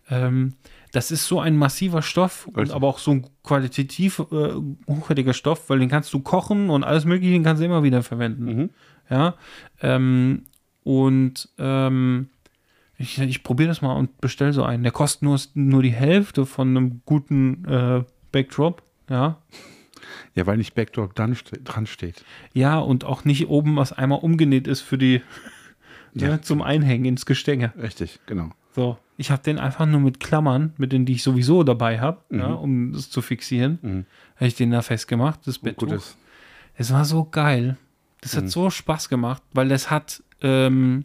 Ähm, 0.09 0.53
das 0.91 1.11
ist 1.11 1.27
so 1.27 1.39
ein 1.39 1.55
massiver 1.55 2.01
Stoff, 2.01 2.47
und 2.53 2.71
aber 2.71 2.87
auch 2.87 2.99
so 2.99 3.11
ein 3.11 3.27
qualitativ 3.43 4.19
äh, 4.19 4.53
hochwertiger 4.87 5.33
Stoff, 5.33 5.69
weil 5.69 5.79
den 5.79 5.89
kannst 5.89 6.13
du 6.13 6.19
kochen 6.19 6.69
und 6.69 6.83
alles 6.83 7.05
Mögliche, 7.05 7.33
den 7.33 7.43
kannst 7.43 7.61
du 7.61 7.65
immer 7.65 7.83
wieder 7.83 8.03
verwenden. 8.03 8.45
Mhm. 8.45 8.69
Ja. 9.09 9.35
Ähm, 9.81 10.43
und 10.83 11.49
ähm, 11.57 12.29
ich, 12.97 13.19
ich 13.19 13.43
probiere 13.43 13.69
das 13.69 13.81
mal 13.81 13.93
und 13.93 14.19
bestelle 14.19 14.53
so 14.53 14.63
einen. 14.63 14.83
Der 14.83 14.91
kostet 14.91 15.23
nur, 15.23 15.39
nur 15.53 15.83
die 15.83 15.91
Hälfte 15.91 16.45
von 16.45 16.69
einem 16.69 17.01
guten 17.05 17.65
äh, 17.65 18.03
Backdrop. 18.31 18.83
Ja. 19.09 19.37
Ja, 20.33 20.47
weil 20.47 20.57
nicht 20.57 20.75
Backdrop 20.75 21.13
dran, 21.15 21.37
dran 21.63 21.85
steht. 21.85 22.23
Ja, 22.53 22.79
und 22.79 23.03
auch 23.03 23.25
nicht 23.25 23.47
oben 23.47 23.75
was 23.75 23.93
einmal 23.93 24.19
umgenäht 24.19 24.67
ist 24.67 24.81
für 24.81 24.97
die 24.97 25.21
Ja. 26.13 26.29
ne, 26.29 26.41
zum 26.41 26.61
Einhängen 26.61 27.05
ins 27.05 27.25
Gestänge. 27.25 27.73
Richtig, 27.77 28.19
genau. 28.25 28.49
So. 28.75 28.97
Ich 29.17 29.31
habe 29.31 29.41
den 29.43 29.59
einfach 29.59 29.85
nur 29.85 29.99
mit 29.99 30.19
Klammern, 30.19 30.73
mit 30.77 30.93
denen, 30.93 31.05
die 31.05 31.13
ich 31.13 31.23
sowieso 31.23 31.63
dabei 31.63 31.99
habe, 31.99 32.19
ja, 32.29 32.47
um 32.53 32.93
das 32.93 33.09
zu 33.09 33.21
fixieren, 33.21 33.79
Mhm. 33.81 34.05
habe 34.37 34.47
ich 34.47 34.55
den 34.55 34.71
da 34.71 34.81
festgemacht, 34.81 35.45
das 35.45 35.59
Betttuch. 35.59 35.91
ist. 35.91 36.17
Es 36.75 36.93
war 36.93 37.03
so 37.03 37.25
geil. 37.25 37.77
Das 38.21 38.33
Mhm. 38.33 38.37
hat 38.39 38.49
so 38.49 38.69
Spaß 38.69 39.09
gemacht, 39.09 39.41
weil 39.53 39.67
das 39.67 39.91
hat, 39.91 40.23
ähm, 40.41 41.03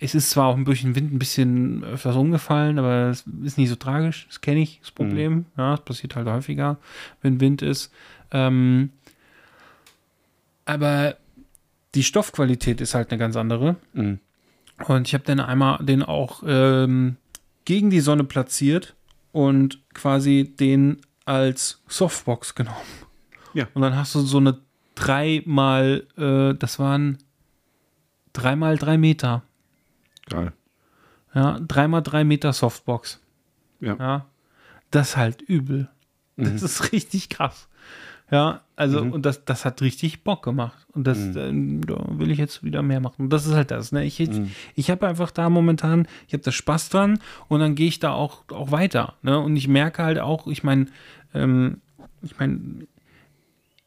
es 0.00 0.14
ist 0.14 0.30
zwar 0.30 0.46
auch 0.48 0.58
durch 0.62 0.82
den 0.82 0.94
Wind 0.94 1.12
ein 1.12 1.18
bisschen 1.18 1.82
öfters 1.84 2.16
umgefallen, 2.16 2.78
aber 2.78 3.08
es 3.08 3.24
ist 3.42 3.56
nicht 3.56 3.68
so 3.70 3.76
tragisch. 3.76 4.26
Das 4.28 4.40
kenne 4.42 4.60
ich, 4.60 4.80
das 4.80 4.90
Problem. 4.90 5.32
Mhm. 5.32 5.44
Ja, 5.56 5.70
das 5.76 5.84
passiert 5.84 6.14
halt 6.16 6.26
häufiger, 6.28 6.76
wenn 7.22 7.40
Wind 7.40 7.62
ist. 7.62 7.90
Ähm, 8.32 8.90
aber 10.66 11.16
die 11.94 12.02
Stoffqualität 12.02 12.80
ist 12.80 12.94
halt 12.94 13.10
eine 13.10 13.18
ganz 13.18 13.36
andere. 13.36 13.76
Mhm. 13.94 14.18
Und 14.86 15.08
ich 15.08 15.14
habe 15.14 15.24
dann 15.24 15.40
einmal 15.40 15.84
den 15.84 16.02
auch 16.02 16.42
ähm, 16.46 17.16
gegen 17.64 17.90
die 17.90 18.00
Sonne 18.00 18.24
platziert 18.24 18.94
und 19.32 19.80
quasi 19.92 20.54
den 20.58 21.00
als 21.24 21.82
Softbox 21.88 22.54
genommen. 22.54 22.76
Ja. 23.54 23.66
Und 23.74 23.82
dann 23.82 23.96
hast 23.96 24.14
du 24.14 24.20
so 24.20 24.38
eine 24.38 24.60
dreimal, 24.94 26.06
äh, 26.16 26.54
das 26.54 26.78
waren 26.78 27.18
dreimal 28.32 28.76
drei 28.76 28.98
Meter. 28.98 29.42
Geil. 30.28 30.52
Ja, 31.34 31.58
dreimal 31.60 32.02
drei 32.02 32.24
Meter 32.24 32.52
Softbox. 32.52 33.20
Ja. 33.80 33.96
Ja. 33.96 34.26
Das 34.90 35.10
ist 35.10 35.16
halt 35.16 35.42
übel. 35.42 35.88
Das 36.36 36.62
ist 36.62 36.92
richtig 36.92 37.28
krass. 37.28 37.68
Ja, 38.30 38.60
also, 38.76 39.00
und 39.00 39.24
das, 39.24 39.44
das 39.46 39.64
hat 39.64 39.80
richtig 39.80 40.22
Bock 40.22 40.42
gemacht. 40.44 40.86
Und 40.92 41.06
das, 41.06 41.18
ähm, 41.18 41.84
da 41.86 41.96
will 42.10 42.30
ich 42.30 42.38
jetzt 42.38 42.62
wieder 42.62 42.82
mehr 42.82 43.00
machen. 43.00 43.22
Und 43.22 43.30
das 43.32 43.46
ist 43.46 43.54
halt 43.54 43.70
das, 43.70 43.90
ne? 43.90 44.04
Ich, 44.04 44.18
jetzt, 44.18 44.40
ich 44.74 44.90
habe 44.90 45.08
einfach 45.08 45.30
da 45.30 45.48
momentan, 45.48 46.06
ich 46.26 46.34
habe 46.34 46.42
da 46.42 46.52
Spaß 46.52 46.90
dran 46.90 47.18
und 47.48 47.60
dann 47.60 47.74
gehe 47.74 47.88
ich 47.88 47.98
da 48.00 48.12
auch, 48.12 48.44
auch 48.52 48.70
weiter. 48.70 49.14
Ne? 49.22 49.38
Und 49.38 49.56
ich 49.56 49.66
merke 49.66 50.02
halt 50.04 50.18
auch, 50.18 50.46
ich 50.46 50.62
meine, 50.62 50.86
ähm, 51.34 51.80
ich 52.22 52.38
meine, 52.38 52.86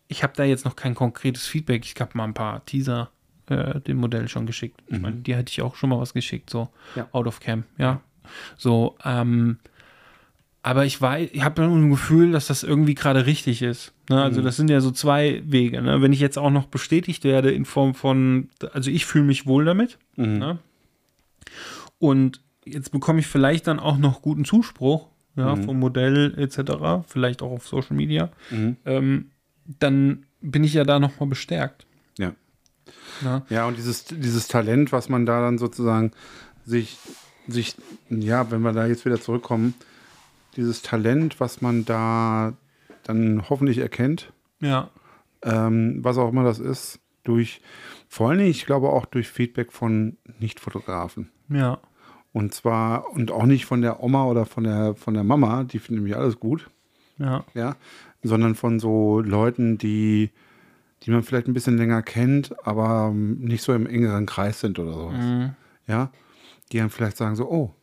ich 0.08 0.23
habe 0.23 0.34
da 0.36 0.43
jetzt 0.43 0.65
noch 0.65 0.75
kein 0.75 0.95
konkretes 0.95 1.45
Feedback. 1.47 1.86
Ich 1.86 1.99
habe 2.01 2.12
mal 2.17 2.25
ein 2.25 2.34
paar 2.34 2.65
Teaser 2.65 3.12
äh, 3.47 3.80
dem 3.82 3.97
Modell 3.97 4.27
schon 4.27 4.45
geschickt. 4.45 4.82
Ich 4.88 4.99
meine, 4.99 5.17
die 5.17 5.36
hätte 5.36 5.51
ich 5.51 5.62
auch 5.62 5.75
schon 5.75 5.89
mal 5.91 5.99
was 5.99 6.13
geschickt, 6.13 6.49
so 6.49 6.69
Ja. 6.95 7.08
out 7.12 7.27
of 7.27 7.39
cam, 7.39 7.63
ja. 7.77 8.01
So, 8.58 8.97
ähm, 9.06 9.60
aber 10.63 10.86
ich 10.86 11.01
weiß, 11.01 11.30
ich 11.34 11.43
habe 11.43 11.63
ein 11.63 11.89
Gefühl, 11.89 12.32
dass 12.32 12.47
das 12.47 12.63
irgendwie 12.63 12.93
gerade 12.95 13.25
richtig 13.25 13.62
ist. 13.62 13.93
Ne? 14.12 14.21
Also 14.21 14.41
das 14.41 14.58
sind 14.58 14.69
ja 14.69 14.82
so 14.82 14.91
zwei 14.91 15.41
Wege. 15.45 15.82
Ne? 15.82 16.02
Wenn 16.02 16.13
ich 16.13 16.19
jetzt 16.19 16.38
auch 16.38 16.52
noch 16.52 16.67
bestätigt 16.67 17.24
werde 17.24 17.52
in 17.52 17.65
Form 17.65 17.95
von, 17.95 18.50
also 18.74 18.91
ich 18.91 19.06
fühle 19.06 19.26
mich 19.26 19.45
wohl 19.45 19.65
damit. 19.65 19.97
Ne? 20.17 20.60
Und 21.97 22.41
jetzt 22.65 22.91
bekomme 22.91 23.19
ich 23.19 23.28
vielleicht 23.28 23.67
dann 23.67 23.80
auch 23.80 23.97
noch 23.97 24.21
guten 24.21 24.45
Zuspruch 24.45 25.08
ja, 25.36 25.56
vom 25.56 25.80
Modell 25.80 26.34
etc., 26.38 27.06
vielleicht 27.08 27.41
auch 27.41 27.52
auf 27.52 27.67
Social 27.67 27.95
Media. 27.95 28.30
Ähm, 28.86 29.32
dann 29.80 30.25
bin 30.42 30.63
ich 30.63 30.73
ja 30.73 30.83
da 30.83 31.00
nochmal 31.00 31.29
bestärkt. 31.29 31.85
Ja. 32.17 32.33
Ja. 33.23 33.44
Ja, 33.50 33.65
und 33.65 33.77
dieses, 33.77 34.06
dieses 34.06 34.48
Talent, 34.48 34.92
was 34.92 35.10
man 35.10 35.25
da 35.25 35.42
dann 35.42 35.58
sozusagen 35.58 36.12
sich, 36.65 36.98
sich, 37.48 37.75
ja, 38.10 38.52
wenn 38.52 38.62
wir 38.62 38.73
da 38.73 38.88
jetzt 38.88 39.06
wieder 39.06 39.21
zurückkommen, 39.21 39.73
dieses 40.56 40.81
Talent, 40.81 41.40
was 41.40 41.62
man 41.62 41.85
da 41.85 42.54
dann 43.04 43.49
hoffentlich 43.49 43.77
erkennt, 43.79 44.31
Ja. 44.60 44.89
ähm, 45.43 45.99
was 46.04 46.17
auch 46.17 46.29
immer 46.29 46.43
das 46.43 46.60
ist, 46.60 46.99
durch, 47.23 47.62
vor 48.08 48.29
allen 48.29 48.39
Dingen, 48.39 48.49
ich 48.52 48.65
glaube 48.65 48.89
auch 48.89 49.06
durch 49.06 49.27
Feedback 49.29 49.71
von 49.71 50.17
Nicht-Fotografen. 50.39 51.29
Ja. 51.49 51.79
Und 52.33 52.54
zwar, 52.54 53.12
und 53.12 53.31
auch 53.31 53.45
nicht 53.45 53.65
von 53.65 53.81
der 53.81 54.02
Oma 54.02 54.25
oder 54.25 54.45
von 54.45 54.63
der, 54.63 54.95
von 54.95 55.13
der 55.13 55.23
Mama, 55.23 55.63
die 55.63 55.79
finden 55.79 56.02
nämlich 56.04 56.15
alles 56.17 56.39
gut, 56.39 56.69
Ja. 57.17 57.43
ja, 57.54 57.75
sondern 58.23 58.56
von 58.56 58.79
so 58.79 59.19
Leuten, 59.19 59.77
die 59.77 60.31
die 61.04 61.10
man 61.10 61.23
vielleicht 61.23 61.47
ein 61.47 61.54
bisschen 61.56 61.77
länger 61.79 62.04
kennt, 62.04 62.56
aber 62.63 63.08
ähm, 63.12 63.39
nicht 63.39 63.63
so 63.63 63.73
im 63.73 63.87
engeren 63.87 64.27
Kreis 64.27 64.60
sind 64.60 64.77
oder 64.77 64.93
sowas. 64.93 65.17
Mhm. 65.17 65.49
Ja, 65.87 66.12
die 66.71 66.77
dann 66.77 66.91
vielleicht 66.91 67.17
sagen 67.17 67.35
so, 67.35 67.49
oh, 67.49 67.73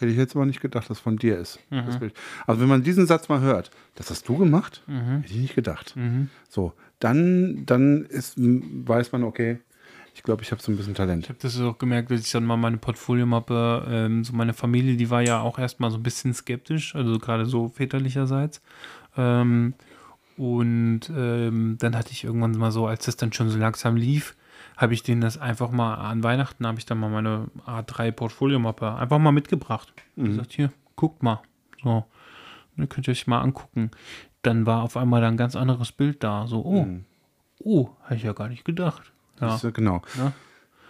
hätte 0.00 0.10
ich 0.12 0.16
jetzt 0.16 0.34
aber 0.36 0.46
nicht 0.46 0.60
gedacht, 0.60 0.88
dass 0.90 0.98
von 0.98 1.16
dir 1.16 1.38
ist. 1.38 1.58
Mhm. 1.70 2.10
Also 2.46 2.60
wenn 2.60 2.68
man 2.68 2.82
diesen 2.82 3.06
Satz 3.06 3.28
mal 3.28 3.40
hört, 3.40 3.70
das 3.94 4.10
hast 4.10 4.28
du 4.28 4.36
gemacht, 4.36 4.82
Mhm. 4.86 5.22
hätte 5.22 5.32
ich 5.34 5.40
nicht 5.40 5.54
gedacht. 5.54 5.94
So, 6.48 6.72
dann, 7.00 7.64
dann 7.66 8.04
ist, 8.06 8.34
weiß 8.36 9.12
man, 9.12 9.24
okay, 9.24 9.58
ich 10.14 10.22
glaube, 10.24 10.42
ich 10.42 10.50
habe 10.50 10.60
so 10.60 10.72
ein 10.72 10.76
bisschen 10.76 10.94
Talent. 10.94 11.24
Ich 11.24 11.28
habe 11.28 11.38
das 11.40 11.60
auch 11.60 11.78
gemerkt, 11.78 12.10
als 12.10 12.22
ich 12.26 12.32
dann 12.32 12.44
mal 12.44 12.56
meine 12.56 12.78
Portfoliomappe, 12.78 13.86
ähm, 13.88 14.24
so 14.24 14.32
meine 14.32 14.52
Familie, 14.52 14.96
die 14.96 15.10
war 15.10 15.22
ja 15.22 15.40
auch 15.40 15.58
erstmal 15.60 15.90
so 15.92 15.96
ein 15.96 16.02
bisschen 16.02 16.34
skeptisch, 16.34 16.96
also 16.96 17.18
gerade 17.18 17.46
so 17.46 17.68
väterlicherseits. 17.68 18.60
Ähm, 19.16 19.74
und 20.36 21.00
ähm, 21.16 21.76
dann 21.78 21.96
hatte 21.96 22.12
ich 22.12 22.24
irgendwann 22.24 22.52
mal 22.52 22.70
so, 22.72 22.86
als 22.86 23.04
das 23.06 23.16
dann 23.16 23.32
schon 23.32 23.48
so 23.48 23.58
langsam 23.58 23.96
lief, 23.96 24.34
habe 24.78 24.94
ich 24.94 25.02
denen 25.02 25.20
das 25.20 25.36
einfach 25.36 25.70
mal 25.72 25.96
an 25.96 26.22
Weihnachten, 26.22 26.66
habe 26.66 26.78
ich 26.78 26.86
dann 26.86 26.98
mal 26.98 27.10
meine 27.10 27.48
A3 27.66 28.12
Portfoliomappe 28.12 28.94
einfach 28.94 29.18
mal 29.18 29.32
mitgebracht. 29.32 29.92
Gesagt, 30.16 30.52
hier, 30.52 30.72
guckt 30.94 31.22
mal. 31.22 31.42
So, 31.82 32.04
dann 32.76 32.88
könnt 32.88 33.08
ihr 33.08 33.12
euch 33.12 33.26
mal 33.26 33.40
angucken. 33.40 33.90
Dann 34.42 34.66
war 34.66 34.84
auf 34.84 34.96
einmal 34.96 35.20
dann 35.20 35.34
ein 35.34 35.36
ganz 35.36 35.56
anderes 35.56 35.90
Bild 35.90 36.22
da. 36.22 36.46
So, 36.46 36.64
oh, 36.64 36.86
oh, 37.58 37.90
habe 38.04 38.14
ich 38.14 38.22
ja 38.22 38.32
gar 38.32 38.48
nicht 38.48 38.64
gedacht. 38.64 39.12
Ja. 39.40 39.48
Das, 39.48 39.64
ist, 39.64 39.74
genau. 39.74 40.00
Ja. 40.16 40.32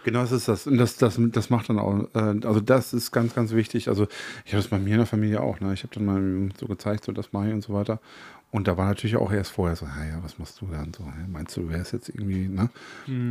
Genau, 0.03 0.21
das 0.21 0.31
ist 0.31 0.47
das. 0.47 0.67
Und 0.67 0.77
das, 0.77 0.97
das, 0.97 1.19
das 1.19 1.49
macht 1.49 1.69
dann 1.69 1.79
auch, 1.79 2.07
äh, 2.13 2.45
also 2.45 2.59
das 2.59 2.93
ist 2.93 3.11
ganz, 3.11 3.33
ganz 3.33 3.51
wichtig. 3.51 3.89
Also 3.89 4.07
ich 4.45 4.53
habe 4.53 4.59
es 4.59 4.67
bei 4.67 4.77
mir 4.77 4.91
in 4.91 4.97
der 4.97 5.07
Familie 5.07 5.41
auch, 5.41 5.59
ne? 5.59 5.73
Ich 5.73 5.83
habe 5.83 5.93
dann 5.93 6.05
mal 6.05 6.49
so 6.59 6.67
gezeigt, 6.67 7.03
so 7.05 7.11
das 7.11 7.33
mache 7.33 7.47
ich 7.47 7.53
und 7.53 7.63
so 7.63 7.73
weiter. 7.73 7.99
Und 8.51 8.67
da 8.67 8.77
war 8.77 8.87
natürlich 8.87 9.15
auch 9.15 9.31
erst 9.31 9.51
vorher 9.51 9.75
so, 9.75 9.85
ja, 9.85 10.05
ja, 10.05 10.23
was 10.23 10.39
machst 10.39 10.59
du 10.59 10.65
da? 10.65 10.81
Und 10.81 10.95
so, 10.95 11.03
meinst 11.27 11.55
du, 11.55 11.61
du 11.61 11.69
wärst 11.69 11.93
jetzt 11.93 12.09
irgendwie, 12.09 12.47
ne? 12.47 12.69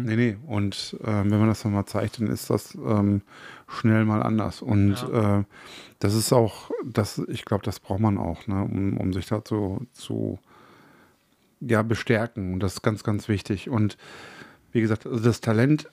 Nee, 0.05 0.17
nee. 0.17 0.37
Und 0.47 0.97
ähm, 1.05 1.31
wenn 1.31 1.41
man 1.41 1.49
das 1.49 1.63
dann 1.63 1.73
mal 1.73 1.87
zeigt, 1.87 2.21
dann 2.21 2.29
ist 2.29 2.51
das 2.51 2.77
ähm, 2.77 3.23
schnell 3.67 4.05
mal 4.05 4.23
anders. 4.23 4.63
Und 4.63 4.95
äh, 5.13 5.43
das 5.99 6.15
ist 6.15 6.33
auch, 6.33 6.71
das, 6.85 7.19
ich 7.27 7.45
glaube, 7.45 7.65
das 7.65 7.81
braucht 7.81 7.99
man 7.99 8.17
auch, 8.17 8.47
ne? 8.47 8.63
um, 8.63 8.97
um 8.97 9.13
sich 9.13 9.27
dazu 9.27 9.87
zu 9.93 10.39
ja, 11.61 11.83
bestärken. 11.83 12.53
Und 12.53 12.61
das 12.61 12.75
ist 12.75 12.83
ganz, 12.83 13.03
ganz 13.03 13.29
wichtig. 13.29 13.69
Und 13.69 13.97
wie 14.71 14.81
gesagt, 14.81 15.05
also 15.05 15.25
das 15.25 15.41
Talent 15.41 15.89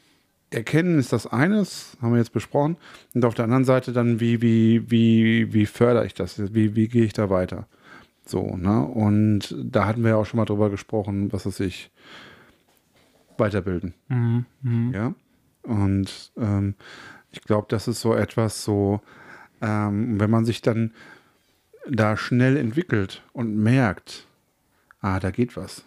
erkennen 0.52 1.00
ist 1.00 1.12
das 1.12 1.26
eines, 1.26 1.98
haben 2.00 2.12
wir 2.12 2.20
jetzt 2.20 2.32
besprochen. 2.34 2.78
Und 3.16 3.26
auf 3.26 3.34
der 3.34 3.46
anderen 3.46 3.66
Seite 3.66 3.92
dann, 3.92 4.20
wie, 4.20 4.44
wie, 4.44 4.92
wie, 4.92 5.52
wie 5.52 5.66
fördere 5.66 6.06
ich 6.06 6.14
das? 6.14 6.54
Wie, 6.54 6.76
wie 6.76 6.88
gehe 6.88 7.06
ich 7.06 7.14
da 7.14 7.32
weiter? 7.32 7.68
So, 8.26 8.58
ne? 8.58 8.84
Und 8.84 9.56
da 9.58 9.86
hatten 9.86 10.04
wir 10.04 10.12
ja 10.12 10.16
auch 10.16 10.26
schon 10.26 10.38
mal 10.38 10.46
drüber 10.46 10.70
gesprochen, 10.70 11.32
was 11.32 11.46
es 11.46 11.58
sich 11.58 11.92
weiterbilden. 13.38 13.94
Mhm, 14.08 14.46
mhm. 14.62 14.94
Ja. 14.94 15.14
Und 15.64 16.32
ähm, 16.38 16.76
ich 17.32 17.42
glaube, 17.42 17.68
das 17.70 17.88
ist 17.88 18.02
so 18.02 18.14
etwas 18.14 18.64
so, 18.64 19.02
ähm, 19.62 20.20
wenn 20.20 20.30
man 20.30 20.46
sich 20.46 20.62
dann 20.62 20.92
da 21.90 22.18
schnell 22.18 22.58
entwickelt 22.58 23.24
und 23.34 23.56
merkt, 23.58 24.28
ah, 25.02 25.20
da 25.20 25.32
geht 25.32 25.56
was. 25.56 25.86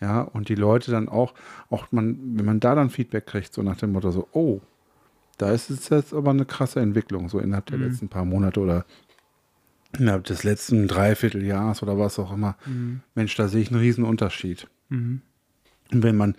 Ja, 0.00 0.20
und 0.20 0.48
die 0.48 0.54
Leute 0.54 0.92
dann 0.92 1.08
auch, 1.08 1.34
auch 1.70 1.90
man, 1.90 2.38
wenn 2.38 2.44
man 2.44 2.60
da 2.60 2.76
dann 2.76 2.90
Feedback 2.90 3.26
kriegt, 3.26 3.52
so 3.52 3.62
nach 3.62 3.76
dem 3.76 3.92
Motto 3.92 4.12
so, 4.12 4.28
oh, 4.32 4.60
da 5.38 5.50
ist 5.50 5.70
es 5.70 5.88
jetzt 5.88 6.14
aber 6.14 6.30
eine 6.30 6.44
krasse 6.44 6.80
Entwicklung, 6.80 7.28
so 7.28 7.40
innerhalb 7.40 7.66
der 7.66 7.78
letzten 7.78 8.08
paar 8.08 8.24
Monate 8.24 8.60
oder 8.60 8.84
innerhalb 9.96 10.24
des 10.24 10.44
letzten 10.44 10.88
Dreivierteljahres 10.88 11.82
oder 11.82 11.98
was 11.98 12.18
auch 12.18 12.32
immer. 12.32 12.56
Mensch, 13.14 13.34
da 13.36 13.48
sehe 13.48 13.62
ich 13.62 13.70
einen 13.70 13.80
riesen 13.80 14.04
Unterschied. 14.04 14.66
Und 14.90 15.22
wenn 15.90 16.16
man 16.16 16.34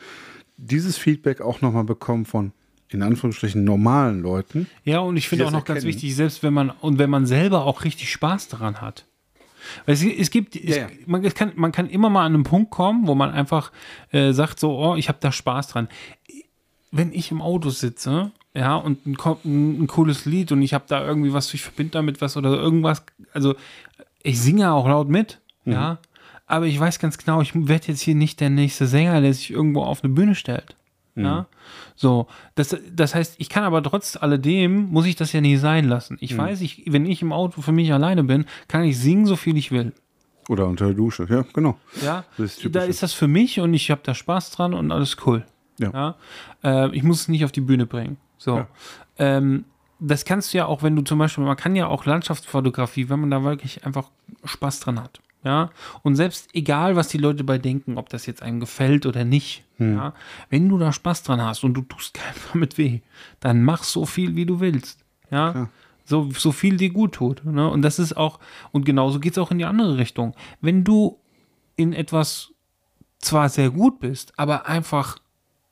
dieses 0.58 0.98
Feedback 0.98 1.42
auch 1.42 1.62
nochmal 1.62 1.84
bekommt 1.86 2.28
von, 2.28 2.52
in 2.90 3.02
Anführungsstrichen, 3.02 3.64
normalen 3.64 4.22
Leuten, 4.22 4.68
Ja, 4.84 5.00
und 5.00 5.18
ich 5.18 5.30
finde 5.30 5.48
auch 5.48 5.52
noch 5.52 5.66
ganz 5.66 5.78
erkennen. 5.84 5.94
wichtig, 5.94 6.16
selbst 6.16 6.44
wenn 6.44 6.54
man 6.54 6.70
und 6.70 7.00
wenn 7.00 7.10
man 7.10 7.26
selber 7.26 7.66
auch 7.66 7.84
richtig 7.84 8.12
Spaß 8.12 8.50
daran 8.50 8.82
hat. 8.82 9.06
Weil 9.86 9.94
es, 9.94 10.04
es 10.04 10.32
gibt, 10.32 10.56
es, 10.56 10.76
Ja, 10.76 10.84
ja. 10.84 10.88
Man, 11.06 11.24
es 11.24 11.36
kann, 11.36 11.52
man 11.56 11.72
kann 11.72 11.90
immer 11.90 12.10
mal 12.10 12.26
an 12.26 12.34
einen 12.34 12.44
Punkt 12.44 12.72
kommen, 12.72 13.08
wo 13.08 13.16
man 13.16 13.32
einfach 13.32 13.72
äh, 14.12 14.32
sagt, 14.32 14.60
so, 14.60 14.78
oh, 14.78 14.96
ich 14.96 15.10
habe 15.10 15.20
da 15.22 15.32
Spaß 15.32 15.68
dran. 15.70 15.90
Wenn 16.92 17.14
ich 17.14 17.32
im 17.32 17.42
Auto 17.42 17.70
sitze, 17.70 18.32
ja, 18.54 18.76
und 18.76 19.06
ein, 19.06 19.16
kommt 19.18 19.46
ein, 19.46 19.84
ein 19.84 19.88
cooles 19.88 20.26
Lied 20.26 20.52
und 20.52 20.62
ich 20.62 20.74
habe 20.74 20.86
da 20.88 21.06
irgendwie 21.06 21.34
was, 21.34 21.54
ich 21.54 21.62
verbinde 21.62 21.92
damit 21.92 22.20
was 22.22 22.36
oder 22.36 22.52
irgendwas, 22.52 23.04
also 23.34 23.56
ich 24.24 24.40
singe 24.42 24.72
auch 24.72 24.88
laut 24.88 25.08
mit, 25.10 25.40
Mhm. 25.66 25.74
ja, 25.74 25.98
aber 26.48 26.66
ich 26.66 26.80
weiß 26.80 27.00
ganz 27.00 27.18
genau, 27.18 27.42
ich 27.42 27.52
werde 27.54 27.88
jetzt 27.90 28.02
hier 28.02 28.16
nicht 28.16 28.40
der 28.40 28.50
nächste 28.50 28.88
Sänger, 28.88 29.22
der 29.22 29.34
sich 29.34 29.52
irgendwo 29.52 29.84
auf 29.84 30.04
eine 30.04 30.12
Bühne 30.14 30.34
stellt. 30.36 30.76
Mhm. 31.16 31.26
Ja, 31.26 31.46
so, 31.96 32.28
das, 32.56 32.76
das 32.92 33.14
heißt, 33.14 33.36
ich 33.38 33.50
kann 33.50 33.64
aber 33.66 33.84
trotz 33.84 34.16
alledem, 34.16 34.90
muss 34.90 35.06
ich 35.06 35.16
das 35.16 35.32
ja 35.34 35.42
nie 35.42 35.58
sein 35.58 35.88
lassen. 35.88 36.14
Mhm. 36.14 36.20
Ich 36.22 36.36
weiß, 36.38 36.62
ich, 36.62 36.86
wenn 36.88 37.06
ich 37.06 37.22
im 37.22 37.34
Auto 37.34 37.62
für 37.62 37.72
mich 37.74 37.94
alleine 37.94 38.24
bin, 38.24 38.46
kann 38.68 38.84
ich 38.84 38.98
singen, 38.98 39.26
so 39.26 39.36
viel 39.36 39.58
ich 39.58 39.72
will. 39.72 39.92
oder 40.48 40.66
unter 40.66 40.86
der 40.86 40.96
Dusche, 40.96 41.28
ja, 41.30 41.46
genau. 41.54 41.78
Ja, 42.04 42.24
ist 42.40 42.68
da 42.74 42.82
ist 42.84 43.04
das 43.04 43.14
für 43.14 43.28
mich 43.28 43.60
und 43.60 43.74
ich 43.76 43.92
habe 43.92 44.02
da 44.04 44.16
Spaß 44.16 44.50
dran 44.52 44.74
und 44.74 44.92
alles 44.92 45.18
cool. 45.28 45.46
Ja. 45.80 46.16
Äh, 46.64 46.96
ich 46.96 47.04
muss 47.04 47.22
es 47.22 47.28
nicht 47.28 47.46
auf 47.46 47.52
die 47.52 47.62
Bühne 47.62 47.86
bringen. 47.86 48.18
So. 48.38 48.58
Ja. 48.58 48.68
Ähm, 49.18 49.66
das 50.00 50.24
kannst 50.24 50.54
du 50.54 50.58
ja 50.60 50.66
auch, 50.66 50.82
wenn 50.84 50.96
du 50.96 51.02
zum 51.02 51.20
Beispiel, 51.20 51.44
man 51.44 51.58
kann 51.58 51.76
ja 51.76 51.88
auch 51.88 52.06
Landschaftsfotografie, 52.06 53.10
wenn 53.10 53.20
man 53.20 53.32
da 53.32 53.44
wirklich 53.44 53.86
einfach 53.86 54.10
Spaß 54.46 54.80
dran 54.82 55.00
hat. 55.02 55.20
Ja, 55.44 55.70
und 56.04 56.16
selbst 56.18 56.50
egal, 56.54 56.98
was 56.98 57.08
die 57.08 57.18
Leute 57.18 57.46
bei 57.46 57.58
denken, 57.58 57.98
ob 57.98 58.10
das 58.10 58.26
jetzt 58.26 58.42
einem 58.44 58.60
gefällt 58.60 59.06
oder 59.06 59.24
nicht, 59.24 59.64
Hm. 59.78 59.96
ja, 59.96 60.14
wenn 60.50 60.68
du 60.68 60.78
da 60.78 60.92
Spaß 60.92 61.24
dran 61.24 61.42
hast 61.42 61.64
und 61.64 61.74
du 61.74 61.82
tust 61.82 62.14
keinem 62.16 62.36
damit 62.52 62.78
weh, 62.78 63.00
dann 63.40 63.64
mach 63.64 63.84
so 63.84 64.06
viel, 64.06 64.36
wie 64.36 64.46
du 64.46 64.60
willst. 64.60 65.06
Ja, 65.32 65.52
Klar. 65.52 65.70
so, 66.04 66.30
so 66.32 66.52
viel 66.52 66.76
dir 66.76 66.90
gut 66.90 67.14
tut. 67.14 67.46
Ne? 67.46 67.70
Und 67.70 67.82
das 67.84 68.00
ist 68.00 68.18
auch, 68.18 68.40
und 68.72 68.86
genauso 68.86 69.20
geht 69.22 69.34
es 69.34 69.38
auch 69.38 69.52
in 69.52 69.58
die 69.60 69.66
andere 69.66 69.98
Richtung. 69.98 70.36
Wenn 70.60 70.84
du 70.84 71.18
in 71.78 71.94
etwas 71.94 72.52
zwar 73.20 73.48
sehr 73.48 73.70
gut 73.70 74.00
bist, 74.02 74.38
aber 74.38 74.66
einfach 74.66 75.20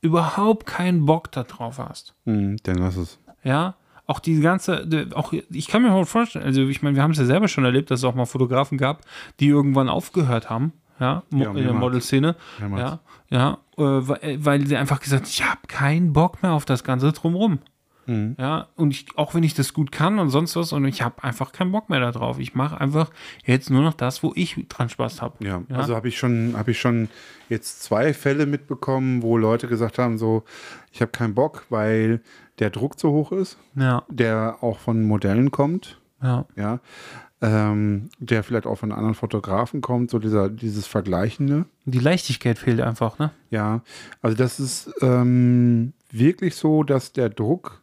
überhaupt 0.07 0.65
keinen 0.65 1.05
Bock 1.05 1.31
darauf 1.31 1.77
hast, 1.79 2.15
Mhm, 2.25 2.57
dann 2.63 2.77
lass 2.77 2.95
es. 2.97 3.19
ja, 3.43 3.75
auch 4.07 4.19
die 4.19 4.39
ganze, 4.39 4.87
auch 5.13 5.33
ich 5.33 5.67
kann 5.67 5.81
mir 5.83 6.05
vorstellen, 6.05 6.45
also 6.45 6.61
ich 6.67 6.81
meine, 6.81 6.95
wir 6.95 7.03
haben 7.03 7.11
es 7.11 7.17
ja 7.17 7.25
selber 7.25 7.47
schon 7.49 7.65
erlebt, 7.65 7.91
dass 7.91 7.99
es 7.99 8.03
auch 8.05 8.15
mal 8.15 8.25
Fotografen 8.25 8.77
gab, 8.77 9.01
die 9.39 9.47
irgendwann 9.47 9.89
aufgehört 9.89 10.49
haben, 10.49 10.71
ja, 10.99 11.05
Ja, 11.05 11.21
in 11.31 11.39
der 11.43 11.51
mehrmals. 11.53 11.79
Modelszene, 11.81 12.35
ja, 12.59 12.99
ja, 13.29 13.57
äh, 13.77 13.81
weil, 13.83 14.45
weil 14.45 14.65
sie 14.65 14.77
einfach 14.77 15.01
gesagt, 15.01 15.27
ich 15.27 15.43
habe 15.43 15.59
keinen 15.67 16.13
Bock 16.13 16.41
mehr 16.41 16.53
auf 16.53 16.63
das 16.65 16.83
ganze 16.85 17.11
drumrum. 17.11 17.59
Mhm. 18.07 18.35
Ja, 18.39 18.67
und 18.75 18.91
ich, 18.91 19.05
auch 19.15 19.35
wenn 19.35 19.43
ich 19.43 19.53
das 19.53 19.73
gut 19.73 19.91
kann 19.91 20.17
und 20.17 20.29
sonst 20.29 20.55
was, 20.55 20.71
und 20.73 20.85
ich 20.85 21.01
habe 21.01 21.23
einfach 21.23 21.51
keinen 21.51 21.71
Bock 21.71 21.89
mehr 21.89 21.99
darauf. 21.99 22.39
Ich 22.39 22.55
mache 22.55 22.79
einfach 22.79 23.11
jetzt 23.45 23.69
nur 23.69 23.83
noch 23.83 23.93
das, 23.93 24.23
wo 24.23 24.31
ich 24.35 24.65
dran 24.69 24.89
Spaß 24.89 25.21
habe. 25.21 25.45
Ja, 25.45 25.61
also 25.69 25.95
habe 25.95 26.07
ich 26.07 26.17
schon, 26.17 26.55
habe 26.57 26.71
ich 26.71 26.79
schon 26.79 27.09
jetzt 27.49 27.83
zwei 27.83 28.13
Fälle 28.13 28.45
mitbekommen, 28.45 29.21
wo 29.21 29.37
Leute 29.37 29.67
gesagt 29.67 29.99
haben, 29.99 30.17
so, 30.17 30.43
ich 30.91 31.01
habe 31.01 31.11
keinen 31.11 31.35
Bock, 31.35 31.65
weil 31.69 32.21
der 32.59 32.69
Druck 32.69 32.97
zu 32.97 33.11
hoch 33.11 33.31
ist, 33.31 33.57
ja, 33.75 34.03
der 34.09 34.57
auch 34.61 34.79
von 34.79 35.03
Modellen 35.03 35.51
kommt, 35.51 35.99
ja, 36.21 36.45
ja, 36.55 36.79
ähm, 37.41 38.09
der 38.19 38.43
vielleicht 38.43 38.65
auch 38.65 38.77
von 38.77 38.91
anderen 38.91 39.13
Fotografen 39.13 39.81
kommt, 39.81 40.09
so 40.09 40.17
dieser, 40.17 40.49
dieses 40.49 40.87
Vergleichende. 40.87 41.65
die 41.85 41.99
Leichtigkeit 41.99 42.57
fehlt 42.57 42.81
einfach, 42.81 43.19
ne? 43.19 43.31
Ja, 43.51 43.81
also 44.21 44.35
das 44.35 44.59
ist 44.59 44.91
ähm, 45.01 45.93
wirklich 46.11 46.55
so, 46.55 46.83
dass 46.83 47.13
der 47.13 47.29
Druck 47.29 47.81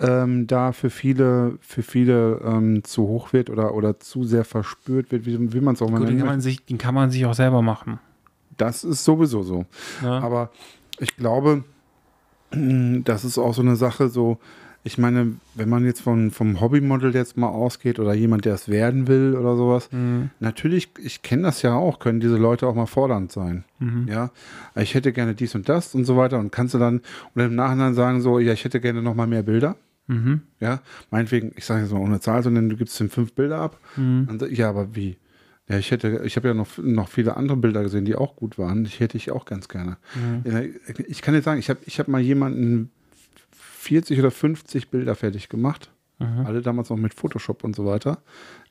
ähm, 0.00 0.46
da 0.46 0.72
für 0.72 0.90
viele, 0.90 1.58
für 1.60 1.82
viele 1.82 2.40
ähm, 2.44 2.82
zu 2.84 3.02
hoch 3.02 3.32
wird 3.32 3.50
oder, 3.50 3.74
oder 3.74 4.00
zu 4.00 4.24
sehr 4.24 4.44
verspürt 4.44 5.12
wird, 5.12 5.26
wie, 5.26 5.52
wie 5.52 5.60
man 5.60 5.74
es 5.74 5.82
auch 5.82 5.90
mal 5.90 5.98
Gut, 5.98 6.08
den 6.08 6.18
kann, 6.18 6.26
man 6.26 6.40
sich, 6.40 6.64
den 6.64 6.78
kann 6.78 6.94
man 6.94 7.10
sich 7.10 7.26
auch 7.26 7.34
selber 7.34 7.62
machen. 7.62 8.00
Das 8.56 8.82
ist 8.84 9.04
sowieso 9.04 9.42
so. 9.42 9.66
Ja. 10.02 10.18
Aber 10.20 10.50
ich 10.98 11.16
glaube, 11.16 11.64
das 12.50 13.24
ist 13.24 13.38
auch 13.38 13.54
so 13.54 13.62
eine 13.62 13.76
Sache, 13.76 14.08
so, 14.08 14.38
ich 14.82 14.96
meine, 14.96 15.34
wenn 15.54 15.68
man 15.68 15.84
jetzt 15.84 16.00
von, 16.00 16.30
vom 16.30 16.60
Hobbymodel 16.60 17.14
jetzt 17.14 17.36
mal 17.36 17.48
ausgeht 17.48 17.98
oder 17.98 18.14
jemand, 18.14 18.46
der 18.46 18.54
es 18.54 18.68
werden 18.68 19.06
will 19.08 19.36
oder 19.36 19.54
sowas, 19.54 19.90
Mhm. 19.92 20.30
natürlich, 20.40 20.88
ich 21.02 21.20
kenne 21.20 21.42
das 21.42 21.60
ja 21.60 21.74
auch, 21.74 21.98
können 21.98 22.20
diese 22.20 22.36
Leute 22.38 22.66
auch 22.66 22.74
mal 22.74 22.86
fordernd 22.86 23.30
sein. 23.30 23.64
Mhm. 23.78 24.08
Ja, 24.08 24.30
ich 24.74 24.94
hätte 24.94 25.12
gerne 25.12 25.34
dies 25.34 25.54
und 25.54 25.68
das 25.68 25.94
und 25.94 26.06
so 26.06 26.16
weiter 26.16 26.38
und 26.38 26.50
kannst 26.50 26.72
du 26.72 26.78
dann 26.78 27.02
oder 27.34 27.44
im 27.44 27.54
Nachhinein 27.54 27.92
sagen 27.92 28.22
so, 28.22 28.38
ja, 28.38 28.54
ich 28.54 28.64
hätte 28.64 28.80
gerne 28.80 29.02
noch 29.02 29.14
mal 29.14 29.26
mehr 29.26 29.42
Bilder. 29.42 29.76
Mhm. 30.10 30.42
Ja, 30.58 30.80
meinetwegen, 31.10 31.52
ich 31.56 31.64
sage 31.64 31.82
jetzt 31.82 31.92
mal 31.92 32.00
ohne 32.00 32.20
Zahl, 32.20 32.42
sondern 32.42 32.68
du 32.68 32.76
gibst 32.76 33.00
ihm 33.00 33.10
fünf 33.10 33.32
Bilder 33.34 33.58
ab. 33.58 33.78
Mhm. 33.96 34.26
Und, 34.28 34.50
ja, 34.50 34.68
aber 34.68 34.94
wie? 34.96 35.18
Ja, 35.68 35.78
ich 35.78 35.92
hätte, 35.92 36.22
ich 36.24 36.36
habe 36.36 36.48
ja 36.48 36.54
noch, 36.54 36.78
noch 36.78 37.08
viele 37.08 37.36
andere 37.36 37.56
Bilder 37.56 37.82
gesehen, 37.84 38.04
die 38.04 38.16
auch 38.16 38.34
gut 38.34 38.58
waren. 38.58 38.82
Die 38.84 38.90
hätte 38.90 39.16
ich 39.16 39.30
auch 39.30 39.44
ganz 39.44 39.68
gerne. 39.68 39.98
Mhm. 40.16 40.74
Ich 41.06 41.22
kann 41.22 41.34
dir 41.34 41.42
sagen, 41.42 41.60
ich 41.60 41.70
habe 41.70 41.78
ich 41.86 42.00
hab 42.00 42.08
mal 42.08 42.20
jemanden 42.20 42.90
40 43.52 44.18
oder 44.18 44.30
50 44.32 44.88
Bilder 44.90 45.14
fertig 45.14 45.48
gemacht. 45.48 45.90
Mhm. 46.18 46.44
Alle 46.44 46.60
damals 46.60 46.90
noch 46.90 46.96
mit 46.96 47.14
Photoshop 47.14 47.62
und 47.64 47.76
so 47.76 47.86
weiter. 47.86 48.18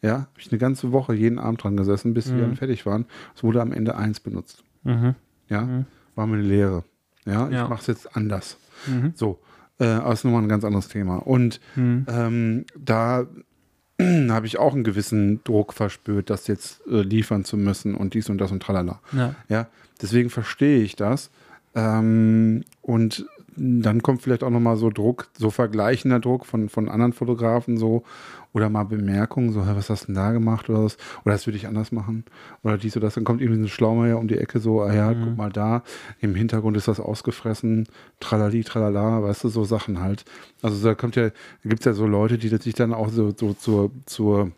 Ja, 0.01 0.11
habe 0.13 0.27
ich 0.37 0.51
eine 0.51 0.59
ganze 0.59 0.91
Woche 0.91 1.13
jeden 1.15 1.39
Abend 1.39 1.63
dran 1.63 1.77
gesessen, 1.77 2.13
bis 2.13 2.31
wir 2.33 2.41
dann 2.41 2.55
fertig 2.57 2.85
waren. 2.85 3.05
Es 3.35 3.43
wurde 3.43 3.61
am 3.61 3.71
Ende 3.71 3.95
eins 3.95 4.19
benutzt. 4.19 4.63
Mhm. 4.83 5.15
Ja, 5.47 5.85
war 6.15 6.27
mir 6.27 6.35
eine 6.35 6.43
Lehre. 6.43 6.83
Ja, 7.25 7.47
ich 7.47 7.53
Ja. 7.55 7.67
mache 7.67 7.81
es 7.81 7.87
jetzt 7.87 8.15
anders. 8.15 8.57
Mhm. 8.87 9.13
So, 9.15 9.39
äh, 9.79 9.85
aber 9.85 10.13
ist 10.13 10.23
nochmal 10.25 10.41
ein 10.43 10.49
ganz 10.49 10.63
anderes 10.63 10.87
Thema. 10.87 11.17
Und 11.17 11.59
Mhm. 11.75 12.05
ähm, 12.09 12.65
da 12.77 13.25
habe 14.01 14.45
ich 14.47 14.57
auch 14.59 14.73
einen 14.73 14.83
gewissen 14.83 15.43
Druck 15.43 15.73
verspürt, 15.73 16.29
das 16.29 16.47
jetzt 16.47 16.81
äh, 16.87 17.01
liefern 17.01 17.43
zu 17.45 17.57
müssen 17.57 17.95
und 17.95 18.13
dies 18.13 18.29
und 18.29 18.37
das 18.39 18.51
und 18.51 18.61
tralala. 18.63 18.99
Ja. 19.11 19.35
Ja, 19.49 19.67
deswegen 20.01 20.29
verstehe 20.29 20.81
ich 20.81 20.95
das. 20.95 21.29
Ähm, 21.75 22.63
und 22.81 23.25
dann 23.59 24.01
kommt 24.01 24.21
vielleicht 24.21 24.43
auch 24.43 24.49
nochmal 24.49 24.77
so 24.77 24.89
Druck, 24.89 25.29
so 25.37 25.49
vergleichender 25.49 26.19
Druck 26.19 26.45
von, 26.45 26.69
von 26.69 26.89
anderen 26.89 27.13
Fotografen 27.13 27.77
so 27.77 28.03
oder 28.53 28.69
mal 28.69 28.85
Bemerkungen, 28.85 29.51
so, 29.51 29.65
"Hä, 29.65 29.71
was 29.75 29.89
hast 29.89 30.03
du 30.03 30.05
denn 30.07 30.15
da 30.15 30.31
gemacht 30.31 30.69
oder 30.69 30.83
was? 30.85 30.97
Oder 31.23 31.33
das 31.35 31.45
würde 31.45 31.57
ich 31.57 31.67
anders 31.67 31.91
machen 31.91 32.23
oder 32.63 32.77
dies 32.77 32.95
oder 32.97 33.07
das. 33.07 33.15
Dann 33.15 33.23
kommt 33.23 33.41
irgendwie 33.41 33.59
so 33.59 33.65
ein 33.65 33.69
Schlaumeier 33.69 34.17
um 34.17 34.27
die 34.27 34.37
Ecke 34.37 34.59
so, 34.59 34.81
ah 34.81 34.93
ja, 34.93 35.13
guck 35.13 35.37
mal 35.37 35.51
da, 35.51 35.83
im 36.19 36.33
Hintergrund 36.35 36.77
ist 36.77 36.87
das 36.87 36.99
ausgefressen, 36.99 37.87
tralali, 38.19 38.63
tralala, 38.63 39.21
weißt 39.21 39.43
du, 39.43 39.49
so 39.49 39.63
Sachen 39.65 39.99
halt. 39.99 40.25
Also 40.61 40.83
da 40.83 40.95
kommt 40.95 41.15
ja, 41.15 41.29
da 41.29 41.69
gibt 41.69 41.81
es 41.81 41.85
ja 41.85 41.93
so 41.93 42.07
Leute, 42.07 42.37
die 42.37 42.49
sich 42.49 42.73
dann 42.73 42.93
auch 42.93 43.09
so, 43.09 43.31
so 43.35 43.53
zur, 43.53 43.91
zur 44.05 44.51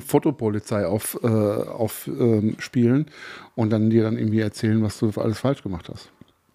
Fotopolizei 0.00 0.86
auf, 0.86 1.18
äh, 1.22 1.26
auf 1.26 2.06
ähm, 2.06 2.56
spielen 2.58 3.06
und 3.56 3.70
dann 3.70 3.90
dir 3.90 4.04
dann 4.04 4.16
irgendwie 4.16 4.40
erzählen, 4.40 4.82
was 4.82 4.98
du 4.98 5.10
alles 5.16 5.40
falsch 5.40 5.62
gemacht 5.62 5.88
hast. 5.92 6.10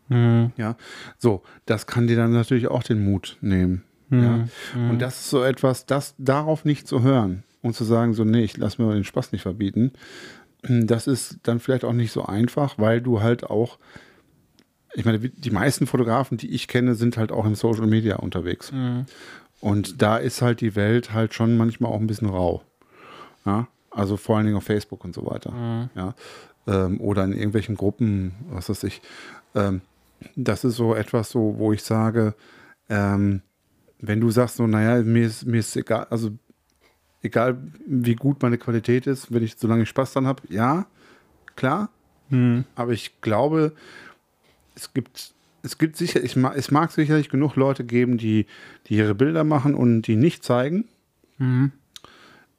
Mhm. 0.09 0.51
Ja, 0.57 0.75
so, 1.17 1.43
das 1.65 1.87
kann 1.87 2.07
dir 2.07 2.15
dann 2.15 2.31
natürlich 2.31 2.67
auch 2.67 2.83
den 2.83 3.03
Mut 3.03 3.37
nehmen. 3.41 3.83
Ja? 4.09 4.47
Und 4.73 4.99
das 4.99 5.19
ist 5.19 5.29
so 5.29 5.43
etwas, 5.43 5.85
das 5.85 6.15
darauf 6.17 6.63
nicht 6.63 6.87
zu 6.87 7.01
hören 7.01 7.43
und 7.61 7.75
zu 7.75 7.83
sagen, 7.83 8.13
so, 8.13 8.23
nee, 8.23 8.43
ich 8.43 8.55
lass 8.55 8.77
mir 8.77 8.93
den 8.93 9.03
Spaß 9.03 9.33
nicht 9.33 9.41
verbieten, 9.41 9.91
das 10.61 11.07
ist 11.07 11.39
dann 11.43 11.59
vielleicht 11.59 11.83
auch 11.83 11.93
nicht 11.93 12.11
so 12.11 12.25
einfach, 12.25 12.77
weil 12.77 13.01
du 13.01 13.21
halt 13.21 13.43
auch, 13.43 13.77
ich 14.93 15.05
meine, 15.05 15.19
die 15.19 15.51
meisten 15.51 15.87
Fotografen, 15.87 16.37
die 16.37 16.49
ich 16.51 16.67
kenne, 16.67 16.95
sind 16.95 17.17
halt 17.17 17.31
auch 17.31 17.45
im 17.45 17.55
Social 17.55 17.87
Media 17.87 18.15
unterwegs. 18.15 18.71
Und 19.59 20.01
da 20.01 20.17
ist 20.17 20.41
halt 20.41 20.61
die 20.61 20.75
Welt 20.75 21.13
halt 21.13 21.33
schon 21.33 21.57
manchmal 21.57 21.91
auch 21.91 21.99
ein 21.99 22.07
bisschen 22.07 22.29
rau. 22.29 22.63
Ja? 23.45 23.67
Also 23.91 24.17
vor 24.17 24.37
allen 24.37 24.45
Dingen 24.45 24.57
auf 24.57 24.63
Facebook 24.63 25.03
und 25.03 25.13
so 25.13 25.25
weiter. 25.25 25.89
Ja? 25.95 26.15
Ähm, 26.67 26.99
oder 27.01 27.23
in 27.23 27.33
irgendwelchen 27.33 27.75
Gruppen, 27.75 28.33
was 28.49 28.69
weiß 28.69 28.83
ich. 28.83 29.01
Ähm, 29.55 29.81
das 30.35 30.63
ist 30.63 30.75
so 30.75 30.95
etwas, 30.95 31.29
so, 31.29 31.55
wo 31.57 31.73
ich 31.73 31.83
sage, 31.83 32.33
ähm, 32.89 33.41
wenn 33.99 34.21
du 34.21 34.29
sagst, 34.29 34.57
so, 34.57 34.67
naja, 34.67 35.01
mir 35.03 35.25
ist, 35.25 35.45
mir 35.45 35.59
ist 35.59 35.75
egal, 35.75 36.07
also 36.09 36.31
egal 37.21 37.57
wie 37.85 38.15
gut 38.15 38.41
meine 38.41 38.57
Qualität 38.57 39.07
ist, 39.07 39.31
wenn 39.31 39.43
ich, 39.43 39.55
solange 39.57 39.83
ich 39.83 39.89
Spaß 39.89 40.13
dran 40.13 40.27
habe, 40.27 40.43
ja, 40.49 40.85
klar. 41.55 41.89
Mhm. 42.29 42.65
Aber 42.75 42.91
ich 42.93 43.21
glaube, 43.21 43.73
es 44.75 44.93
gibt, 44.93 45.33
es 45.63 45.77
gibt 45.77 45.97
sicher, 45.97 46.23
ich 46.23 46.35
mag, 46.35 46.55
es 46.55 46.71
mag 46.71 46.91
sicherlich 46.91 47.29
genug 47.29 47.55
Leute 47.55 47.83
geben, 47.83 48.17
die, 48.17 48.45
die 48.87 48.95
ihre 48.95 49.15
Bilder 49.15 49.43
machen 49.43 49.75
und 49.75 50.03
die 50.03 50.15
nicht 50.15 50.43
zeigen. 50.43 50.85
Mhm. 51.37 51.71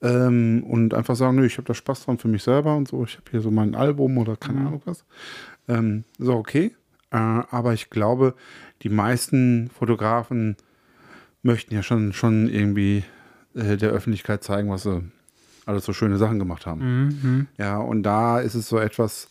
Ähm, 0.00 0.64
und 0.64 0.94
einfach 0.94 1.16
sagen, 1.16 1.36
nö, 1.36 1.46
ich 1.46 1.56
habe 1.56 1.66
da 1.66 1.74
Spaß 1.74 2.04
dran 2.04 2.18
für 2.18 2.28
mich 2.28 2.42
selber 2.42 2.76
und 2.76 2.88
so. 2.88 3.04
Ich 3.04 3.16
habe 3.16 3.30
hier 3.30 3.40
so 3.40 3.50
mein 3.50 3.74
Album 3.74 4.18
oder 4.18 4.36
keine 4.36 4.60
Ahnung 4.60 4.82
was. 4.84 5.04
Ähm, 5.66 6.04
so, 6.18 6.34
okay. 6.34 6.74
Äh, 7.10 7.16
aber 7.16 7.72
ich 7.72 7.90
glaube, 7.90 8.34
die 8.82 8.88
meisten 8.90 9.70
Fotografen 9.70 10.56
möchten 11.42 11.74
ja 11.74 11.82
schon, 11.82 12.12
schon 12.12 12.48
irgendwie 12.48 13.04
äh, 13.54 13.76
der 13.76 13.90
Öffentlichkeit 13.90 14.42
zeigen, 14.44 14.70
was 14.70 14.82
sie 14.82 15.02
alles 15.66 15.84
so 15.84 15.92
schöne 15.92 16.18
Sachen 16.18 16.38
gemacht 16.38 16.66
haben. 16.66 17.06
Mhm. 17.06 17.46
Ja, 17.58 17.78
und 17.78 18.02
da 18.02 18.40
ist 18.40 18.54
es 18.54 18.68
so 18.68 18.78
etwas, 18.78 19.28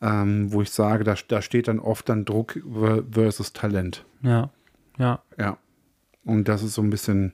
ähm, 0.00 0.52
wo 0.52 0.62
ich 0.62 0.70
sage, 0.70 1.04
da, 1.04 1.14
da 1.28 1.40
steht 1.42 1.68
dann 1.68 1.78
oft 1.78 2.08
dann 2.08 2.24
Druck 2.24 2.60
ver- 2.72 3.04
versus 3.10 3.52
Talent. 3.52 4.04
Ja. 4.22 4.50
Ja. 4.98 5.22
Ja. 5.38 5.58
Und 6.24 6.48
das 6.48 6.62
ist 6.62 6.74
so 6.74 6.82
ein 6.82 6.90
bisschen, 6.90 7.32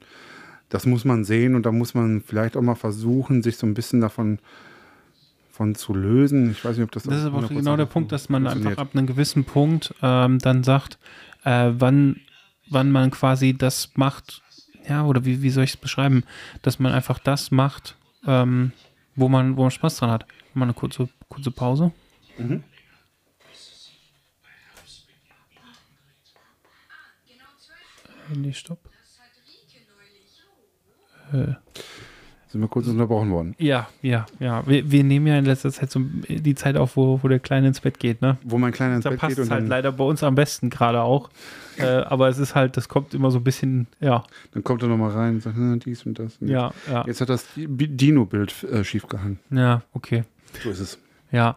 das 0.69 0.87
muss 0.87 1.05
man 1.05 1.25
sehen 1.25 1.55
und 1.55 1.65
da 1.67 1.73
muss 1.73 1.95
man 1.95 2.21
vielleicht 2.21 2.57
auch 2.57 2.63
mal 2.63 2.75
versuchen, 2.75 3.43
sich 3.43 3.57
so 3.57 3.67
ein 3.67 3.75
bisschen 3.75 4.01
davon 4.01 4.39
von 5.53 5.75
zu 5.75 5.95
lösen. 5.95 6.51
Ich 6.51 6.65
weiß 6.65 6.77
nicht, 6.77 6.85
ob 6.85 6.91
das 6.93 7.03
Das 7.05 7.19
ist 7.19 7.27
aber 7.27 7.39
auch 7.39 7.51
100% 7.51 7.55
genau 7.55 7.77
der 7.77 7.87
Punkt, 7.87 8.11
dass 8.11 8.29
man 8.29 8.47
einfach 8.47 8.79
ab 8.79 8.89
einem 8.95 9.07
gewissen 9.07 9.45
Punkt 9.45 9.95
ähm, 10.03 10.39
dann 10.39 10.65
sagt, 10.65 10.99
äh, 11.45 11.71
wann, 11.75 12.21
wann 12.71 12.91
man 12.91 13.11
quasi 13.11 13.55
das 13.57 13.91
macht, 13.95 14.43
ja, 14.89 15.05
oder 15.05 15.25
wie, 15.25 15.43
wie 15.43 15.51
soll 15.51 15.65
ich 15.65 15.71
es 15.71 15.77
beschreiben, 15.77 16.25
dass 16.63 16.79
man 16.79 16.93
einfach 16.93 17.19
das 17.19 17.51
macht, 17.51 17.97
ähm, 18.27 18.73
wo 19.15 19.29
man, 19.29 19.57
wo 19.57 19.63
man 19.63 19.71
Spaß 19.71 19.99
dran 19.99 20.11
hat. 20.11 20.27
Mal 20.55 20.65
eine 20.65 20.75
kurze, 20.75 21.09
kurze 21.29 21.51
Pause. 21.51 21.93
Nee, 28.35 28.53
stopp. 28.53 28.79
Sind 32.53 32.61
wir 32.61 32.69
kurz 32.69 32.87
unterbrochen 32.87 33.31
worden. 33.31 33.55
Ja, 33.59 33.89
ja, 34.03 34.27
ja. 34.39 34.63
Wir, 34.67 34.91
wir 34.91 35.05
nehmen 35.05 35.27
ja 35.27 35.39
in 35.39 35.47
letzter 35.47 35.73
Zeit 35.73 35.91
so 35.91 36.01
die 36.29 36.55
Zeit 36.55 36.77
auf, 36.77 36.97
wo, 36.99 37.19
wo 37.23 37.29
der 37.29 37.39
Kleine 37.39 37.69
ins 37.69 37.81
Bett 37.81 37.99
geht, 37.99 38.21
ne? 38.21 38.37
Wo 38.45 38.59
mein 38.59 38.73
Kleiner 38.73 38.97
ins 38.97 39.05
Da 39.05 39.11
Bett 39.11 39.21
passt 39.21 39.37
geht 39.37 39.39
es 39.45 39.49
und 39.49 39.55
halt 39.55 39.69
leider 39.69 39.91
bei 39.91 40.05
uns 40.05 40.23
am 40.23 40.35
besten 40.35 40.69
gerade 40.69 41.01
auch. 41.01 41.31
Äh, 41.79 41.87
aber 41.87 42.29
es 42.29 42.37
ist 42.37 42.55
halt, 42.55 42.77
das 42.77 42.91
kommt 42.91 43.15
immer 43.15 43.31
so 43.31 43.39
ein 43.39 43.45
bisschen, 43.45 43.87
ja, 44.01 44.23
dann 44.53 44.63
kommt 44.63 44.83
er 44.83 44.89
nochmal 44.89 45.13
rein 45.13 45.37
und 45.37 45.43
sagt, 45.43 45.57
"Hm, 45.57 45.81
dies 45.81 46.05
und 46.05 46.19
das. 46.19 46.37
ja, 46.41 46.73
ja, 46.91 47.05
Jetzt 47.07 47.23
hat 47.23 47.31
das 47.31 47.47
Dino-Bild 47.57 48.65
äh, 48.65 48.85
schief 48.85 49.07
gehangen. 49.09 49.39
ja, 49.51 49.81
okay. 49.95 50.25
So 50.63 50.69
ist 50.69 50.81
es. 50.81 50.99
Ja, 51.33 51.57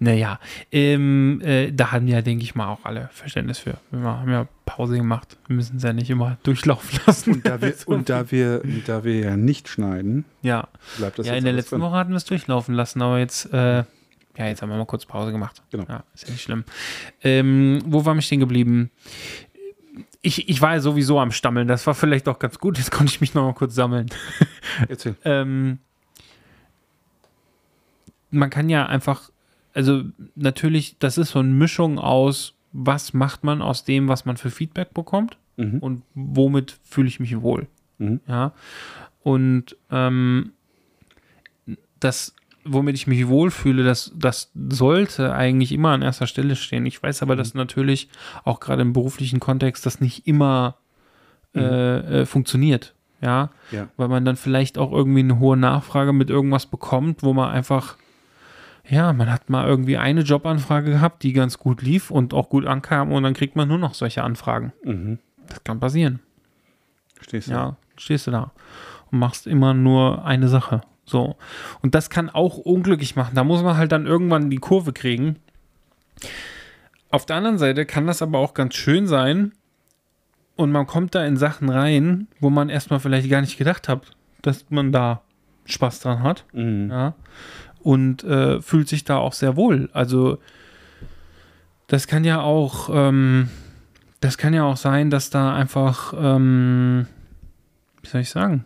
naja, 0.00 0.40
ähm, 0.72 1.40
äh, 1.42 1.70
da 1.70 1.92
haben 1.92 2.08
ja, 2.08 2.22
denke 2.22 2.42
ich 2.42 2.56
mal, 2.56 2.68
auch 2.68 2.84
alle 2.84 3.08
Verständnis 3.12 3.60
für. 3.60 3.76
Wir 3.92 4.02
haben 4.02 4.30
ja 4.30 4.48
Pause 4.66 4.96
gemacht. 4.96 5.38
Wir 5.46 5.54
müssen 5.54 5.76
es 5.76 5.84
ja 5.84 5.92
nicht 5.92 6.10
immer 6.10 6.38
durchlaufen 6.42 6.98
lassen. 7.06 7.34
Und 7.34 7.46
da 7.46 7.60
wir, 7.62 7.74
und 7.86 8.08
da 8.08 8.30
wir, 8.32 8.62
da 8.84 9.04
wir 9.04 9.20
ja 9.20 9.36
nicht 9.36 9.68
schneiden, 9.68 10.24
ja, 10.42 10.66
bleibt 10.98 11.20
das 11.20 11.28
ja 11.28 11.34
in 11.34 11.44
der 11.44 11.52
letzten 11.52 11.76
drin. 11.76 11.82
Woche 11.82 11.96
hatten 11.96 12.10
wir 12.10 12.16
es 12.16 12.24
durchlaufen 12.24 12.74
lassen, 12.74 13.00
aber 13.00 13.20
jetzt, 13.20 13.52
äh, 13.52 13.76
ja, 13.78 13.84
jetzt 14.46 14.60
haben 14.60 14.70
wir 14.70 14.76
mal 14.76 14.86
kurz 14.86 15.06
Pause 15.06 15.30
gemacht. 15.30 15.62
Genau. 15.70 15.84
Ja, 15.88 16.02
ist 16.14 16.24
ja 16.24 16.32
nicht 16.32 16.42
schlimm. 16.42 16.64
Ähm, 17.22 17.80
wo 17.86 18.04
war 18.04 18.16
ich 18.16 18.26
stehen 18.26 18.40
geblieben? 18.40 18.90
Ich, 20.20 20.48
ich 20.48 20.60
war 20.60 20.74
ja 20.74 20.80
sowieso 20.80 21.20
am 21.20 21.30
Stammeln, 21.30 21.68
das 21.68 21.86
war 21.86 21.94
vielleicht 21.94 22.28
auch 22.28 22.40
ganz 22.40 22.58
gut, 22.58 22.78
jetzt 22.78 22.90
konnte 22.90 23.12
ich 23.12 23.20
mich 23.20 23.34
noch 23.34 23.44
mal 23.44 23.54
kurz 23.54 23.74
sammeln. 23.76 24.06
Erzähl. 24.88 25.14
Ähm, 25.24 25.78
man 28.32 28.50
kann 28.50 28.68
ja 28.68 28.86
einfach, 28.86 29.30
also 29.74 30.02
natürlich, 30.34 30.96
das 30.98 31.16
ist 31.18 31.30
so 31.30 31.38
eine 31.38 31.48
Mischung 31.48 31.98
aus, 32.00 32.54
was 32.72 33.12
macht 33.14 33.44
man 33.44 33.62
aus 33.62 33.84
dem, 33.84 34.08
was 34.08 34.24
man 34.24 34.36
für 34.36 34.50
Feedback 34.50 34.92
bekommt 34.94 35.36
Mhm. 35.58 35.78
und 35.80 36.02
womit 36.14 36.78
fühle 36.82 37.08
ich 37.08 37.20
mich 37.20 37.40
wohl. 37.42 37.66
Mhm. 37.98 38.20
Ja. 38.26 38.52
Und 39.22 39.76
ähm, 39.90 40.52
das, 42.00 42.34
womit 42.64 42.94
ich 42.96 43.06
mich 43.06 43.28
wohlfühle, 43.28 43.84
das, 43.84 44.12
das 44.14 44.50
sollte 44.54 45.34
eigentlich 45.34 45.72
immer 45.72 45.90
an 45.90 46.02
erster 46.02 46.26
Stelle 46.26 46.56
stehen. 46.56 46.86
Ich 46.86 47.02
weiß 47.02 47.22
aber, 47.22 47.36
dass 47.36 47.54
natürlich 47.54 48.08
auch 48.44 48.60
gerade 48.60 48.82
im 48.82 48.92
beruflichen 48.92 49.40
Kontext 49.40 49.84
das 49.86 50.00
nicht 50.00 50.26
immer 50.26 50.76
äh, 51.54 52.20
äh, 52.22 52.26
funktioniert. 52.26 52.94
Ja, 53.20 53.50
Ja. 53.70 53.88
weil 53.96 54.08
man 54.08 54.24
dann 54.24 54.36
vielleicht 54.36 54.78
auch 54.78 54.90
irgendwie 54.90 55.20
eine 55.20 55.38
hohe 55.38 55.56
Nachfrage 55.56 56.12
mit 56.12 56.30
irgendwas 56.30 56.66
bekommt, 56.66 57.22
wo 57.22 57.32
man 57.34 57.50
einfach, 57.50 57.96
ja, 58.88 59.12
man 59.12 59.30
hat 59.30 59.48
mal 59.48 59.66
irgendwie 59.66 59.96
eine 59.96 60.22
Jobanfrage 60.22 60.90
gehabt, 60.90 61.22
die 61.22 61.32
ganz 61.32 61.58
gut 61.58 61.82
lief 61.82 62.10
und 62.10 62.34
auch 62.34 62.48
gut 62.48 62.66
ankam 62.66 63.12
und 63.12 63.22
dann 63.22 63.34
kriegt 63.34 63.56
man 63.56 63.68
nur 63.68 63.78
noch 63.78 63.94
solche 63.94 64.22
Anfragen. 64.22 64.72
Mhm. 64.84 65.18
Das 65.46 65.62
kann 65.64 65.80
passieren. 65.80 66.20
Stehst 67.20 67.48
du? 67.48 67.52
Ja, 67.52 67.76
stehst 67.96 68.26
du 68.26 68.30
da 68.30 68.52
und 69.10 69.18
machst 69.18 69.46
immer 69.46 69.74
nur 69.74 70.24
eine 70.24 70.48
Sache. 70.48 70.80
So. 71.04 71.36
Und 71.82 71.94
das 71.94 72.10
kann 72.10 72.30
auch 72.30 72.58
unglücklich 72.58 73.16
machen. 73.16 73.34
Da 73.34 73.44
muss 73.44 73.62
man 73.62 73.76
halt 73.76 73.92
dann 73.92 74.06
irgendwann 74.06 74.50
die 74.50 74.58
Kurve 74.58 74.92
kriegen. 74.92 75.36
Auf 77.10 77.26
der 77.26 77.36
anderen 77.36 77.58
Seite 77.58 77.84
kann 77.84 78.06
das 78.06 78.22
aber 78.22 78.38
auch 78.38 78.54
ganz 78.54 78.74
schön 78.74 79.06
sein 79.06 79.52
und 80.56 80.72
man 80.72 80.86
kommt 80.86 81.14
da 81.14 81.24
in 81.24 81.36
Sachen 81.36 81.68
rein, 81.68 82.28
wo 82.40 82.50
man 82.50 82.68
erstmal 82.68 83.00
vielleicht 83.00 83.28
gar 83.30 83.40
nicht 83.40 83.58
gedacht 83.58 83.88
hat, 83.88 84.16
dass 84.42 84.66
man 84.70 84.92
da 84.92 85.22
Spaß 85.66 86.00
dran 86.00 86.22
hat. 86.22 86.44
Mhm. 86.52 86.90
Ja. 86.90 87.14
Und 87.82 88.22
äh, 88.24 88.60
fühlt 88.62 88.88
sich 88.88 89.04
da 89.04 89.16
auch 89.18 89.32
sehr 89.32 89.56
wohl. 89.56 89.88
Also, 89.92 90.38
das 91.88 92.06
kann 92.06 92.24
ja 92.24 92.40
auch, 92.40 92.88
ähm, 92.92 93.48
das 94.20 94.38
kann 94.38 94.54
ja 94.54 94.64
auch 94.64 94.76
sein, 94.76 95.10
dass 95.10 95.30
da 95.30 95.54
einfach, 95.54 96.14
ähm, 96.16 97.06
wie 98.02 98.08
soll 98.08 98.20
ich 98.20 98.30
sagen? 98.30 98.64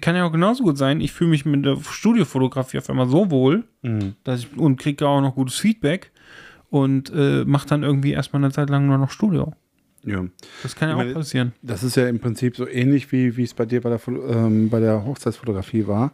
Kann 0.00 0.16
ja 0.16 0.24
auch 0.24 0.32
genauso 0.32 0.62
gut 0.62 0.78
sein, 0.78 1.00
ich 1.02 1.12
fühle 1.12 1.30
mich 1.30 1.44
mit 1.44 1.64
der 1.66 1.76
Studiofotografie 1.76 2.78
auf 2.78 2.88
einmal 2.88 3.08
so 3.08 3.30
wohl, 3.30 3.64
Mhm. 3.82 4.14
dass 4.24 4.40
ich 4.40 4.56
und 4.56 4.78
kriege 4.80 5.06
auch 5.06 5.20
noch 5.20 5.34
gutes 5.34 5.56
Feedback 5.58 6.10
und 6.70 7.12
äh, 7.14 7.44
mache 7.44 7.68
dann 7.68 7.82
irgendwie 7.82 8.12
erstmal 8.12 8.42
eine 8.42 8.52
Zeit 8.52 8.70
lang 8.70 8.86
nur 8.86 8.96
noch 8.96 9.10
Studio. 9.10 9.52
ja. 10.04 10.24
Das 10.62 10.74
kann 10.74 10.88
ja 10.88 10.96
meine, 10.96 11.10
auch 11.10 11.14
passieren. 11.16 11.52
Das 11.60 11.82
ist 11.82 11.96
ja 11.96 12.08
im 12.08 12.18
Prinzip 12.18 12.56
so 12.56 12.66
ähnlich 12.66 13.12
wie, 13.12 13.42
es 13.42 13.52
bei 13.52 13.66
dir 13.66 13.82
bei 13.82 13.90
der, 13.90 14.00
ähm, 14.08 14.70
bei 14.70 14.80
der 14.80 15.04
Hochzeitsfotografie 15.04 15.86
war. 15.86 16.12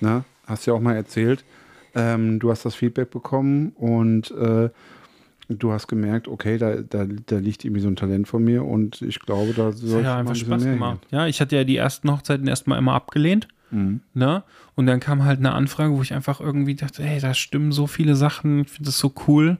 Ne? 0.00 0.24
Hast 0.48 0.66
ja 0.66 0.72
auch 0.72 0.80
mal 0.80 0.96
erzählt. 0.96 1.44
Ähm, 1.94 2.38
du 2.38 2.50
hast 2.50 2.64
das 2.64 2.74
Feedback 2.74 3.10
bekommen 3.10 3.72
und 3.76 4.30
äh, 4.32 4.70
du 5.48 5.72
hast 5.72 5.88
gemerkt, 5.88 6.28
okay, 6.28 6.58
da, 6.58 6.76
da, 6.76 7.06
da 7.26 7.36
liegt 7.38 7.64
irgendwie 7.64 7.80
so 7.80 7.88
ein 7.88 7.96
Talent 7.96 8.28
von 8.28 8.44
mir 8.44 8.64
und 8.64 9.02
ich 9.02 9.20
glaube, 9.20 9.52
da 9.54 9.72
soll 9.72 10.02
ja, 10.02 10.14
ich 10.14 10.18
einfach 10.18 10.32
ein 10.32 10.36
Spaß 10.36 10.64
gemacht. 10.64 11.06
Ja, 11.10 11.26
ich 11.26 11.40
hatte 11.40 11.56
ja 11.56 11.64
die 11.64 11.76
ersten 11.76 12.10
Hochzeiten 12.10 12.46
erstmal 12.46 12.78
immer 12.78 12.92
abgelehnt. 12.92 13.48
Mhm. 13.70 14.00
Ne? 14.14 14.42
Und 14.74 14.86
dann 14.86 15.00
kam 15.00 15.24
halt 15.24 15.38
eine 15.38 15.52
Anfrage, 15.52 15.92
wo 15.92 16.02
ich 16.02 16.14
einfach 16.14 16.40
irgendwie 16.40 16.74
dachte, 16.74 17.02
hey, 17.02 17.20
da 17.20 17.34
stimmen 17.34 17.72
so 17.72 17.86
viele 17.86 18.16
Sachen, 18.16 18.62
ich 18.62 18.70
finde 18.70 18.88
das 18.88 18.98
so 18.98 19.12
cool. 19.26 19.58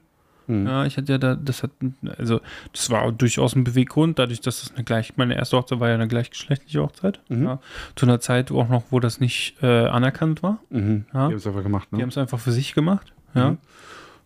Mhm. 0.48 0.66
Ja, 0.66 0.84
ich 0.86 0.96
hatte 0.96 1.12
ja 1.12 1.18
da, 1.18 1.34
das 1.36 1.62
hat, 1.62 1.70
also 2.16 2.40
das 2.72 2.90
war 2.90 3.12
durchaus 3.12 3.54
ein 3.54 3.64
Beweggrund, 3.64 4.18
dadurch, 4.18 4.40
dass 4.40 4.62
das 4.62 4.74
eine 4.74 4.82
gleich, 4.82 5.16
meine 5.16 5.36
erste 5.36 5.56
Hochzeit 5.56 5.78
war 5.78 5.88
ja 5.88 5.94
eine 5.94 6.08
gleichgeschlechtliche 6.08 6.82
Hochzeit. 6.82 7.20
Mhm. 7.28 7.44
Ja, 7.44 7.58
zu 7.94 8.06
einer 8.06 8.18
Zeit 8.20 8.50
auch 8.50 8.68
noch, 8.68 8.84
wo 8.90 8.98
das 8.98 9.20
nicht 9.20 9.62
äh, 9.62 9.86
anerkannt 9.86 10.42
war. 10.42 10.58
Mhm. 10.70 11.04
Ja. 11.12 11.28
Die 11.28 11.34
haben 11.34 11.34
es 11.34 11.46
einfach 11.46 11.62
gemacht, 11.62 11.88
Die 11.92 11.96
ne? 11.96 12.02
haben 12.02 12.08
es 12.08 12.18
einfach 12.18 12.38
für 12.40 12.52
sich 12.52 12.74
gemacht. 12.74 13.12
Ja. 13.34 13.50
Mhm. 13.50 13.58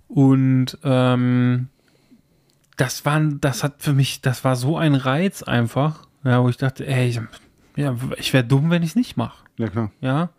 Und 0.09 0.79
ähm, 0.85 1.69
das 2.77 3.05
war, 3.05 3.21
das 3.21 3.65
hat 3.65 3.75
für 3.79 3.93
mich, 3.93 4.21
das 4.23 4.45
war 4.45 4.57
so 4.57 4.77
ein 4.77 4.95
Reiz 4.95 5.43
einfach, 5.43 6.07
ja, 6.25 6.43
wo 6.43 6.49
ich 6.49 6.57
dachte, 6.57 6.87
ey, 6.87 7.09
ich, 7.09 7.21
ja, 7.77 7.97
ich 8.17 8.33
wäre 8.33 8.45
dumm, 8.45 8.71
wenn 8.71 8.83
ich 8.83 8.91
es 8.91 8.97
nicht 8.97 9.17
mache. 9.17 9.45
Ja, 9.59 9.69
klar. 9.69 9.91
Ja. 10.01 10.31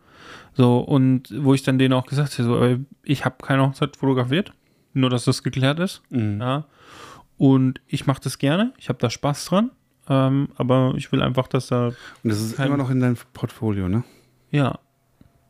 So, 0.55 0.79
und 0.79 1.33
wo 1.43 1.53
ich 1.53 1.63
dann 1.63 1.79
denen 1.79 1.93
auch 1.93 2.05
gesagt 2.05 2.37
habe, 2.37 2.43
so, 2.43 2.85
ich 3.03 3.25
habe 3.25 3.35
keine 3.41 3.63
Hochzeit 3.63 3.97
fotografiert, 3.97 4.53
nur 4.93 5.09
dass 5.09 5.25
das 5.25 5.43
geklärt 5.43 5.79
ist. 5.79 6.01
Mhm. 6.09 6.39
Ja. 6.41 6.65
Und 7.37 7.81
ich 7.87 8.05
mache 8.07 8.21
das 8.21 8.37
gerne, 8.37 8.73
ich 8.77 8.89
habe 8.89 8.99
da 8.99 9.09
Spaß 9.09 9.45
dran. 9.45 9.71
Ähm, 10.09 10.49
aber 10.57 10.93
ich 10.97 11.11
will 11.11 11.21
einfach, 11.21 11.47
dass 11.47 11.67
da, 11.67 11.87
Und 11.87 11.95
das 12.23 12.41
ist 12.41 12.59
immer 12.59 12.75
noch 12.77 12.89
in 12.89 12.99
deinem 12.99 13.15
Portfolio, 13.33 13.87
ne? 13.87 14.03
ja, 14.51 14.77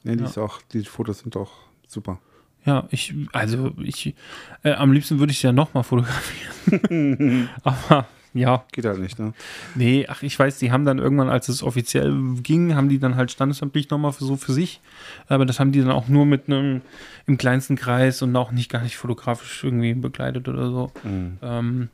Ja, 0.03 0.15
die, 0.15 0.19
Ja. 0.19 0.25
Ist 0.25 0.37
auch, 0.37 0.61
die 0.61 0.83
Fotos 0.83 1.19
sind 1.19 1.35
auch 1.35 1.51
super. 1.87 2.19
Ja, 2.65 2.87
ich, 2.91 3.13
also 3.33 3.71
ich, 3.81 4.15
äh, 4.63 4.73
am 4.73 4.91
liebsten 4.91 5.19
würde 5.19 5.31
ich 5.31 5.41
ja 5.41 5.51
nochmal 5.51 5.83
fotografieren. 5.83 7.49
Aber 7.63 8.05
ja, 8.33 8.63
Geht 8.71 8.85
halt 8.85 8.99
nicht, 8.99 9.19
ne? 9.19 9.33
nee, 9.75 10.05
ach, 10.09 10.23
ich 10.23 10.37
weiß, 10.37 10.57
die 10.57 10.71
haben 10.71 10.85
dann 10.85 10.97
irgendwann, 10.97 11.29
als 11.29 11.49
es 11.49 11.61
offiziell 11.61 12.11
ging, 12.41 12.75
haben 12.75 12.89
die 12.89 12.99
dann 12.99 13.15
halt 13.15 13.31
standesamtlich 13.31 13.89
nochmal 13.89 14.11
für 14.11 14.25
so 14.25 14.37
für 14.37 14.53
sich. 14.53 14.81
Aber 15.27 15.45
das 15.45 15.59
haben 15.59 15.71
die 15.71 15.79
dann 15.79 15.91
auch 15.91 16.07
nur 16.07 16.25
mit 16.25 16.47
einem 16.47 16.81
im 17.27 17.37
kleinsten 17.37 17.75
Kreis 17.75 18.21
und 18.21 18.35
auch 18.35 18.51
nicht 18.51 18.71
gar 18.71 18.81
nicht 18.81 18.97
fotografisch 18.97 19.63
irgendwie 19.63 19.93
begleitet 19.93 20.47
oder 20.47 20.69
so. 20.69 20.91
Mhm. 21.03 21.37
Ähm, 21.41 21.89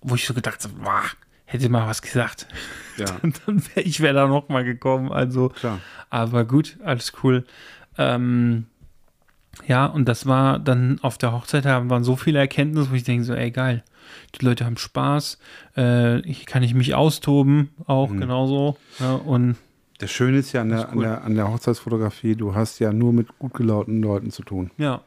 wo 0.00 0.14
ich 0.14 0.26
so 0.26 0.34
gedacht 0.34 0.64
habe, 0.64 0.74
boah, 0.82 1.02
hätte 1.44 1.68
mal 1.68 1.86
was 1.86 2.02
gesagt. 2.02 2.46
Ja, 2.96 3.06
dann 3.46 3.62
wär, 3.74 3.86
ich 3.86 4.00
wäre 4.00 4.14
da 4.14 4.26
nochmal 4.26 4.64
gekommen. 4.64 5.12
Also, 5.12 5.50
klar. 5.50 5.78
aber 6.08 6.44
gut, 6.44 6.78
alles 6.82 7.12
cool. 7.22 7.44
Ähm, 7.98 8.66
ja, 9.66 9.86
und 9.86 10.08
das 10.08 10.26
war 10.26 10.58
dann 10.58 10.98
auf 11.02 11.18
der 11.18 11.32
Hochzeit, 11.32 11.66
da 11.66 11.88
waren 11.90 12.04
so 12.04 12.16
viele 12.16 12.38
Erkenntnisse, 12.38 12.90
wo 12.90 12.94
ich 12.94 13.04
denke 13.04 13.24
so, 13.24 13.34
ey, 13.34 13.50
geil. 13.50 13.84
Die 14.40 14.44
Leute 14.44 14.64
haben 14.64 14.76
Spaß, 14.76 15.38
äh, 15.76 16.22
hier 16.22 16.46
kann 16.46 16.62
ich 16.62 16.74
mich 16.74 16.94
austoben, 16.94 17.70
auch 17.86 18.10
Mhm. 18.10 18.20
genauso. 18.20 18.76
Ja, 18.98 19.14
und 19.14 19.56
Das 19.98 20.10
Schöne 20.10 20.38
ist 20.38 20.52
ja 20.52 20.62
an 20.62 20.70
der, 20.70 20.88
an, 20.88 20.98
der, 20.98 21.22
an 21.24 21.34
der 21.36 21.48
Hochzeitsfotografie, 21.52 22.34
du 22.34 22.54
hast 22.54 22.78
ja 22.80 22.92
nur 22.92 23.12
mit 23.12 23.38
gut 23.38 23.54
gelaunten 23.54 24.02
Leuten 24.02 24.30
zu 24.30 24.42
tun. 24.42 24.70
ja, 24.78 25.00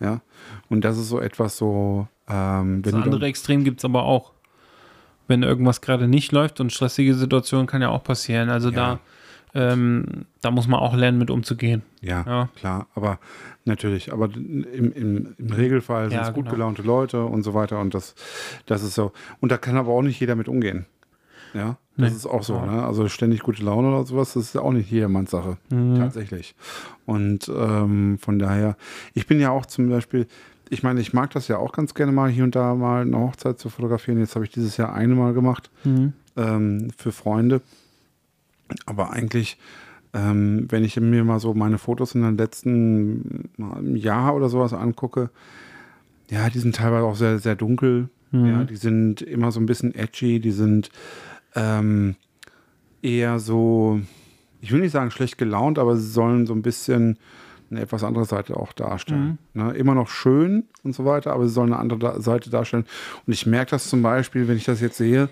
Ja. 0.00 0.20
Und 0.68 0.84
das 0.84 0.98
ist 0.98 1.08
so 1.08 1.18
etwas 1.20 1.56
so, 1.56 2.08
ähm, 2.28 2.76
wenn 2.76 2.82
das 2.82 2.94
andere 2.94 3.20
dann, 3.20 3.28
Extrem 3.28 3.64
gibt 3.64 3.80
es 3.80 3.84
aber 3.84 4.02
auch. 4.04 4.32
Wenn 5.28 5.42
irgendwas 5.42 5.80
gerade 5.80 6.06
nicht 6.08 6.32
läuft 6.32 6.60
und 6.60 6.70
stressige 6.72 7.14
Situationen 7.14 7.66
kann 7.66 7.80
ja 7.80 7.88
auch 7.88 8.04
passieren. 8.04 8.50
Also 8.50 8.68
Ja. 8.68 8.74
da, 8.74 9.00
ähm, 9.54 10.26
da 10.40 10.50
muss 10.50 10.66
man 10.68 10.80
auch 10.80 10.94
lernen, 10.96 11.18
mit 11.18 11.30
umzugehen. 11.30 11.82
ja, 12.00 12.24
Ja. 12.26 12.48
klar, 12.56 12.86
aber 12.94 13.18
natürlich, 13.64 14.12
aber 14.12 14.26
im, 14.34 14.64
im, 14.92 15.34
im 15.38 15.52
Regelfall 15.52 16.08
sind 16.10 16.18
Ja, 16.18 16.28
es 16.28 16.34
gut 16.34 16.44
genau. 16.44 16.54
gelaunte 16.56 16.82
Leute 16.82 17.24
und 17.24 17.42
so 17.44 17.54
weiter 17.54 17.80
und 17.80 17.94
das, 17.94 18.14
das 18.66 18.82
ist 18.82 18.94
so. 18.94 19.12
Und 19.40 19.52
da 19.52 19.56
kann 19.58 19.76
aber 19.76 19.92
auch 19.92 20.02
nicht 20.02 20.20
jeder 20.20 20.34
mit 20.36 20.48
umgehen. 20.48 20.86
Ja, 21.54 21.76
das 21.96 22.10
Nee. 22.10 22.16
ist 22.16 22.26
auch 22.26 22.42
so. 22.42 22.54
Ja. 22.54 22.66
Ne? 22.66 22.84
Also 22.84 23.08
ständig 23.08 23.40
gute 23.44 23.62
Laune 23.62 23.88
oder 23.88 24.04
sowas, 24.04 24.32
das 24.34 24.42
ist 24.46 24.54
ja 24.56 24.60
auch 24.62 24.72
nicht 24.72 24.90
jedermanns 24.90 25.30
Sache. 25.30 25.56
Mhm. 25.70 25.94
Tatsächlich. 25.96 26.56
Und 27.06 27.48
ähm, 27.48 28.18
von 28.18 28.40
daher, 28.40 28.76
ich 29.14 29.28
bin 29.28 29.38
ja 29.38 29.50
auch 29.50 29.64
zum 29.66 29.88
Beispiel, 29.88 30.26
ich 30.68 30.82
meine, 30.82 31.00
ich 31.00 31.12
mag 31.12 31.30
das 31.30 31.46
ja 31.46 31.58
auch 31.58 31.70
ganz 31.72 31.94
gerne 31.94 32.10
mal 32.10 32.28
hier 32.28 32.42
und 32.42 32.56
da 32.56 32.74
mal 32.74 33.02
eine 33.02 33.16
Hochzeit 33.18 33.60
zu 33.60 33.68
fotografieren. 33.68 34.18
Jetzt 34.18 34.34
habe 34.34 34.44
ich 34.44 34.50
dieses 34.50 34.76
Jahr 34.76 34.92
eine 34.94 35.14
Mal 35.14 35.32
gemacht 35.32 35.70
Mhm. 35.84 36.14
ähm, 36.36 36.90
für 36.96 37.12
Freunde. 37.12 37.60
Aber 38.86 39.10
eigentlich, 39.10 39.58
ähm, 40.12 40.66
wenn 40.70 40.84
ich 40.84 40.98
mir 40.98 41.24
mal 41.24 41.40
so 41.40 41.54
meine 41.54 41.78
Fotos 41.78 42.14
in 42.14 42.22
den 42.22 42.36
letzten 42.36 43.50
äh, 43.58 43.98
Jahr 43.98 44.34
oder 44.34 44.48
sowas 44.48 44.72
angucke, 44.72 45.30
ja, 46.30 46.48
die 46.48 46.58
sind 46.58 46.76
teilweise 46.76 47.04
auch 47.04 47.16
sehr, 47.16 47.38
sehr 47.38 47.56
dunkel. 47.56 48.08
Mhm. 48.30 48.46
Ja, 48.46 48.64
die 48.64 48.76
sind 48.76 49.22
immer 49.22 49.52
so 49.52 49.60
ein 49.60 49.66
bisschen 49.66 49.94
edgy, 49.94 50.40
die 50.40 50.52
sind 50.52 50.90
ähm, 51.54 52.16
eher 53.02 53.38
so, 53.38 54.00
ich 54.60 54.72
will 54.72 54.80
nicht 54.80 54.92
sagen 54.92 55.10
schlecht 55.10 55.38
gelaunt, 55.38 55.78
aber 55.78 55.96
sie 55.96 56.10
sollen 56.10 56.46
so 56.46 56.54
ein 56.54 56.62
bisschen 56.62 57.18
eine 57.70 57.80
etwas 57.80 58.04
andere 58.04 58.24
Seite 58.24 58.56
auch 58.56 58.72
darstellen. 58.72 59.38
Ne? 59.52 59.72
Immer 59.72 59.94
noch 59.94 60.08
schön 60.08 60.64
und 60.82 60.94
so 60.94 61.04
weiter, 61.04 61.32
aber 61.32 61.46
sie 61.46 61.54
sollen 61.54 61.72
eine 61.72 61.80
andere 61.80 62.20
Seite 62.20 62.50
darstellen. 62.50 62.84
Und 63.26 63.32
ich 63.32 63.46
merke 63.46 63.72
das 63.72 63.88
zum 63.88 64.02
Beispiel, 64.02 64.48
wenn 64.48 64.56
ich 64.56 64.64
das 64.64 64.80
jetzt 64.80 64.96
sehe, 64.96 65.28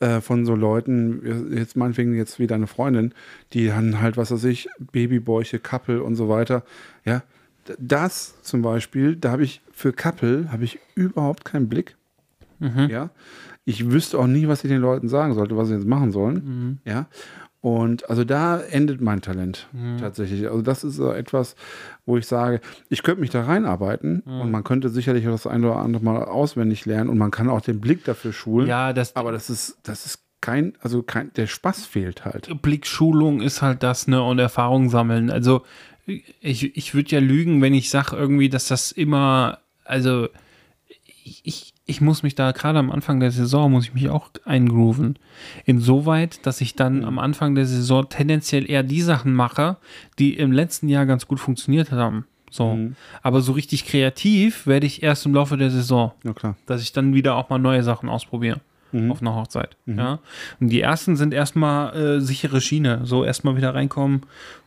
äh, 0.00 0.20
von 0.20 0.44
so 0.44 0.54
Leuten, 0.54 1.52
jetzt 1.54 1.76
meinetwegen 1.76 2.14
jetzt 2.14 2.38
wie 2.38 2.46
deine 2.46 2.66
Freundin, 2.66 3.14
die 3.52 3.68
dann 3.68 4.00
halt, 4.00 4.16
was 4.16 4.30
weiß 4.30 4.44
ich, 4.44 4.68
Babybäuche, 4.78 5.58
Couple 5.58 6.02
und 6.02 6.16
so 6.16 6.28
weiter. 6.28 6.64
Ja, 7.04 7.22
das 7.78 8.42
zum 8.42 8.62
Beispiel, 8.62 9.16
da 9.16 9.30
habe 9.30 9.44
ich 9.44 9.62
für 9.72 9.92
Couple 9.92 10.50
habe 10.52 10.64
ich 10.64 10.78
überhaupt 10.94 11.44
keinen 11.44 11.68
Blick. 11.68 11.96
Mhm. 12.58 12.88
Ja, 12.90 13.10
ich 13.64 13.90
wüsste 13.90 14.18
auch 14.18 14.26
nie, 14.26 14.48
was 14.48 14.64
ich 14.64 14.68
den 14.68 14.80
Leuten 14.80 15.08
sagen 15.08 15.34
sollte, 15.34 15.56
was 15.56 15.68
sie 15.68 15.74
jetzt 15.74 15.86
machen 15.86 16.12
sollen. 16.12 16.34
Mhm. 16.34 16.78
Ja, 16.84 17.06
und 17.64 18.10
also 18.10 18.24
da 18.24 18.60
endet 18.60 19.00
mein 19.00 19.22
Talent 19.22 19.68
tatsächlich. 19.98 20.46
Also 20.46 20.60
das 20.60 20.84
ist 20.84 20.96
so 20.96 21.10
etwas, 21.10 21.56
wo 22.04 22.18
ich 22.18 22.26
sage, 22.26 22.60
ich 22.90 23.02
könnte 23.02 23.22
mich 23.22 23.30
da 23.30 23.42
reinarbeiten 23.44 24.20
und 24.20 24.50
man 24.50 24.64
könnte 24.64 24.90
sicherlich 24.90 25.26
auch 25.26 25.32
das 25.32 25.46
eine 25.46 25.70
oder 25.70 25.76
andere 25.78 26.04
mal 26.04 26.22
auswendig 26.24 26.84
lernen 26.84 27.08
und 27.08 27.16
man 27.16 27.30
kann 27.30 27.48
auch 27.48 27.62
den 27.62 27.80
Blick 27.80 28.04
dafür 28.04 28.34
schulen. 28.34 28.68
Ja, 28.68 28.92
das, 28.92 29.16
Aber 29.16 29.32
das 29.32 29.48
ist, 29.48 29.78
das 29.82 30.04
ist 30.04 30.18
kein, 30.42 30.74
also 30.82 31.02
kein, 31.02 31.32
der 31.36 31.46
Spaß 31.46 31.86
fehlt 31.86 32.26
halt. 32.26 32.50
Blickschulung 32.60 33.40
ist 33.40 33.62
halt 33.62 33.82
das, 33.82 34.08
ne, 34.08 34.22
und 34.22 34.38
Erfahrung 34.38 34.90
sammeln. 34.90 35.30
Also 35.30 35.62
ich, 36.42 36.76
ich 36.76 36.94
würde 36.94 37.12
ja 37.12 37.20
lügen, 37.20 37.62
wenn 37.62 37.72
ich 37.72 37.88
sage 37.88 38.14
irgendwie, 38.14 38.50
dass 38.50 38.68
das 38.68 38.92
immer, 38.92 39.60
also 39.86 40.28
ich, 41.24 41.40
ich, 41.44 41.73
ich 41.86 42.00
muss 42.00 42.22
mich 42.22 42.34
da 42.34 42.52
gerade 42.52 42.78
am 42.78 42.90
Anfang 42.90 43.20
der 43.20 43.30
Saison, 43.30 43.72
muss 43.72 43.84
ich 43.84 43.94
mich 43.94 44.08
auch 44.08 44.30
eingrooven. 44.44 45.18
Insoweit, 45.64 46.44
dass 46.46 46.60
ich 46.60 46.76
dann 46.76 47.04
am 47.04 47.18
Anfang 47.18 47.54
der 47.54 47.66
Saison 47.66 48.08
tendenziell 48.08 48.70
eher 48.70 48.82
die 48.82 49.02
Sachen 49.02 49.34
mache, 49.34 49.76
die 50.18 50.34
im 50.34 50.52
letzten 50.52 50.88
Jahr 50.88 51.04
ganz 51.04 51.26
gut 51.26 51.40
funktioniert 51.40 51.92
haben. 51.92 52.26
So. 52.50 52.78
Aber 53.22 53.40
so 53.40 53.52
richtig 53.52 53.84
kreativ 53.84 54.66
werde 54.66 54.86
ich 54.86 55.02
erst 55.02 55.26
im 55.26 55.34
Laufe 55.34 55.56
der 55.56 55.70
Saison 55.70 56.12
Ja 56.22 56.32
klar. 56.32 56.56
dass 56.66 56.82
ich 56.82 56.92
dann 56.92 57.12
wieder 57.12 57.34
auch 57.34 57.50
mal 57.50 57.58
neue 57.58 57.82
Sachen 57.82 58.08
ausprobiere 58.08 58.60
auf 59.10 59.20
einer 59.20 59.34
Hochzeit. 59.34 59.76
Ja. 59.86 60.20
Und 60.60 60.68
die 60.68 60.80
ersten 60.80 61.16
sind 61.16 61.34
erstmal 61.34 61.96
äh, 61.96 62.20
sichere 62.20 62.60
Schiene, 62.60 63.00
so 63.04 63.24
erstmal 63.24 63.56
wieder 63.56 63.74
reinkommen 63.74 64.22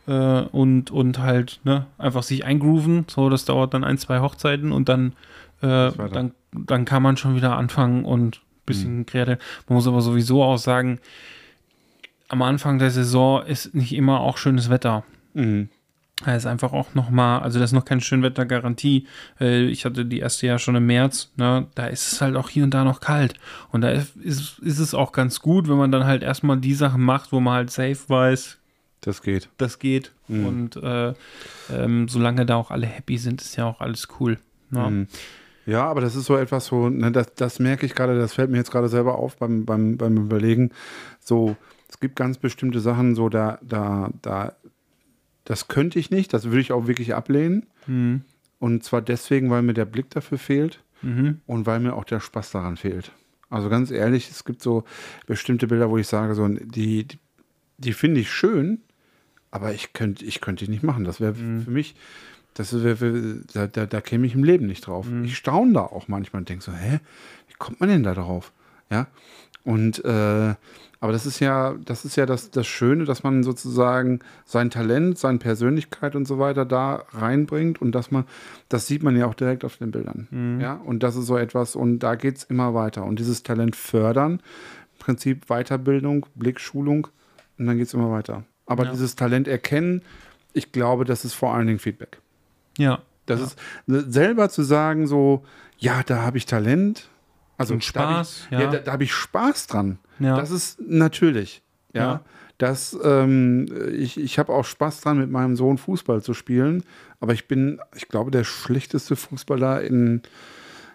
äh, 0.06 0.42
und, 0.42 0.90
und 0.90 1.18
halt 1.18 1.60
ne, 1.64 1.86
einfach 1.96 2.22
sich 2.22 2.44
eingrooven. 2.44 3.06
So, 3.08 3.30
das 3.30 3.46
dauert 3.46 3.74
dann 3.74 3.84
ein, 3.84 3.98
zwei 3.98 4.20
Hochzeiten 4.20 4.70
und 4.70 4.88
dann, 4.88 5.14
äh, 5.62 5.90
dann, 6.12 6.32
dann 6.52 6.84
kann 6.84 7.02
man 7.02 7.16
schon 7.16 7.36
wieder 7.36 7.56
anfangen 7.56 8.04
und 8.04 8.36
ein 8.36 8.66
bisschen 8.66 9.06
kreativ. 9.06 9.38
Man 9.68 9.74
muss 9.76 9.86
aber 9.86 10.00
sowieso 10.00 10.42
auch 10.42 10.58
sagen, 10.58 10.98
am 12.28 12.42
Anfang 12.42 12.78
der 12.78 12.90
Saison 12.90 13.42
ist 13.44 13.74
nicht 13.74 13.94
immer 13.94 14.20
auch 14.20 14.36
schönes 14.38 14.68
Wetter. 14.70 15.04
Mhm. 15.34 15.68
Da 16.24 16.34
ist 16.34 16.46
einfach 16.46 16.72
auch 16.72 16.94
nochmal, 16.94 17.40
also 17.42 17.60
das 17.60 17.70
ist 17.70 17.74
noch 17.74 17.84
keine 17.84 18.00
Schönwettergarantie. 18.00 19.06
Äh, 19.40 19.66
Ich 19.66 19.84
hatte 19.84 20.04
die 20.04 20.18
erste 20.18 20.48
Jahr 20.48 20.58
schon 20.58 20.74
im 20.74 20.84
März, 20.84 21.30
ne? 21.36 21.68
da 21.76 21.86
ist 21.86 22.12
es 22.12 22.20
halt 22.20 22.34
auch 22.34 22.48
hier 22.48 22.64
und 22.64 22.74
da 22.74 22.82
noch 22.82 22.98
kalt. 23.00 23.34
Und 23.70 23.82
da 23.82 23.90
ist, 23.90 24.16
ist, 24.16 24.58
ist 24.58 24.80
es 24.80 24.94
auch 24.94 25.12
ganz 25.12 25.38
gut, 25.40 25.68
wenn 25.68 25.76
man 25.76 25.92
dann 25.92 26.04
halt 26.06 26.24
erstmal 26.24 26.56
die 26.58 26.74
Sachen 26.74 27.02
macht, 27.02 27.30
wo 27.30 27.38
man 27.38 27.54
halt 27.54 27.70
safe 27.70 27.98
weiß, 28.08 28.58
Das 29.00 29.22
geht. 29.22 29.48
das 29.58 29.78
geht. 29.78 30.10
Mhm. 30.26 30.46
Und 30.46 30.76
äh, 30.76 31.14
ähm, 31.72 32.08
solange 32.08 32.44
da 32.44 32.56
auch 32.56 32.72
alle 32.72 32.86
happy 32.88 33.16
sind, 33.16 33.40
ist 33.40 33.54
ja 33.56 33.66
auch 33.66 33.80
alles 33.80 34.08
cool. 34.18 34.38
Ne? 34.70 34.90
Mhm. 34.90 35.06
Ja, 35.68 35.84
aber 35.84 36.00
das 36.00 36.16
ist 36.16 36.24
so 36.24 36.36
etwas 36.36 36.64
so, 36.66 36.88
ne, 36.88 37.12
das, 37.12 37.34
das 37.34 37.58
merke 37.58 37.84
ich 37.84 37.94
gerade, 37.94 38.18
das 38.18 38.32
fällt 38.32 38.50
mir 38.50 38.56
jetzt 38.56 38.70
gerade 38.70 38.88
selber 38.88 39.18
auf 39.18 39.36
beim, 39.36 39.66
beim, 39.66 39.98
beim 39.98 40.16
Überlegen. 40.16 40.70
So, 41.20 41.56
es 41.90 42.00
gibt 42.00 42.16
ganz 42.16 42.38
bestimmte 42.38 42.80
Sachen, 42.80 43.14
so 43.14 43.28
da, 43.28 43.58
da, 43.62 44.10
da, 44.22 44.54
das 45.44 45.68
könnte 45.68 45.98
ich 45.98 46.10
nicht, 46.10 46.32
das 46.32 46.44
würde 46.46 46.60
ich 46.60 46.72
auch 46.72 46.86
wirklich 46.86 47.14
ablehnen. 47.14 47.66
Mhm. 47.86 48.22
Und 48.58 48.82
zwar 48.82 49.02
deswegen, 49.02 49.50
weil 49.50 49.60
mir 49.62 49.74
der 49.74 49.84
Blick 49.84 50.10
dafür 50.10 50.38
fehlt 50.38 50.82
Mhm. 51.00 51.42
und 51.46 51.64
weil 51.66 51.78
mir 51.78 51.94
auch 51.94 52.02
der 52.04 52.18
Spaß 52.18 52.50
daran 52.50 52.76
fehlt. 52.76 53.12
Also 53.50 53.68
ganz 53.68 53.90
ehrlich, 53.92 54.30
es 54.30 54.44
gibt 54.44 54.62
so 54.62 54.82
bestimmte 55.26 55.66
Bilder, 55.68 55.90
wo 55.90 55.98
ich 55.98 56.08
sage, 56.08 56.34
so, 56.34 56.48
die, 56.48 57.04
die, 57.04 57.18
die 57.76 57.92
finde 57.92 58.20
ich 58.20 58.32
schön, 58.32 58.80
aber 59.52 59.72
ich 59.72 59.92
könnte, 59.92 60.24
ich 60.24 60.40
könnte 60.40 60.64
die 60.64 60.70
nicht 60.70 60.82
machen. 60.82 61.04
Das 61.04 61.20
wäre 61.20 61.34
für 61.34 61.70
mich, 61.70 61.94
Das 62.58 62.74
da, 63.54 63.66
da, 63.66 63.86
da 63.86 64.00
käme 64.00 64.26
ich 64.26 64.34
im 64.34 64.44
Leben 64.44 64.66
nicht 64.66 64.86
drauf. 64.86 65.06
Mhm. 65.08 65.24
Ich 65.24 65.36
staune 65.36 65.72
da 65.74 65.80
auch 65.80 66.08
manchmal 66.08 66.40
und 66.40 66.48
denke 66.48 66.64
so, 66.64 66.72
hä, 66.72 66.98
wie 67.46 67.54
kommt 67.58 67.80
man 67.80 67.88
denn 67.88 68.02
da 68.02 68.14
drauf? 68.14 68.52
Ja. 68.90 69.06
Und 69.64 70.04
äh, 70.04 70.54
aber 71.00 71.12
das 71.12 71.26
ist 71.26 71.38
ja, 71.38 71.76
das 71.84 72.04
ist 72.04 72.16
ja 72.16 72.26
das, 72.26 72.50
das 72.50 72.66
Schöne, 72.66 73.04
dass 73.04 73.22
man 73.22 73.44
sozusagen 73.44 74.18
sein 74.44 74.70
Talent, 74.70 75.18
seine 75.18 75.38
Persönlichkeit 75.38 76.16
und 76.16 76.26
so 76.26 76.40
weiter 76.40 76.64
da 76.64 77.04
reinbringt 77.12 77.80
und 77.80 77.92
dass 77.92 78.10
man, 78.10 78.24
das 78.68 78.88
sieht 78.88 79.04
man 79.04 79.16
ja 79.16 79.26
auch 79.26 79.34
direkt 79.34 79.64
auf 79.64 79.76
den 79.76 79.92
Bildern. 79.92 80.26
Mhm. 80.30 80.60
Ja, 80.60 80.74
und 80.74 81.04
das 81.04 81.14
ist 81.14 81.26
so 81.26 81.36
etwas, 81.36 81.76
und 81.76 82.00
da 82.00 82.16
geht 82.16 82.38
es 82.38 82.44
immer 82.44 82.74
weiter. 82.74 83.04
Und 83.04 83.20
dieses 83.20 83.44
Talent 83.44 83.76
fördern, 83.76 84.40
im 84.94 84.98
Prinzip 84.98 85.46
Weiterbildung, 85.46 86.26
Blickschulung, 86.34 87.06
und 87.58 87.66
dann 87.66 87.78
geht 87.78 87.86
es 87.86 87.94
immer 87.94 88.10
weiter. 88.10 88.42
Aber 88.66 88.84
Ja. 88.86 88.90
dieses 88.90 89.14
Talent 89.14 89.46
erkennen, 89.46 90.02
ich 90.52 90.72
glaube, 90.72 91.04
das 91.04 91.24
ist 91.24 91.34
vor 91.34 91.54
allen 91.54 91.68
Dingen 91.68 91.78
Feedback. 91.78 92.18
Ja. 92.78 93.00
Das 93.26 93.40
ist 93.42 93.58
selber 93.86 94.48
zu 94.48 94.62
sagen, 94.62 95.06
so, 95.06 95.44
ja, 95.76 96.02
da 96.02 96.22
habe 96.22 96.38
ich 96.38 96.46
Talent. 96.46 97.08
Also 97.58 97.74
Und 97.74 97.94
da 97.94 98.00
hab 98.00 98.06
Spaß, 98.24 98.42
ich, 98.46 98.50
ja. 98.52 98.60
ja. 98.62 98.70
da, 98.70 98.78
da 98.78 98.92
habe 98.92 99.04
ich 99.04 99.12
Spaß 99.12 99.66
dran. 99.66 99.98
Ja. 100.18 100.36
Das 100.36 100.50
ist 100.50 100.80
natürlich. 100.80 101.62
Ja. 101.92 102.02
Ja. 102.02 102.20
Das, 102.56 102.96
ähm, 103.04 103.66
ich 103.92 104.18
ich 104.18 104.38
habe 104.38 104.52
auch 104.52 104.64
Spaß 104.64 105.00
dran, 105.02 105.18
mit 105.18 105.30
meinem 105.30 105.56
Sohn 105.56 105.78
Fußball 105.78 106.22
zu 106.22 106.34
spielen. 106.34 106.82
Aber 107.20 107.32
ich 107.32 107.46
bin, 107.46 107.80
ich 107.94 108.08
glaube, 108.08 108.30
der 108.30 108.44
schlechteste 108.44 109.14
Fußballer 109.14 109.82
in, 109.82 110.22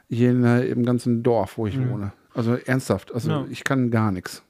hier 0.10 0.32
in, 0.32 0.44
im 0.44 0.86
ganzen 0.86 1.22
Dorf, 1.24 1.58
wo 1.58 1.68
ich 1.68 1.78
wohne. 1.80 2.12
Also 2.34 2.56
ernsthaft. 2.56 3.14
Also 3.14 3.30
Mhm. 3.30 3.36
Ja. 3.36 3.46
ich 3.52 3.64
kann 3.64 3.92
gar 3.92 4.12
nichts. 4.12 4.42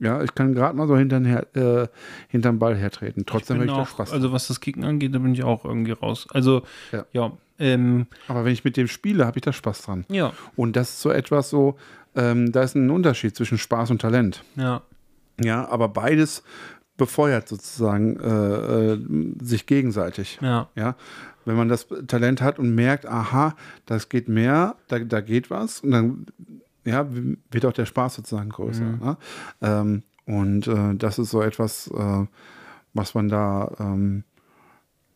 Ja, 0.00 0.22
ich 0.22 0.34
kann 0.34 0.54
gerade 0.54 0.76
mal 0.76 0.86
so 0.86 0.96
hinterm, 0.96 1.24
her, 1.24 1.46
äh, 1.56 1.88
hinterm 2.28 2.58
Ball 2.58 2.76
hertreten. 2.76 3.24
Trotzdem 3.26 3.56
habe 3.56 3.66
bin 3.66 3.70
ich 3.70 3.76
da 3.76 3.82
auch, 3.82 3.88
Spaß. 3.88 4.12
also 4.12 4.32
was 4.32 4.46
das 4.48 4.60
Kicken 4.60 4.84
angeht, 4.84 5.14
da 5.14 5.18
bin 5.18 5.32
ich 5.34 5.42
auch 5.42 5.64
irgendwie 5.64 5.92
raus. 5.92 6.26
Also, 6.32 6.62
Ja. 6.92 7.04
ja. 7.12 7.32
ähm, 7.58 8.06
Aber 8.28 8.44
wenn 8.44 8.52
ich 8.52 8.62
mit 8.64 8.76
dem 8.76 8.86
spiele, 8.86 9.26
habe 9.26 9.38
ich 9.38 9.42
da 9.42 9.52
Spaß 9.52 9.82
dran. 9.82 10.04
ja, 10.08 10.32
Und 10.54 10.76
das 10.76 10.90
ist 10.90 11.00
so 11.00 11.10
etwas 11.10 11.50
so, 11.50 11.76
ähm, 12.14 12.52
da 12.52 12.62
ist 12.62 12.76
ein 12.76 12.90
Unterschied 12.90 13.34
zwischen 13.36 13.58
Spaß 13.58 13.90
und 13.90 14.00
Talent. 14.00 14.44
ja, 14.56 14.82
Ja, 15.40 15.68
aber 15.68 15.88
beides 15.88 16.42
befeuert 16.96 17.48
sozusagen 17.48 18.18
äh, 18.20 18.92
äh, 18.94 18.98
sich 19.42 19.66
gegenseitig. 19.66 20.38
ja, 20.42 20.68
Ja, 20.76 20.94
wenn 21.44 21.56
man 21.56 21.68
das 21.68 21.86
Talent 22.08 22.40
hat 22.42 22.58
und 22.58 22.74
merkt, 22.74 23.06
aha, 23.06 23.54
das 23.86 24.08
geht 24.08 24.28
mehr, 24.28 24.76
da, 24.88 24.98
da 24.98 25.20
geht 25.20 25.48
was, 25.50 25.80
und 25.80 25.90
dann 25.92 26.26
ja, 26.88 27.06
wird 27.50 27.66
auch 27.66 27.72
der 27.72 27.86
Spaß 27.86 28.16
sozusagen 28.16 28.50
größer. 28.50 28.84
Ne? 28.84 29.16
Ähm, 29.62 30.02
und 30.26 30.66
äh, 30.66 30.94
das 30.94 31.18
ist 31.18 31.30
so 31.30 31.42
etwas, 31.42 31.88
äh, 31.88 32.26
was 32.92 33.14
man 33.14 33.28
da 33.28 33.74
ähm, 33.78 34.24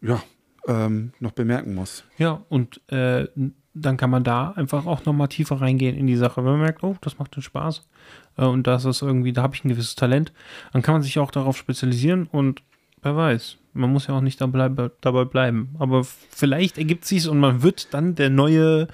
ja, 0.01 0.23
ähm, 0.67 1.13
noch 1.21 1.33
bemerken 1.33 1.75
muss. 1.75 2.05
ja. 2.19 2.43
Und 2.49 2.81
äh, 2.91 3.27
dann 3.75 3.97
kann 3.97 4.11
man 4.11 4.23
da 4.23 4.51
einfach 4.51 4.87
auch 4.87 5.05
nochmal 5.05 5.29
tiefer 5.29 5.61
reingehen 5.61 5.97
in 5.97 6.07
die 6.07 6.17
Sache. 6.17 6.45
Wenn 6.45 6.53
man 6.53 6.61
merkt, 6.61 6.83
oh, 6.83 6.97
das 7.01 7.19
macht 7.19 7.35
den 7.37 7.43
Spaß 7.43 7.89
äh, 8.37 8.45
und 8.45 8.67
das 8.67 8.85
ist 8.85 9.03
irgendwie, 9.03 9.33
da 9.33 9.43
habe 9.43 9.55
ich 9.55 9.65
ein 9.65 9.69
gewisses 9.69 9.95
Talent, 9.95 10.33
dann 10.73 10.83
kann 10.83 10.95
man 10.95 11.03
sich 11.03 11.19
auch 11.19 11.31
darauf 11.31 11.57
spezialisieren 11.57 12.27
und 12.27 12.63
wer 13.03 13.17
weiß, 13.17 13.59
man 13.73 13.91
muss 13.91 14.07
ja 14.07 14.15
auch 14.15 14.21
nicht 14.21 14.41
dabei, 14.41 14.91
dabei 15.01 15.25
bleiben. 15.25 15.75
Aber 15.79 16.05
vielleicht 16.05 16.79
ergibt 16.79 17.05
sich 17.05 17.29
und 17.29 17.39
man 17.39 17.63
wird 17.63 17.95
dann 17.95 18.15
der 18.15 18.31
neue 18.31 18.89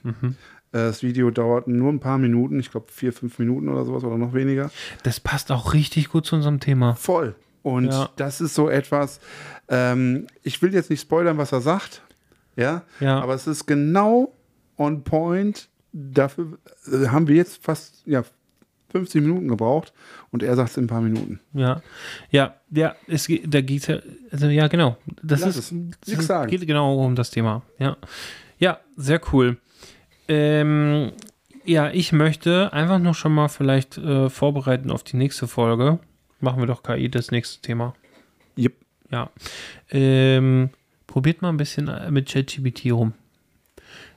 Äh, 0.73 0.79
Das 0.79 1.03
Video 1.03 1.31
dauert 1.31 1.69
nur 1.69 1.93
ein 1.93 2.01
paar 2.01 2.19
Minuten, 2.19 2.59
ich 2.59 2.71
glaube 2.71 2.87
vier, 2.91 3.13
fünf 3.13 3.39
Minuten 3.39 3.69
oder 3.69 3.85
sowas 3.85 4.05
oder 4.05 4.17
noch 4.17 4.33
weniger. 4.35 4.71
Das 5.03 5.21
passt 5.21 5.53
auch 5.53 5.75
richtig 5.75 6.09
gut 6.09 6.27
zu 6.27 6.35
unserem 6.37 6.61
Thema. 6.61 6.95
Voll. 6.95 7.35
Und 7.63 7.87
Ja. 7.93 8.09
das 8.17 8.41
ist 8.41 8.55
so 8.55 8.69
etwas, 8.69 9.21
ähm, 9.69 10.27
ich 10.43 10.61
will 10.63 10.73
jetzt 10.73 10.91
nicht 10.91 11.01
spoilern, 11.01 11.39
was 11.39 11.53
er 11.53 11.61
sagt, 11.61 12.03
ja, 12.57 12.83
Ja. 13.01 13.21
aber 13.21 13.35
es 13.35 13.47
ist 13.47 13.67
genau 13.67 14.33
on 14.77 15.03
point. 15.05 15.69
Dafür 15.93 16.59
äh, 16.93 17.09
haben 17.09 17.29
wir 17.29 17.37
jetzt 17.37 17.63
fast 17.65 18.03
ja, 18.07 18.23
50 18.91 19.23
Minuten 19.23 19.49
gebraucht 19.49 19.93
und 20.31 20.43
er 20.43 20.55
sagt 20.57 20.71
es 20.71 20.77
in 20.77 20.85
ein 20.85 20.89
paar 20.89 21.01
Minuten. 21.01 21.41
Ja. 21.53 21.83
Ja, 22.31 22.55
ja, 22.71 22.95
es 23.07 23.27
geht, 23.27 23.53
da 23.53 23.61
geht 23.61 23.87
ja, 23.89 23.99
also 24.31 24.47
ja, 24.49 24.69
genau. 24.69 24.97
Das 25.23 25.41
Lass 25.41 25.57
ist, 25.57 25.73
es. 26.07 26.27
Sagen. 26.27 26.51
geht 26.51 26.67
genau 26.67 27.03
um 27.05 27.15
das 27.17 27.31
Thema. 27.31 27.63
Ja. 27.79 27.97
Ja, 28.59 28.81
sehr 28.97 29.21
cool. 29.33 29.57
Ähm, 30.29 31.13
ja, 31.65 31.91
ich 31.91 32.13
möchte 32.13 32.73
einfach 32.73 32.99
noch 32.99 33.15
schon 33.15 33.33
mal 33.35 33.49
vielleicht 33.49 33.99
äh, 33.99 34.29
vorbereiten 34.31 34.91
auf 34.91 35.03
die 35.03 35.17
nächste 35.17 35.47
Folge. 35.49 35.99
Machen 36.41 36.61
wir 36.61 36.67
doch 36.67 36.83
KI 36.83 37.09
das 37.09 37.31
nächste 37.31 37.61
Thema. 37.63 37.95
Yep. 38.57 38.75
Ja. 39.11 39.31
Ähm, 39.91 40.71
probiert 41.07 41.43
mal 41.43 41.49
ein 41.49 41.57
bisschen 41.57 41.89
äh, 41.89 42.11
mit 42.11 42.29
ChatGPT 42.29 42.93
rum. 42.93 43.15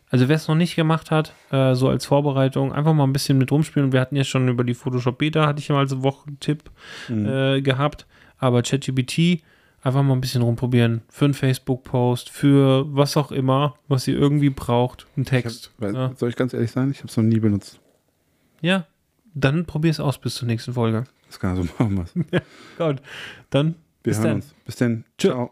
Also 0.10 0.28
wer 0.28 0.36
es 0.36 0.48
noch 0.50 0.56
nicht 0.56 0.76
gemacht 0.76 1.10
hat, 1.10 1.34
äh, 1.52 1.74
so 1.74 1.88
als 1.88 2.06
Vorbereitung, 2.06 2.74
einfach 2.74 2.94
mal 2.94 3.06
ein 3.06 3.14
bisschen 3.14 3.38
mit 3.38 3.50
rumspielen. 3.52 3.94
Wir 3.94 4.02
hatten 4.02 4.18
ja 4.18 4.26
schon 4.26 4.50
über 4.50 4.66
die 4.66 4.74
Photoshop 4.74 5.18
Beta, 5.20 5.48
hatte 5.48 5.60
ich 5.60 5.70
ja 5.70 5.76
mal 5.76 5.88
so 5.88 6.04
Wochentipp 6.04 6.70
äh, 7.10 7.62
gehabt. 7.62 8.06
Aber 8.38 8.62
ChatGPT, 8.62 9.42
einfach 9.82 10.04
mal 10.04 10.14
ein 10.14 10.20
bisschen 10.22 10.42
rumprobieren. 10.42 11.02
Für 11.10 11.26
einen 11.26 11.34
Facebook-Post, 11.34 12.30
für 12.30 12.86
was 12.94 13.16
auch 13.16 13.32
immer, 13.32 13.76
was 13.88 14.06
ihr 14.08 14.16
irgendwie 14.18 14.50
braucht. 14.50 15.08
Ein 15.16 15.22
Ich 15.22 15.32
hab, 15.32 15.44
Text. 15.44 15.72
ja. 15.80 16.12
Soll 16.18 16.30
ich 16.30 16.36
ganz 16.36 16.54
ehrlich 16.54 16.72
sein? 16.72 16.92
Ich 16.92 16.98
habe 16.98 17.08
es 17.08 17.16
noch 17.16 17.24
nie 17.24 17.40
benutzt. 17.40 17.80
ja, 18.62 18.86
dann 19.34 19.66
probier 19.66 19.92
es 19.92 20.02
aus 20.02 20.18
bis 20.18 20.36
zur 20.36 20.48
nächsten 20.50 20.74
Folge. 20.74 21.06
Das 21.32 21.40
kann 21.40 21.52
also 21.58 21.64
machen 21.80 21.98
was. 21.98 22.14
Gut, 22.14 23.02
dann 23.52 23.68
Wir 24.04 24.12
Bis 24.12 24.18
hören 24.18 24.24
dann. 24.26 24.36
uns. 24.36 24.54
Bis 24.66 24.76
dann. 24.76 25.06
Ciao. 25.18 25.52